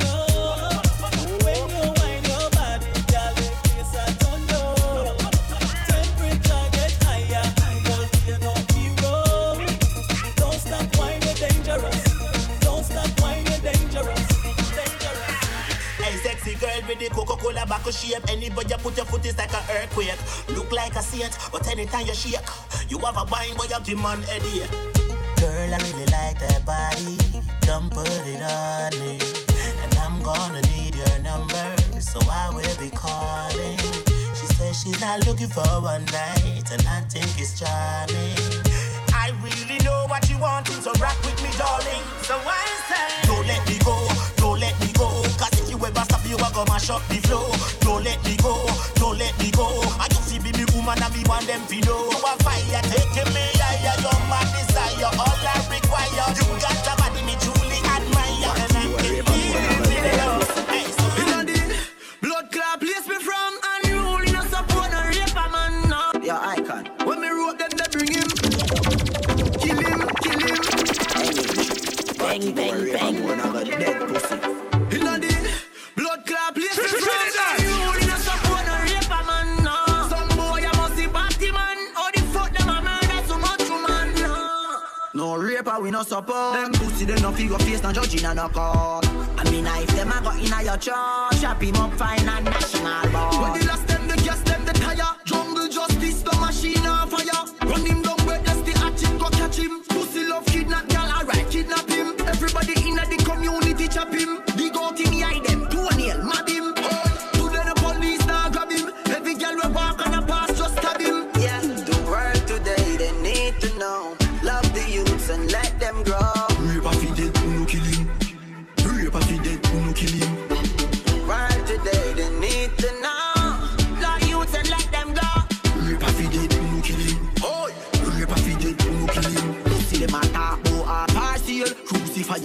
When 1.44 1.70
you 1.70 1.94
wind 2.00 2.28
your 2.28 2.50
body, 2.52 2.86
girl, 3.10 3.34
the 3.36 3.50
place 3.64 3.96
I 3.96 4.25
with 16.98 17.10
the 17.10 17.16
Coca-Cola 17.16 17.66
back 17.66 17.86
shape. 17.92 18.24
Anybody 18.30 18.70
you 18.70 18.78
put 18.78 18.98
your 18.98 19.06
foot 19.06 19.26
is 19.26 19.38
like 19.38 19.54
an 19.54 19.64
earthquake. 19.72 20.18
Look 20.50 20.72
like 20.72 20.96
a 20.96 21.02
saint, 21.02 21.38
but 21.52 21.68
anytime 21.68 22.06
you 22.06 22.14
shake, 22.14 22.40
you 22.90 22.98
have 23.00 23.18
a 23.18 23.26
bind 23.26 23.58
where 23.58 23.70
you 23.70 23.80
demand 23.84 24.24
idiot. 24.36 24.70
Girl, 25.40 25.74
I 25.74 25.78
really 25.78 26.06
like 26.12 26.40
that 26.40 26.66
body. 26.66 27.18
Come 27.62 27.90
put 27.90 28.08
it 28.08 28.42
on 28.42 28.92
me. 29.00 29.20
And 29.84 29.96
I'm 30.00 30.22
gonna 30.22 30.62
need 30.74 30.96
your 30.96 31.20
number, 31.20 31.76
so 32.00 32.20
I 32.30 32.50
will 32.54 32.78
be 32.80 32.90
calling. 32.90 33.78
She 34.36 34.48
says 34.56 34.82
she's 34.82 35.02
not 35.02 35.26
looking 35.28 35.48
for 35.48 35.68
one 35.82 36.06
night, 36.06 36.72
and 36.72 36.86
I 36.88 37.02
think 37.10 37.28
it's 37.40 37.60
charming. 37.60 38.38
I 39.14 39.32
really 39.42 39.84
know 39.84 40.06
what 40.08 40.30
you 40.30 40.38
want, 40.38 40.68
so 40.68 40.92
rock 41.02 41.18
with 41.24 41.42
me, 41.44 41.50
darling. 41.58 42.04
So 42.22 42.38
why 42.40 42.64
say? 42.88 43.28
Don't 43.28 43.48
let 43.48 43.68
me 43.68 43.75
go 46.66 46.74
mash 46.74 46.90
up 46.90 47.02
the 47.08 47.16
flow. 47.28 47.52
Don't 47.82 48.04
let 48.04 48.24
me 48.26 48.36
go, 48.38 48.66
don't 48.96 49.18
let 49.18 49.38
me 49.40 49.52
go. 49.52 49.68
I 50.00 50.08
can 50.08 50.22
see 50.22 50.40
be 50.40 50.52
me 50.54 50.66
woman 50.74 51.02
and 51.02 51.14
me 51.14 51.24
want 51.28 51.48
them 51.48 51.62
to 51.68 51.76
know. 51.86 52.10
So 52.12 52.28
I 52.28 52.36
fire 52.44 52.82
taking 52.84 53.34
me 53.34 53.46
higher, 53.56 53.96
you're 54.02 54.22
my 54.30 54.42
desire, 54.54 55.12
all 55.20 55.46
I 55.46 55.56
require. 55.70 56.30
You 56.36 56.46
got 56.62 56.78
the 56.86 56.94
body 56.98 57.22
me 57.26 57.36
truly 57.42 57.80
admire, 57.86 58.54
and 58.64 58.78
I'm 58.78 58.92
Blood 62.22 62.52
clot 62.52 62.80
place 62.80 63.08
me 63.08 63.18
from 63.20 63.54
unruly, 63.64 64.32
no 64.32 64.42
support 64.42 64.92
no 64.92 65.02
rape 65.06 65.36
a 65.36 65.50
man 65.50 65.90
now. 65.90 66.12
Your 66.22 66.40
icon. 66.40 66.90
When 67.06 67.22
me 67.22 67.30
wrote 67.30 67.60
them, 67.60 67.70
they 67.78 67.88
bring 67.92 68.12
him. 68.14 68.30
Kill 69.62 69.78
him, 69.78 70.00
kill 70.24 70.40
him. 70.40 70.60
Bang, 72.18 72.54
bang, 72.56 72.80
bang. 72.92 73.16
bang. 73.26 74.42
bang. 74.42 74.55
No 85.84 86.04
support. 86.04 86.54
Them 86.56 86.72
pussy 86.74 87.06
them 87.06 87.22
no 87.22 87.32
figure 87.32 87.58
face, 87.60 87.84
no 87.84 87.92
judging 87.92 88.26
and 88.26 88.38
no 88.38 88.50
call. 88.50 89.02
I 89.38 89.50
mean, 89.52 89.66
if 89.68 89.88
them 89.96 90.12
a 90.12 90.22
got 90.22 90.40
inna 90.40 90.64
your 90.64 90.78
church, 90.78 91.42
chop 91.42 91.62
him 91.62 91.76
up 91.76 91.94
fine 91.94 92.28
and 92.28 92.46
national 92.46 93.12
ball. 93.12 93.42
When 93.42 93.60
the 93.60 93.66
last 93.68 93.85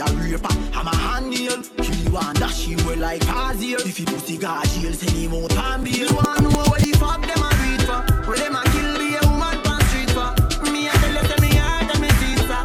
a 0.01 0.05
raper, 0.17 0.55
I'm 0.75 0.87
a 0.87 0.95
handle. 0.95 1.63
Kill 1.77 1.95
you 1.97 2.17
and 2.17 2.39
dash 2.39 2.67
you 2.67 2.79
away 2.79 2.97
like 2.97 3.23
Haziel. 3.23 3.81
If 3.87 3.99
you 4.01 4.07
pussy 4.07 4.37
got 4.39 4.67
jail, 4.69 4.93
send 4.93 5.13
him 5.13 5.35
out 5.35 5.53
and 5.53 5.85
bail. 5.85 6.09
You 6.09 6.15
wanna 6.15 6.41
know 6.43 6.51
what 6.51 6.81
the 6.81 6.93
fuck 6.99 7.21
them 7.21 7.43
a 7.43 7.49
read 7.61 7.83
for? 7.83 8.01
Where 8.27 8.39
them 8.39 8.57
a 8.57 8.63
kill 8.73 8.95
the 8.97 9.19
woman 9.27 9.59
on 9.67 9.81
street 9.89 10.11
for? 10.11 10.33
Me 10.73 10.89
a 10.89 10.91
tell 10.93 11.13
you, 11.13 11.23
tell 11.29 11.41
me 11.41 11.51
heart 11.57 11.91
and 11.93 12.01
me 12.01 12.09
sister. 12.21 12.63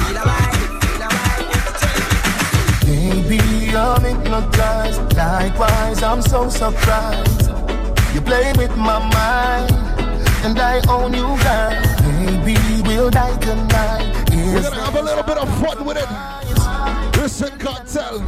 Feel 0.00 0.16
a 0.16 0.24
vibe, 0.28 0.56
feel 0.82 1.02
a 1.02 1.08
vibe. 1.12 1.48
Baby, 3.28 3.40
I'm 3.76 4.02
hypnotized. 4.04 5.00
Likewise, 5.16 6.02
I'm 6.02 6.22
so 6.22 6.48
surprised. 6.48 7.50
You 8.14 8.20
play 8.20 8.52
with 8.56 8.74
my 8.76 8.98
mind, 8.98 9.72
and 10.44 10.58
I 10.58 10.80
own 10.88 11.12
you, 11.14 11.36
girl. 11.44 11.72
Baby, 12.44 12.56
we'll 12.86 13.10
die 13.10 13.36
tonight. 13.38 14.08
We're 14.30 14.62
gonna 14.62 14.84
have 14.84 14.96
a 14.96 15.02
little 15.02 15.22
bit 15.22 15.38
of 15.38 15.48
fun 15.60 15.84
with 15.84 15.96
it. 15.96 16.08
Listen, 17.32 17.58
Kartel. 17.58 18.18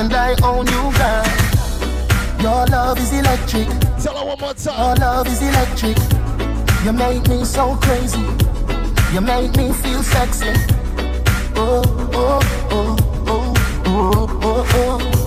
And 0.00 0.12
I 0.12 0.34
own 0.42 0.66
you, 0.66 0.90
girl. 0.98 2.42
Your 2.42 2.66
love 2.66 2.98
is 2.98 3.12
electric. 3.12 3.68
Tell 4.02 4.16
her 4.18 4.26
one 4.26 4.40
more 4.40 4.54
time. 4.54 4.76
Your 4.76 4.96
love 4.96 5.28
is 5.28 5.40
electric. 5.40 5.96
You 6.84 6.92
make 6.92 7.28
me 7.28 7.44
so 7.44 7.76
crazy. 7.76 8.26
You 9.14 9.20
make 9.20 9.56
me 9.56 9.72
feel 9.72 10.02
sexy. 10.02 10.52
Oh, 11.54 11.84
oh, 12.12 12.40
oh, 12.72 12.96
oh, 13.28 13.54
oh, 13.86 14.40
oh, 14.42 14.66
oh. 14.74 15.00
Oh, 15.12 15.19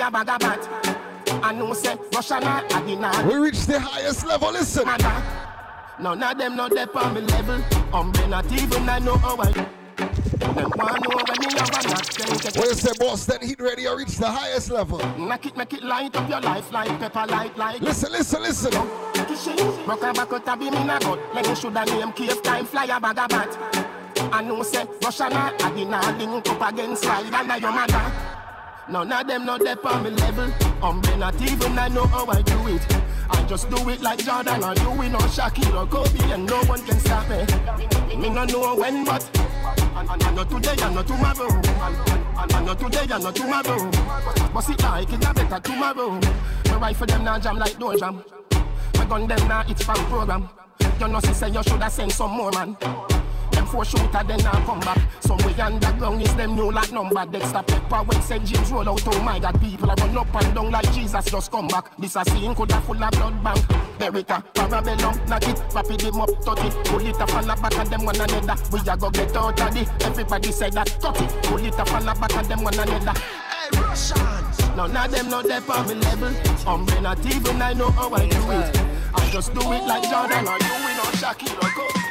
a 0.00 0.10
bag 0.10 0.28
of 0.28 0.38
bat. 0.40 1.02
I 1.42 1.52
know 1.52 1.72
say 1.72 1.96
Russia 2.14 2.40
na 2.40 2.62
Adina. 2.70 3.10
We 3.28 3.36
reached 3.36 3.66
the 3.66 3.80
highest 3.80 4.26
level. 4.26 4.52
Listen. 4.52 4.84
None 6.00 6.22
of 6.22 6.38
them 6.38 6.56
know 6.56 6.68
they 6.68 6.84
on 6.84 7.14
me 7.14 7.20
level. 7.20 7.62
Um, 7.94 8.12
they 8.12 8.26
not 8.26 8.50
even 8.52 8.88
I 8.88 8.98
know 8.98 9.16
how 9.16 9.36
I. 9.36 9.52
Them 9.52 10.70
want 10.76 11.04
know 11.04 11.16
when 11.16 11.38
me 11.40 11.58
have 11.58 11.68
a 11.70 11.88
knock. 11.88 12.06
Then 12.12 12.36
get 12.38 12.56
What 12.56 12.68
you 12.68 12.74
say, 12.74 12.92
boss? 12.98 13.26
Then 13.26 13.40
heat 13.42 13.60
ready 13.60 13.86
or 13.86 13.96
reach 13.96 14.16
the 14.16 14.26
highest 14.26 14.70
level. 14.70 14.98
Knock 15.18 15.46
it, 15.46 15.56
make 15.56 15.72
it 15.72 15.82
light 15.82 16.14
up 16.16 16.28
your 16.28 16.40
life 16.40 16.72
like 16.72 16.98
pepper 16.98 17.26
light 17.26 17.56
like. 17.56 17.80
Listen, 17.80 18.12
listen, 18.12 18.42
listen. 18.42 18.72
Rock 19.86 20.02
a 20.02 20.12
back 20.12 20.32
out 20.32 20.48
a 20.48 20.56
beam 20.56 20.74
in 20.74 20.90
a 20.90 20.98
gut. 20.98 21.18
Let 21.34 21.48
me 21.48 21.54
should 21.54 21.76
a 21.76 21.84
name 21.84 22.12
cave 22.12 22.42
time 22.42 22.66
fly 22.66 22.84
a 22.84 23.00
bag 23.00 23.18
of 23.18 23.28
bat. 23.28 23.92
I 24.32 24.42
know 24.42 24.62
say 24.62 24.86
Russia 25.02 25.28
na 25.30 25.52
Adina 25.60 26.00
link 26.18 26.48
up 26.48 26.72
against 26.72 27.02
slide 27.02 27.32
under 27.32 27.58
your 27.58 27.72
mother. 27.72 28.31
None 28.92 29.10
of 29.10 29.26
them 29.26 29.46
know 29.46 29.56
they 29.56 29.72
on 29.72 30.02
me 30.02 30.10
level. 30.10 30.52
Um, 30.82 31.00
they 31.00 31.16
not 31.16 31.40
even 31.40 31.78
I 31.78 31.88
know 31.88 32.04
how 32.08 32.26
I 32.26 32.42
do 32.42 32.68
it. 32.68 32.86
I 33.30 33.42
just 33.44 33.70
do 33.70 33.88
it 33.88 34.02
like 34.02 34.18
Jordan 34.18 34.62
or 34.62 34.74
we 34.98 35.08
know 35.08 35.18
Shaquille 35.32 35.74
or 35.80 35.86
Kobe, 35.86 36.30
and 36.30 36.44
no 36.44 36.62
one 36.64 36.84
can 36.84 37.00
stop 37.00 37.26
me. 37.30 37.38
Me 38.18 38.28
no 38.28 38.44
know 38.44 38.76
when, 38.76 39.06
but 39.06 39.24
and, 39.96 40.22
and, 40.22 40.36
not 40.36 40.50
today 40.50 40.76
and 40.82 40.94
not 40.94 41.06
tomorrow. 41.06 41.48
And, 41.48 42.52
and, 42.52 42.66
not 42.66 42.78
today 42.78 43.06
and 43.10 43.24
not 43.24 43.34
tomorrow. 43.34 43.90
But 44.52 44.68
it 44.68 44.82
like 44.82 45.10
it 45.10 45.24
a 45.24 45.32
better 45.32 45.60
tomorrow. 45.60 46.20
My 46.66 46.76
rifle 46.76 47.06
them 47.06 47.24
now 47.24 47.38
jam 47.38 47.56
like 47.56 47.78
door 47.78 47.96
jam. 47.96 48.22
My 48.98 49.06
gun 49.06 49.26
them 49.26 49.48
now 49.48 49.64
it's 49.68 49.82
from 49.82 50.04
program. 50.10 50.50
You 51.00 51.08
know, 51.08 51.20
say 51.20 51.48
you 51.48 51.62
shoulda 51.62 51.88
send 51.88 52.12
some 52.12 52.32
more 52.32 52.50
man. 52.50 52.76
Four 53.72 53.86
shooter 53.86 54.22
then 54.28 54.38
now 54.44 54.66
come 54.66 54.80
back. 54.80 55.00
Somewhere 55.20 55.64
underground 55.64 56.20
is 56.20 56.34
them 56.34 56.54
new 56.54 56.70
like 56.70 56.92
number. 56.92 57.24
Dexter 57.24 57.62
Pepper 57.62 58.02
when 58.02 58.20
St. 58.20 58.44
James 58.44 58.70
roll 58.70 58.86
out. 58.86 59.00
Oh 59.06 59.22
my 59.22 59.38
God, 59.38 59.58
people 59.62 59.90
are 59.90 59.96
run 59.96 60.18
up 60.18 60.34
and 60.34 60.54
down 60.54 60.70
like 60.70 60.92
Jesus 60.92 61.24
just 61.24 61.50
come 61.50 61.68
back. 61.68 61.96
This 61.96 62.14
a 62.16 62.22
scene 62.26 62.54
coulda 62.54 62.78
full 62.82 63.02
of 63.02 63.10
blood 63.12 63.42
bank. 63.42 63.60
Beretta, 63.98 64.44
Parabellum, 64.52 65.26
knock 65.26 65.48
it, 65.48 65.58
rapid 65.74 66.00
them 66.00 66.20
up, 66.20 66.28
touch 66.44 66.64
it. 66.66 66.84
Pull 66.84 67.00
it 67.00 67.18
up 67.18 67.34
on 67.34 67.46
the 67.46 67.54
back 67.54 67.78
of 67.78 67.88
them 67.88 68.04
one 68.04 68.20
another. 68.20 68.56
We 68.70 68.80
a 68.80 68.94
go 68.94 69.08
get 69.10 69.36
out 69.36 69.58
of 69.58 69.76
it. 69.76 69.88
Everybody 70.04 70.52
say 70.52 70.68
that, 70.68 70.88
touch 71.00 71.22
it. 71.22 71.42
Pull 71.44 71.64
it 71.64 71.80
up 71.80 71.92
on 71.94 72.04
the 72.04 72.12
back 72.12 72.36
of 72.36 72.46
them 72.46 72.62
one 72.62 72.74
another. 72.74 73.18
Hey, 73.18 73.80
Russians! 73.80 74.76
None 74.76 74.94
of 74.94 75.10
them 75.10 75.30
know 75.30 75.40
they 75.40 75.56
on 75.56 75.88
me 75.88 75.94
level. 75.94 76.68
Um, 76.68 76.84
not 77.00 77.24
even 77.24 77.62
I 77.62 77.72
know 77.72 77.90
how 77.90 78.12
I 78.12 78.28
do 78.28 78.50
it. 78.50 78.80
I 79.14 79.30
just 79.30 79.54
do 79.54 79.60
it 79.72 79.84
like 79.84 80.02
Jordan 80.10 80.46
or 80.46 80.58
you, 80.60 80.76
we 80.84 80.92
know 80.92 81.08
Shaquille 81.16 82.01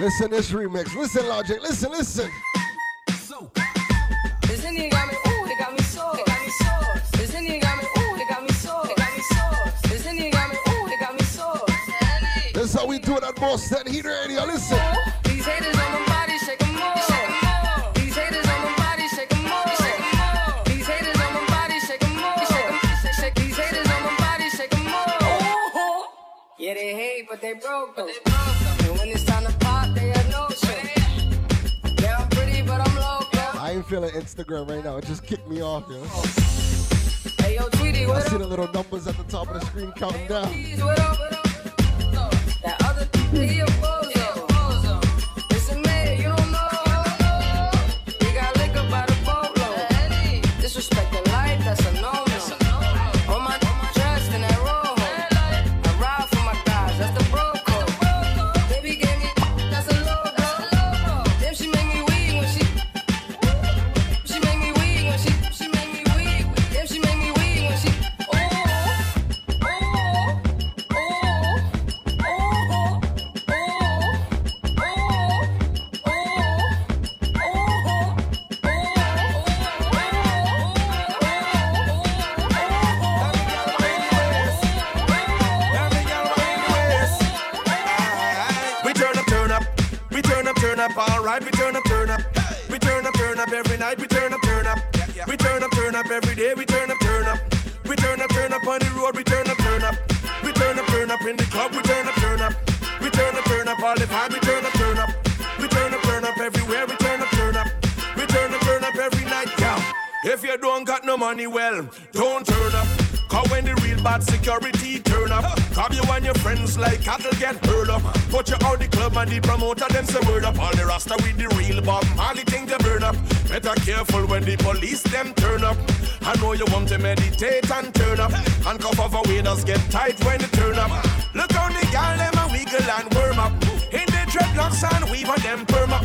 Listen 0.00 0.30
this 0.30 0.50
remix. 0.50 0.94
Listen, 0.96 1.28
Logic. 1.28 1.60
Listen, 1.60 1.90
listen. 1.90 2.30
This 3.06 4.64
nigga 4.64 4.90
got 4.90 5.08
me, 5.08 5.14
ooh, 5.28 5.44
he 5.44 5.54
got 5.58 5.72
me 5.74 5.82
so, 5.82 6.14
he 6.14 6.24
got 6.24 6.40
me 6.40 6.48
so. 6.58 7.18
This 7.18 7.34
nigga 7.34 7.60
got 7.60 7.76
me, 7.76 7.84
ooh, 7.98 8.14
he 8.16 8.24
got 8.24 8.42
me 8.42 8.48
so, 8.54 8.82
he 8.84 8.94
got 8.94 9.14
me 9.14 9.22
so. 9.22 9.88
This 9.90 10.06
nigga 10.06 10.32
got 10.32 10.48
me, 10.50 10.56
ooh, 10.56 10.86
he 10.86 10.96
got 10.96 11.14
me 11.14 11.24
so. 11.24 11.66
This 12.54 12.64
is 12.64 12.72
how 12.72 12.86
we 12.86 12.98
do 12.98 13.18
it 13.18 13.24
at 13.24 13.36
Boston 13.36 13.92
Heat 13.92 14.06
Radio. 14.06 14.46
Listen. 14.46 14.78
These 15.24 15.44
haters 15.44 15.76
on 15.76 15.92
my 15.92 16.06
body, 16.06 16.38
shake 16.38 16.62
'em 16.62 16.74
more. 16.76 17.92
These 17.94 18.14
haters 18.16 18.46
on 18.46 18.62
my 18.62 18.76
body, 18.78 19.06
shake 19.06 19.34
'em 19.34 19.44
more. 19.44 19.60
Instagram 34.20 34.68
right 34.68 34.84
now. 34.84 34.98
It 34.98 35.06
just 35.06 35.24
kicked 35.24 35.48
me 35.48 35.62
off, 35.62 35.84
yo. 35.88 36.02
Hey, 37.42 37.56
yo, 37.56 37.68
Tweety, 37.70 38.04
I 38.04 38.08
what 38.08 38.22
see 38.24 38.36
the 38.36 38.46
little 38.46 38.70
numbers 38.72 39.06
at 39.06 39.16
the 39.16 39.24
top 39.24 39.48
of 39.48 39.54
the 39.60 39.66
screen 39.66 39.92
counting 39.92 40.26
down. 40.28 40.46
What 40.80 40.98
up? 40.98 41.16
That 42.62 42.76
other 42.84 43.06
nigga, 43.32 43.62
a 43.62 43.66
bozo. 43.80 45.00
Listen, 45.50 45.80
man, 45.82 46.18
you 46.18 46.24
don't 46.24 46.52
know. 46.52 46.68
You 48.20 48.34
got 48.34 48.56
liquor 48.58 48.86
by 48.90 49.06
the 49.06 49.16
boatload. 49.24 50.60
Disrespect 50.60 51.09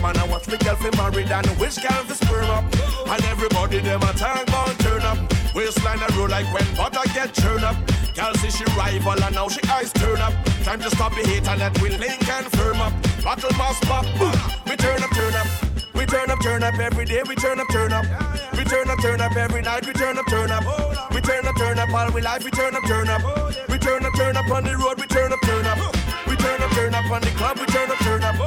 Man, 0.06 0.18
I 0.18 0.28
watch 0.28 0.48
me 0.48 0.56
girl 0.58 0.76
fi 0.76 0.94
married 1.02 1.32
and 1.32 1.50
wish 1.58 1.82
girl 1.82 2.04
fi 2.06 2.14
sperm 2.14 2.46
up. 2.54 2.64
And 3.10 3.26
everybody 3.26 3.80
them 3.80 4.04
a 4.04 4.14
tang 4.14 4.46
on 4.54 4.76
turn 4.78 5.02
up. 5.02 5.18
Waistline 5.56 5.98
a 5.98 6.08
roll 6.14 6.30
like 6.30 6.46
when 6.54 6.68
butter 6.78 7.02
get 7.16 7.34
churned 7.34 7.66
up. 7.66 7.74
Girl 8.14 8.32
see 8.36 8.52
she 8.52 8.66
rival 8.78 9.18
and 9.18 9.34
now 9.34 9.50
she 9.50 9.62
eyes 9.68 9.92
turn 9.94 10.22
up. 10.22 10.32
Time 10.62 10.80
to 10.82 10.92
stop 10.92 11.10
the 11.16 11.26
hate 11.26 11.48
and 11.48 11.60
let 11.60 11.74
we 11.82 11.90
link 11.98 12.22
and 12.30 12.46
firm 12.54 12.82
up. 12.82 12.94
Battle 13.24 13.50
boss 13.58 13.80
pop, 13.90 14.06
we 14.70 14.76
turn 14.78 15.02
up, 15.02 15.10
turn 15.10 15.34
up. 15.34 15.48
We 15.96 16.06
turn 16.06 16.30
up, 16.30 16.40
turn 16.40 16.62
up 16.62 16.78
every 16.78 17.06
day. 17.06 17.24
We 17.28 17.34
turn 17.34 17.60
up, 17.60 17.68
turn 17.70 17.92
up. 17.92 18.06
We 18.54 18.64
turn 18.64 18.88
up, 18.88 19.00
turn 19.00 19.22
up 19.22 19.36
every 19.36 19.64
night. 19.64 19.88
We 19.88 19.94
turn 19.94 20.20
up, 20.20 20.28
turn 20.28 20.52
up. 20.52 20.64
We 21.16 21.22
turn 21.22 21.48
up, 21.48 21.56
turn 21.58 21.80
up 21.80 21.90
all 21.92 22.12
we 22.12 22.22
life. 22.22 22.46
We 22.46 22.52
turn 22.52 22.76
up, 22.76 22.84
turn 22.84 23.10
up. 23.10 23.24
We 23.70 23.80
turn 23.80 24.06
up, 24.06 24.14
turn 24.14 24.38
up 24.38 24.52
on 24.52 24.66
the 24.66 24.78
road. 24.78 25.02
We 25.02 25.08
turn 25.08 25.34
up, 25.34 25.42
turn 25.42 25.66
up. 25.66 25.80
We 26.28 26.36
turn 26.36 26.62
up, 26.62 26.70
turn 26.78 26.94
up 26.94 27.10
on 27.10 27.22
the 27.22 27.32
club. 27.32 27.58
We 27.58 27.66
turn 27.66 27.90
up, 27.90 27.98
turn 28.06 28.24
up. 28.24 28.45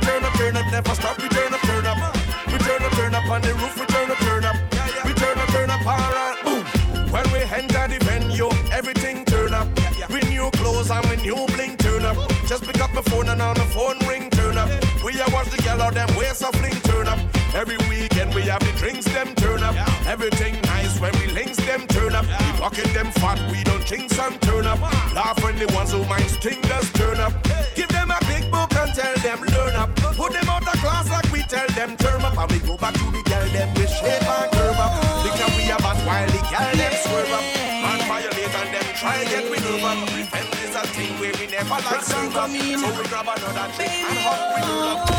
We 0.00 0.06
turn 0.06 0.24
up, 0.24 0.32
turn 0.32 0.56
up, 0.56 0.72
never 0.72 0.94
stop. 0.94 1.20
We 1.20 1.28
turn 1.28 1.52
up, 1.52 1.60
turn 1.60 1.84
up. 1.84 2.16
We 2.46 2.58
turn 2.58 2.82
up, 2.82 2.92
turn 2.92 3.14
up 3.14 3.28
on 3.28 3.42
the 3.42 3.52
roof. 3.54 3.78
We 3.78 3.84
turn 3.86 4.10
up, 4.10 4.18
turn 4.18 4.44
up. 4.44 4.56
We 5.04 5.12
turn 5.12 5.38
up, 5.38 5.48
turn 5.48 5.68
up 5.68 5.86
all 5.86 6.00
around. 6.00 6.36
Boom. 6.42 6.64
When 7.12 7.30
we 7.32 7.40
enter 7.40 7.86
the 7.86 7.98
venue, 8.04 8.48
everything 8.72 9.26
turn 9.26 9.52
up. 9.52 9.68
We 10.08 10.20
new 10.20 10.50
clothes 10.52 10.90
and 10.90 11.04
we 11.10 11.16
new 11.16 11.46
bling 11.48 11.76
turn 11.76 12.04
up. 12.04 12.16
Just 12.46 12.64
pick 12.64 12.80
up 12.80 12.92
the 12.92 13.02
phone 13.10 13.28
and 13.28 13.42
on 13.42 13.54
the 13.56 13.68
phone 13.76 13.98
ring 14.08 14.30
turn 14.30 14.56
up. 14.56 14.70
We 15.04 15.20
a 15.20 15.26
watch 15.32 15.50
the 15.50 15.60
girl 15.62 15.82
out 15.82 15.92
them 15.92 16.08
waist 16.16 16.40
a 16.42 16.46
fling 16.46 16.80
turn 16.88 17.06
up. 17.06 17.18
Every 17.54 17.76
weekend 17.88 18.34
we 18.34 18.42
have 18.42 18.69
drinks 18.80 19.04
them 19.12 19.34
turn 19.34 19.62
up. 19.62 19.76
Everything 20.06 20.56
nice 20.62 20.98
when 20.98 21.12
we 21.20 21.26
links 21.36 21.58
them 21.68 21.86
turn 21.86 22.14
up. 22.14 22.24
We 22.24 22.48
pocket 22.58 22.88
them 22.96 23.12
fat, 23.20 23.38
we 23.52 23.62
don't 23.62 23.84
chinks 23.84 24.18
and 24.18 24.40
turn 24.40 24.66
up. 24.66 24.80
Laugh 25.12 25.36
when 25.44 25.56
the 25.58 25.68
ones 25.74 25.92
who 25.92 26.02
mind 26.06 26.30
sting 26.30 26.60
does 26.62 26.90
turn 26.92 27.20
up. 27.20 27.32
Give 27.76 27.88
them 27.88 28.10
a 28.10 28.18
big 28.24 28.50
book 28.50 28.72
and 28.74 28.92
tell 28.94 29.14
them 29.20 29.40
learn 29.52 29.76
up. 29.76 29.94
Put 30.16 30.32
them 30.32 30.48
out 30.48 30.66
of 30.66 30.80
class 30.80 31.10
like 31.10 31.30
we 31.30 31.42
tell 31.42 31.68
them 31.76 31.94
turn 31.98 32.22
up. 32.22 32.36
And 32.40 32.50
we 32.50 32.58
go 32.60 32.76
back 32.78 32.94
to 32.94 33.04
the 33.12 33.22
girl 33.28 33.46
them 33.52 33.68
with 33.74 33.92
shape 33.92 34.24
and 34.24 34.50
curve 34.52 34.80
up. 34.80 34.92
Because 35.22 35.52
we 35.60 35.68
bad 35.68 35.98
while 36.08 36.30
the 36.32 36.40
girl 36.48 36.72
them 36.80 36.94
swerve 37.04 37.32
up. 37.36 37.44
Man 37.84 38.00
violate 38.08 38.54
and 38.60 38.70
them 38.74 38.88
try 38.96 39.24
get 39.28 39.44
we 39.52 39.58
nerve 39.60 39.84
up. 39.84 39.98
Repent 40.16 40.50
is 40.64 40.74
a 40.74 40.82
thing 40.96 41.12
where 41.20 41.34
we 41.36 41.46
never 41.52 41.78
like 41.84 42.02
serve 42.02 42.32
up. 42.32 42.48
So 42.48 42.88
we 42.96 43.04
grab 43.12 43.28
another 43.28 43.68
drink 43.76 43.92
and 44.08 44.18
hug 44.24 44.40
we 44.56 44.60
nerve 44.64 45.09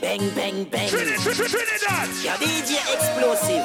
Bang, 0.00 0.30
bang, 0.34 0.64
bang. 0.64 0.88
Trinidad! 0.88 2.08
Yeah, 2.24 2.36
DJ 2.36 2.76
Xplosive. 2.96 3.64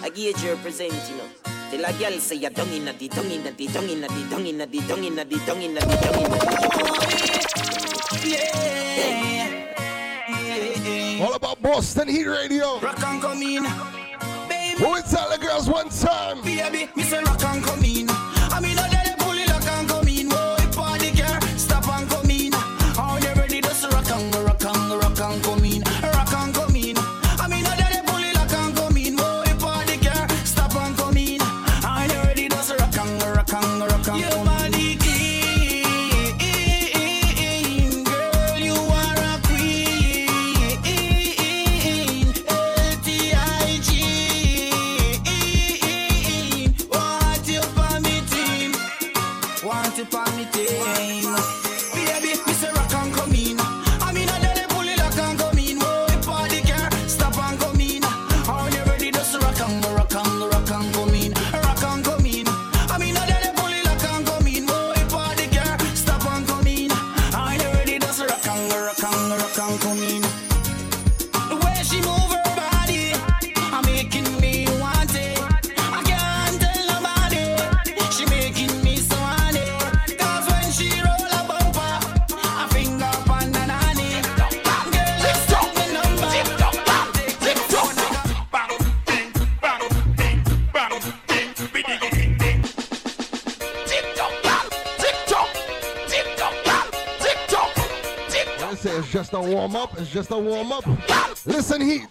I 0.00 0.10
get 0.14 0.40
you 0.42 0.50
represent, 0.54 0.92
you 1.10 1.16
know. 1.16 1.28
Till 1.70 1.84
a 1.84 1.92
girl 1.94 2.20
say, 2.20 2.36
you're 2.36 2.50
tongue 2.50 2.72
in 2.72 2.84
the 2.84 2.92
tongue 3.08 3.30
in 3.30 3.42
the 3.42 3.50
tongue 3.66 3.88
in 3.88 4.00
the 4.02 4.08
tongue 4.30 4.46
in 4.46 4.58
the 4.58 4.66
tongue 4.86 5.04
in 5.04 5.16
the 5.16 5.26
tongue 5.46 5.64
in 5.64 5.74
the 5.74 5.84
tongue 5.84 6.22
in 6.22 6.30
the 6.30 6.42
All 11.20 11.34
about 11.34 11.60
Boston 11.60 12.08
Heat 12.08 12.26
Radio. 12.26 12.78
Rock 12.78 13.02
and 13.02 13.20
come 13.20 13.42
in. 13.42 13.64
Who 14.78 14.88
will 14.88 15.02
tell 15.02 15.30
the 15.30 15.38
girls 15.38 15.68
one 15.68 15.88
time? 15.88 16.42
Baby, 16.42 16.88
me 16.94 17.02
say 17.02 17.22
rock 17.24 17.44
and 17.44 17.64
come 17.64 17.82
in. 17.84 18.11
Just 99.32 99.48
a 99.48 99.50
warm 99.50 99.76
up. 99.76 99.98
It's 99.98 100.10
just 100.10 100.30
a 100.30 100.38
warm 100.38 100.72
up. 100.72 100.84
Listen, 101.46 101.80
Heat. 101.80 102.08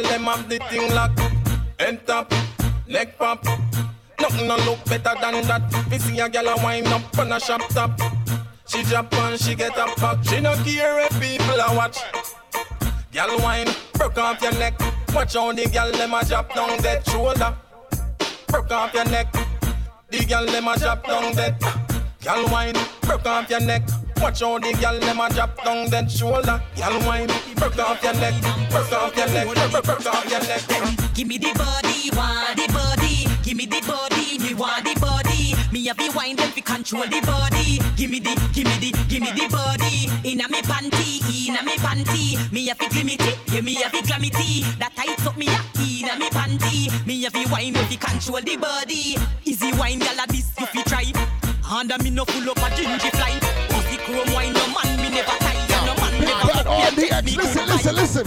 Girl 0.00 0.10
them 0.10 0.24
have 0.24 0.48
the 0.48 0.58
thing 0.70 0.94
lock 0.94 1.10
End 1.78 2.00
top, 2.06 2.32
neck 2.86 3.16
pop. 3.18 3.42
Nothing 4.20 4.48
no 4.48 4.56
look 4.58 4.84
better 4.84 5.14
than 5.20 5.46
that. 5.46 5.62
We 5.90 5.98
see 5.98 6.18
a 6.20 6.28
girl 6.28 6.48
a 6.48 6.56
wind 6.62 6.86
up 6.88 7.18
on 7.18 7.32
a 7.32 7.40
shop 7.40 7.62
top. 7.70 7.98
She 8.66 8.82
drop 8.82 9.12
and 9.14 9.40
she 9.40 9.54
get 9.54 9.76
up 9.78 9.98
back 9.98 10.22
She 10.24 10.40
no 10.40 10.54
care 10.56 11.00
if 11.00 11.20
people 11.20 11.58
a 11.58 11.74
watch. 11.74 11.98
Girl 13.12 13.38
wine, 13.38 13.68
broke 13.94 14.18
off 14.18 14.42
your 14.42 14.52
neck. 14.52 14.78
Watch 15.14 15.34
how 15.34 15.52
the 15.52 15.66
girl 15.70 15.90
them 15.90 16.12
a 16.12 16.24
drop 16.24 16.54
down 16.54 16.76
that 16.82 17.06
shoulder. 17.08 17.56
Broke 18.48 18.70
off 18.70 18.92
your 18.92 19.06
neck. 19.06 19.32
The 20.10 20.24
girl 20.26 20.44
them 20.44 20.68
a 20.68 20.78
drop 20.78 21.06
down 21.06 21.32
that. 21.34 21.58
Girl 22.22 22.46
wine, 22.50 22.76
broke 23.00 23.24
off 23.24 23.48
your 23.48 23.60
neck 23.60 23.89
Watch 24.20 24.40
how 24.40 24.58
the 24.58 24.72
girl 24.80 24.98
them 25.00 25.20
a 25.20 25.28
drop 25.30 25.64
down 25.64 25.88
that 25.90 26.10
shoulder 26.10 26.62
Girl 26.76 26.98
wine, 27.06 27.30
broke 27.56 27.78
off 27.78 28.02
your 28.02 28.14
neck 28.14 28.34
Broke 28.70 28.92
off 28.92 29.16
your 29.16 29.26
neck, 29.28 29.46
broke 29.84 30.06
off 30.06 30.30
your 30.30 30.40
neck 30.40 31.10
Give 31.20 31.28
me 31.28 31.36
the 31.36 31.52
body, 31.52 32.08
want 32.16 32.56
the 32.56 32.66
body. 32.72 33.26
Give 33.42 33.54
me 33.54 33.66
the 33.66 33.80
body, 33.86 34.38
me 34.38 34.54
want 34.54 34.84
the 34.84 34.98
body. 35.00 35.52
Me 35.70 35.84
have 35.84 35.98
the 35.98 36.10
wine, 36.16 36.36
then 36.36 36.50
fi 36.50 36.62
control 36.62 37.02
the 37.02 37.20
body. 37.20 37.78
Give 37.94 38.10
me 38.10 38.20
the, 38.20 38.32
give 38.54 38.64
me 38.64 38.76
the, 38.80 38.90
give 39.06 39.20
me 39.20 39.30
the 39.32 39.46
body. 39.52 40.08
Inna 40.24 40.48
me 40.48 40.62
panty, 40.62 41.20
inna 41.28 41.62
me 41.62 41.76
panty. 41.76 42.50
Me 42.50 42.66
have 42.68 42.78
the 42.78 42.86
glimity, 42.86 43.36
yeah 43.52 43.60
me 43.60 43.74
have 43.74 43.92
the 43.92 44.00
glamity. 44.00 44.62
That 44.78 44.96
tight 44.96 45.26
up 45.26 45.36
me 45.36 45.44
ya, 45.44 45.60
inna 45.76 46.18
me 46.18 46.30
panty. 46.30 46.88
Me 47.06 47.22
have 47.24 47.34
the 47.34 47.46
wine, 47.52 47.74
then 47.74 47.84
fi 47.84 47.96
control 47.96 48.40
the 48.40 48.56
body. 48.56 49.18
Easy 49.44 49.72
wine, 49.74 50.00
gyal 50.00 50.24
a 50.24 50.26
this 50.26 50.52
you 50.58 50.66
fi 50.66 50.82
try. 50.84 51.12
Under 51.70 51.98
me 52.02 52.08
no 52.08 52.24
full 52.24 52.48
up 52.50 52.56
a 52.56 52.70
gingy 52.72 53.10
fly. 53.10 53.69
Pussy 54.20 54.32
chrome 54.32 54.34
wine, 54.34 54.52
no 54.52 54.66
man 54.66 54.96
me 54.96 55.10
never 55.10 55.30
tie. 55.38 55.86
No 55.86 55.94
man 55.94 56.20
never 56.20 56.52
Got 56.52 56.66
all 56.66 56.80
fuck 56.82 56.96
me, 56.96 57.02
the 57.02 57.08
take 57.08 57.12
X. 57.12 57.24
me 57.26 57.36
Listen, 57.36 57.66
listen, 57.66 57.94
listen. 57.94 58.26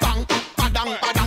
Bang, 0.00 0.24
badang, 0.56 0.98
badang, 0.98 1.19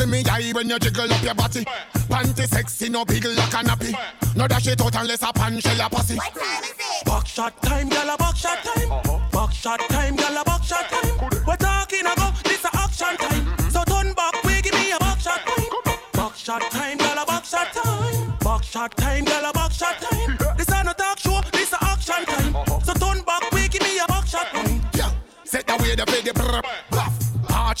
That's 0.00 0.14
in 0.14 0.24
me 0.24 0.30
eye 0.30 0.50
when 0.54 0.70
you 0.70 0.78
jiggle 0.78 1.12
up 1.12 1.22
your 1.22 1.34
body. 1.34 1.62
Panty 2.08 2.46
sexy, 2.46 2.88
no 2.88 3.04
big 3.04 3.22
like 3.22 3.52
a 3.52 3.60
nappy. 3.68 3.94
No 4.34 4.48
dash 4.48 4.66
it 4.66 4.80
out 4.80 4.96
unless 4.96 5.22
a 5.22 5.30
pan 5.30 5.60
shell 5.60 5.86
a 5.86 5.90
pussy. 5.90 6.16
Back 7.04 7.26
shot 7.26 7.60
time, 7.60 7.90
gyal 7.90 8.14
a 8.14 8.16
back 8.16 8.34
shot 8.34 8.64
time. 8.64 8.88
Back 9.30 9.52
shot 9.52 9.80
time, 9.90 10.16
gyal 10.16 10.40
a 10.40 10.44
back 10.44 10.64
shot 10.64 10.88
time. 10.88 11.44
We're 11.46 11.56
talking 11.56 12.06
about 12.06 12.34
this 12.44 12.64
a 12.64 12.70
action 12.78 13.16
time. 13.18 13.70
So 13.70 13.84
turn 13.84 14.14
back, 14.14 14.42
we 14.42 14.62
give 14.62 14.72
me 14.72 14.90
a 14.90 14.98
back 14.98 15.20
shot 15.20 15.40
time. 15.44 15.94
Back 16.14 16.34
shot 16.34 16.62
time, 16.70 16.96
gyal 16.96 17.22
a 17.22 17.26
back 17.26 17.44
shot 17.44 17.72
time. 17.74 18.38
Back 18.38 18.62
shot 18.62 18.96
time, 18.96 19.26
gyal 19.26 19.50
a 19.50 19.52
back 19.52 19.72
shot 19.72 20.00
time. 20.00 20.38
This 20.56 20.68
a 20.68 20.82
no 20.82 20.94
talk 20.94 21.18
show, 21.18 21.42
this 21.52 21.74
a 21.74 21.84
action 21.84 22.24
time. 22.24 22.54
So 22.84 22.94
turn 22.94 23.22
back, 23.24 23.52
we 23.52 23.68
give 23.68 23.82
me 23.82 23.98
a 23.98 24.06
back 24.06 24.26
shot 24.26 24.46
time. 24.46 24.80
Yeah, 24.94 25.10
set 25.44 25.66
the 25.66 25.76
way 25.76 25.94
the 25.94 26.06
baby 26.06 26.32
brr 26.32 26.89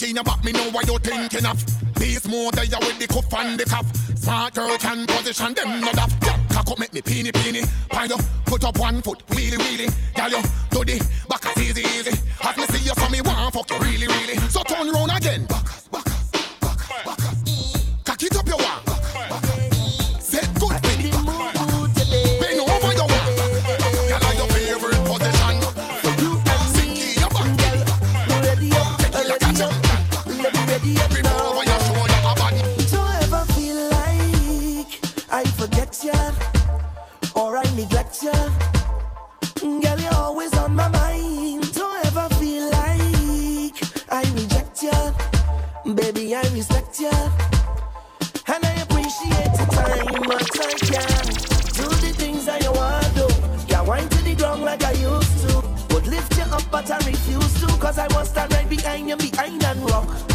in 0.02 0.14
your 0.14 0.24
back, 0.24 0.42
me 0.44 0.52
know 0.52 0.70
what 0.70 0.86
you're 0.86 0.98
thinking 0.98 1.44
of. 1.44 1.62
These 1.96 2.26
more 2.28 2.50
there 2.52 2.64
with 2.80 2.98
the 2.98 3.06
cuff 3.06 3.32
and 3.34 3.58
the 3.58 3.64
cuff. 3.64 3.86
Smart 4.16 4.54
girl 4.54 4.76
can 4.78 5.06
position 5.06 5.54
them 5.54 5.80
not 5.80 5.98
up. 5.98 6.10
Cock 6.50 6.70
up, 6.70 6.78
make 6.78 6.92
me 6.92 7.02
peeny 7.02 7.32
peeny. 7.32 7.62
Pine 7.88 8.12
up, 8.12 8.20
put 8.46 8.64
up 8.64 8.78
one 8.78 9.02
foot, 9.02 9.22
really 9.30 9.56
really. 9.56 9.88
Girl, 10.14 10.30
you 10.30 10.42
do 10.70 10.84
the 10.84 11.06
back 11.28 11.44
as 11.46 11.62
easy 11.62 11.82
easy. 11.82 12.18
As 12.42 12.56
me 12.56 12.64
see 12.66 12.84
you, 12.84 12.94
so 12.94 13.08
me 13.08 13.20
want 13.20 13.52
fuck 13.52 13.70
you 13.70 13.78
really 13.78 14.06
really. 14.06 14.36
So 14.48 14.62
turn 14.62 14.90
round 14.90 15.12
again. 15.16 15.49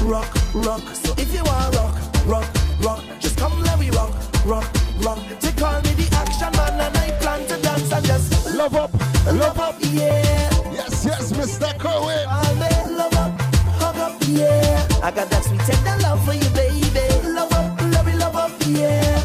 Rock, 0.05 0.33
rock. 0.53 0.81
So 0.95 1.13
if 1.17 1.33
you 1.33 1.43
want 1.43 1.75
rock, 1.75 1.95
rock, 2.25 2.47
rock, 2.81 3.03
just 3.19 3.37
come 3.37 3.59
let 3.63 3.79
me 3.79 3.89
rock, 3.89 4.11
rock, 4.45 4.65
rock. 5.01 5.19
They 5.39 5.51
call 5.51 5.81
me 5.81 5.93
the 5.93 6.07
action 6.15 6.51
man, 6.53 6.79
and 6.79 6.97
I 6.97 7.11
plan 7.19 7.45
to 7.47 7.61
dance 7.61 7.91
and 7.91 8.05
just 8.05 8.55
love 8.55 8.75
up, 8.75 8.93
love 9.25 9.59
up, 9.59 9.75
yeah. 9.81 10.49
Yes, 10.71 11.05
yes, 11.05 11.31
Mr. 11.33 11.77
Cohen. 11.79 12.25
All 12.27 12.55
day, 12.55 12.95
love 12.95 13.13
up, 13.15 13.41
hug 13.81 13.97
up, 13.97 14.21
yeah. 14.27 14.87
I 15.03 15.11
got 15.11 15.29
that 15.29 15.43
sweet 15.43 15.61
tender 15.61 15.97
love 16.03 16.23
for 16.23 16.33
you, 16.33 16.49
baby. 16.49 17.29
Love 17.29 17.51
up, 17.53 17.81
love 17.93 18.07
it, 18.07 18.15
love 18.17 18.35
up, 18.35 18.51
yeah. 18.67 19.19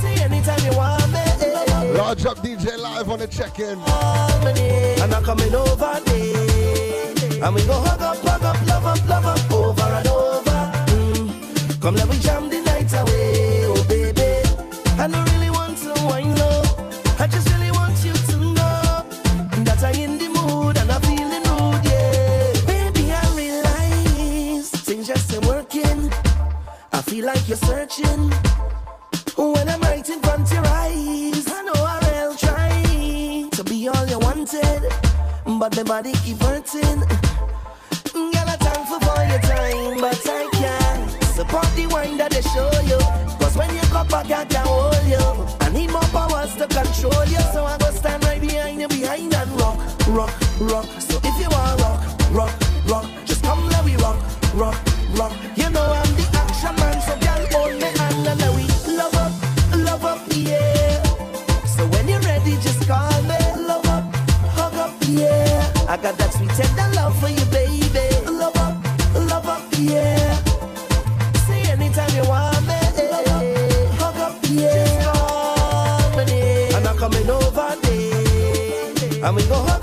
See 0.00 0.22
anytime 0.22 0.60
you 0.64 0.76
want 0.76 1.06
me. 1.12 1.18
Large 1.96 2.26
up 2.26 2.38
DJ 2.38 2.78
live 2.78 3.10
on 3.10 3.18
the 3.18 3.26
check-in. 3.26 3.78
And 5.02 5.14
I'm 5.14 5.24
coming 5.24 5.54
over 5.54 6.00
there. 6.06 7.44
And 7.44 7.54
we 7.54 7.64
go 7.66 7.74
hug 7.74 8.00
up, 8.00 8.21
Mm. 11.92 11.98
Come 11.98 12.31
I 65.92 65.98
got 65.98 66.16
that 66.16 66.32
sweet 66.32 66.48
tender 66.52 66.88
love 66.96 67.14
for 67.20 67.28
you, 67.28 67.44
baby. 67.52 68.24
Love 68.24 68.56
up, 68.56 68.82
love 69.14 69.46
up, 69.46 69.62
yeah. 69.76 70.34
See 71.44 71.70
anytime 71.70 72.08
you 72.16 72.26
want 72.26 72.66
me, 72.66 72.80
eh. 72.96 73.86
hug 74.00 74.16
up, 74.16 74.38
yeah. 74.48 74.72
Just 74.72 75.04
call 75.04 76.16
me, 76.16 76.72
and 76.72 76.88
I'm 76.88 76.96
coming 76.96 77.28
over 77.28 77.76
there. 77.82 79.26
And 79.26 79.36
we 79.36 79.44
go 79.44 79.56
hug 79.56 79.81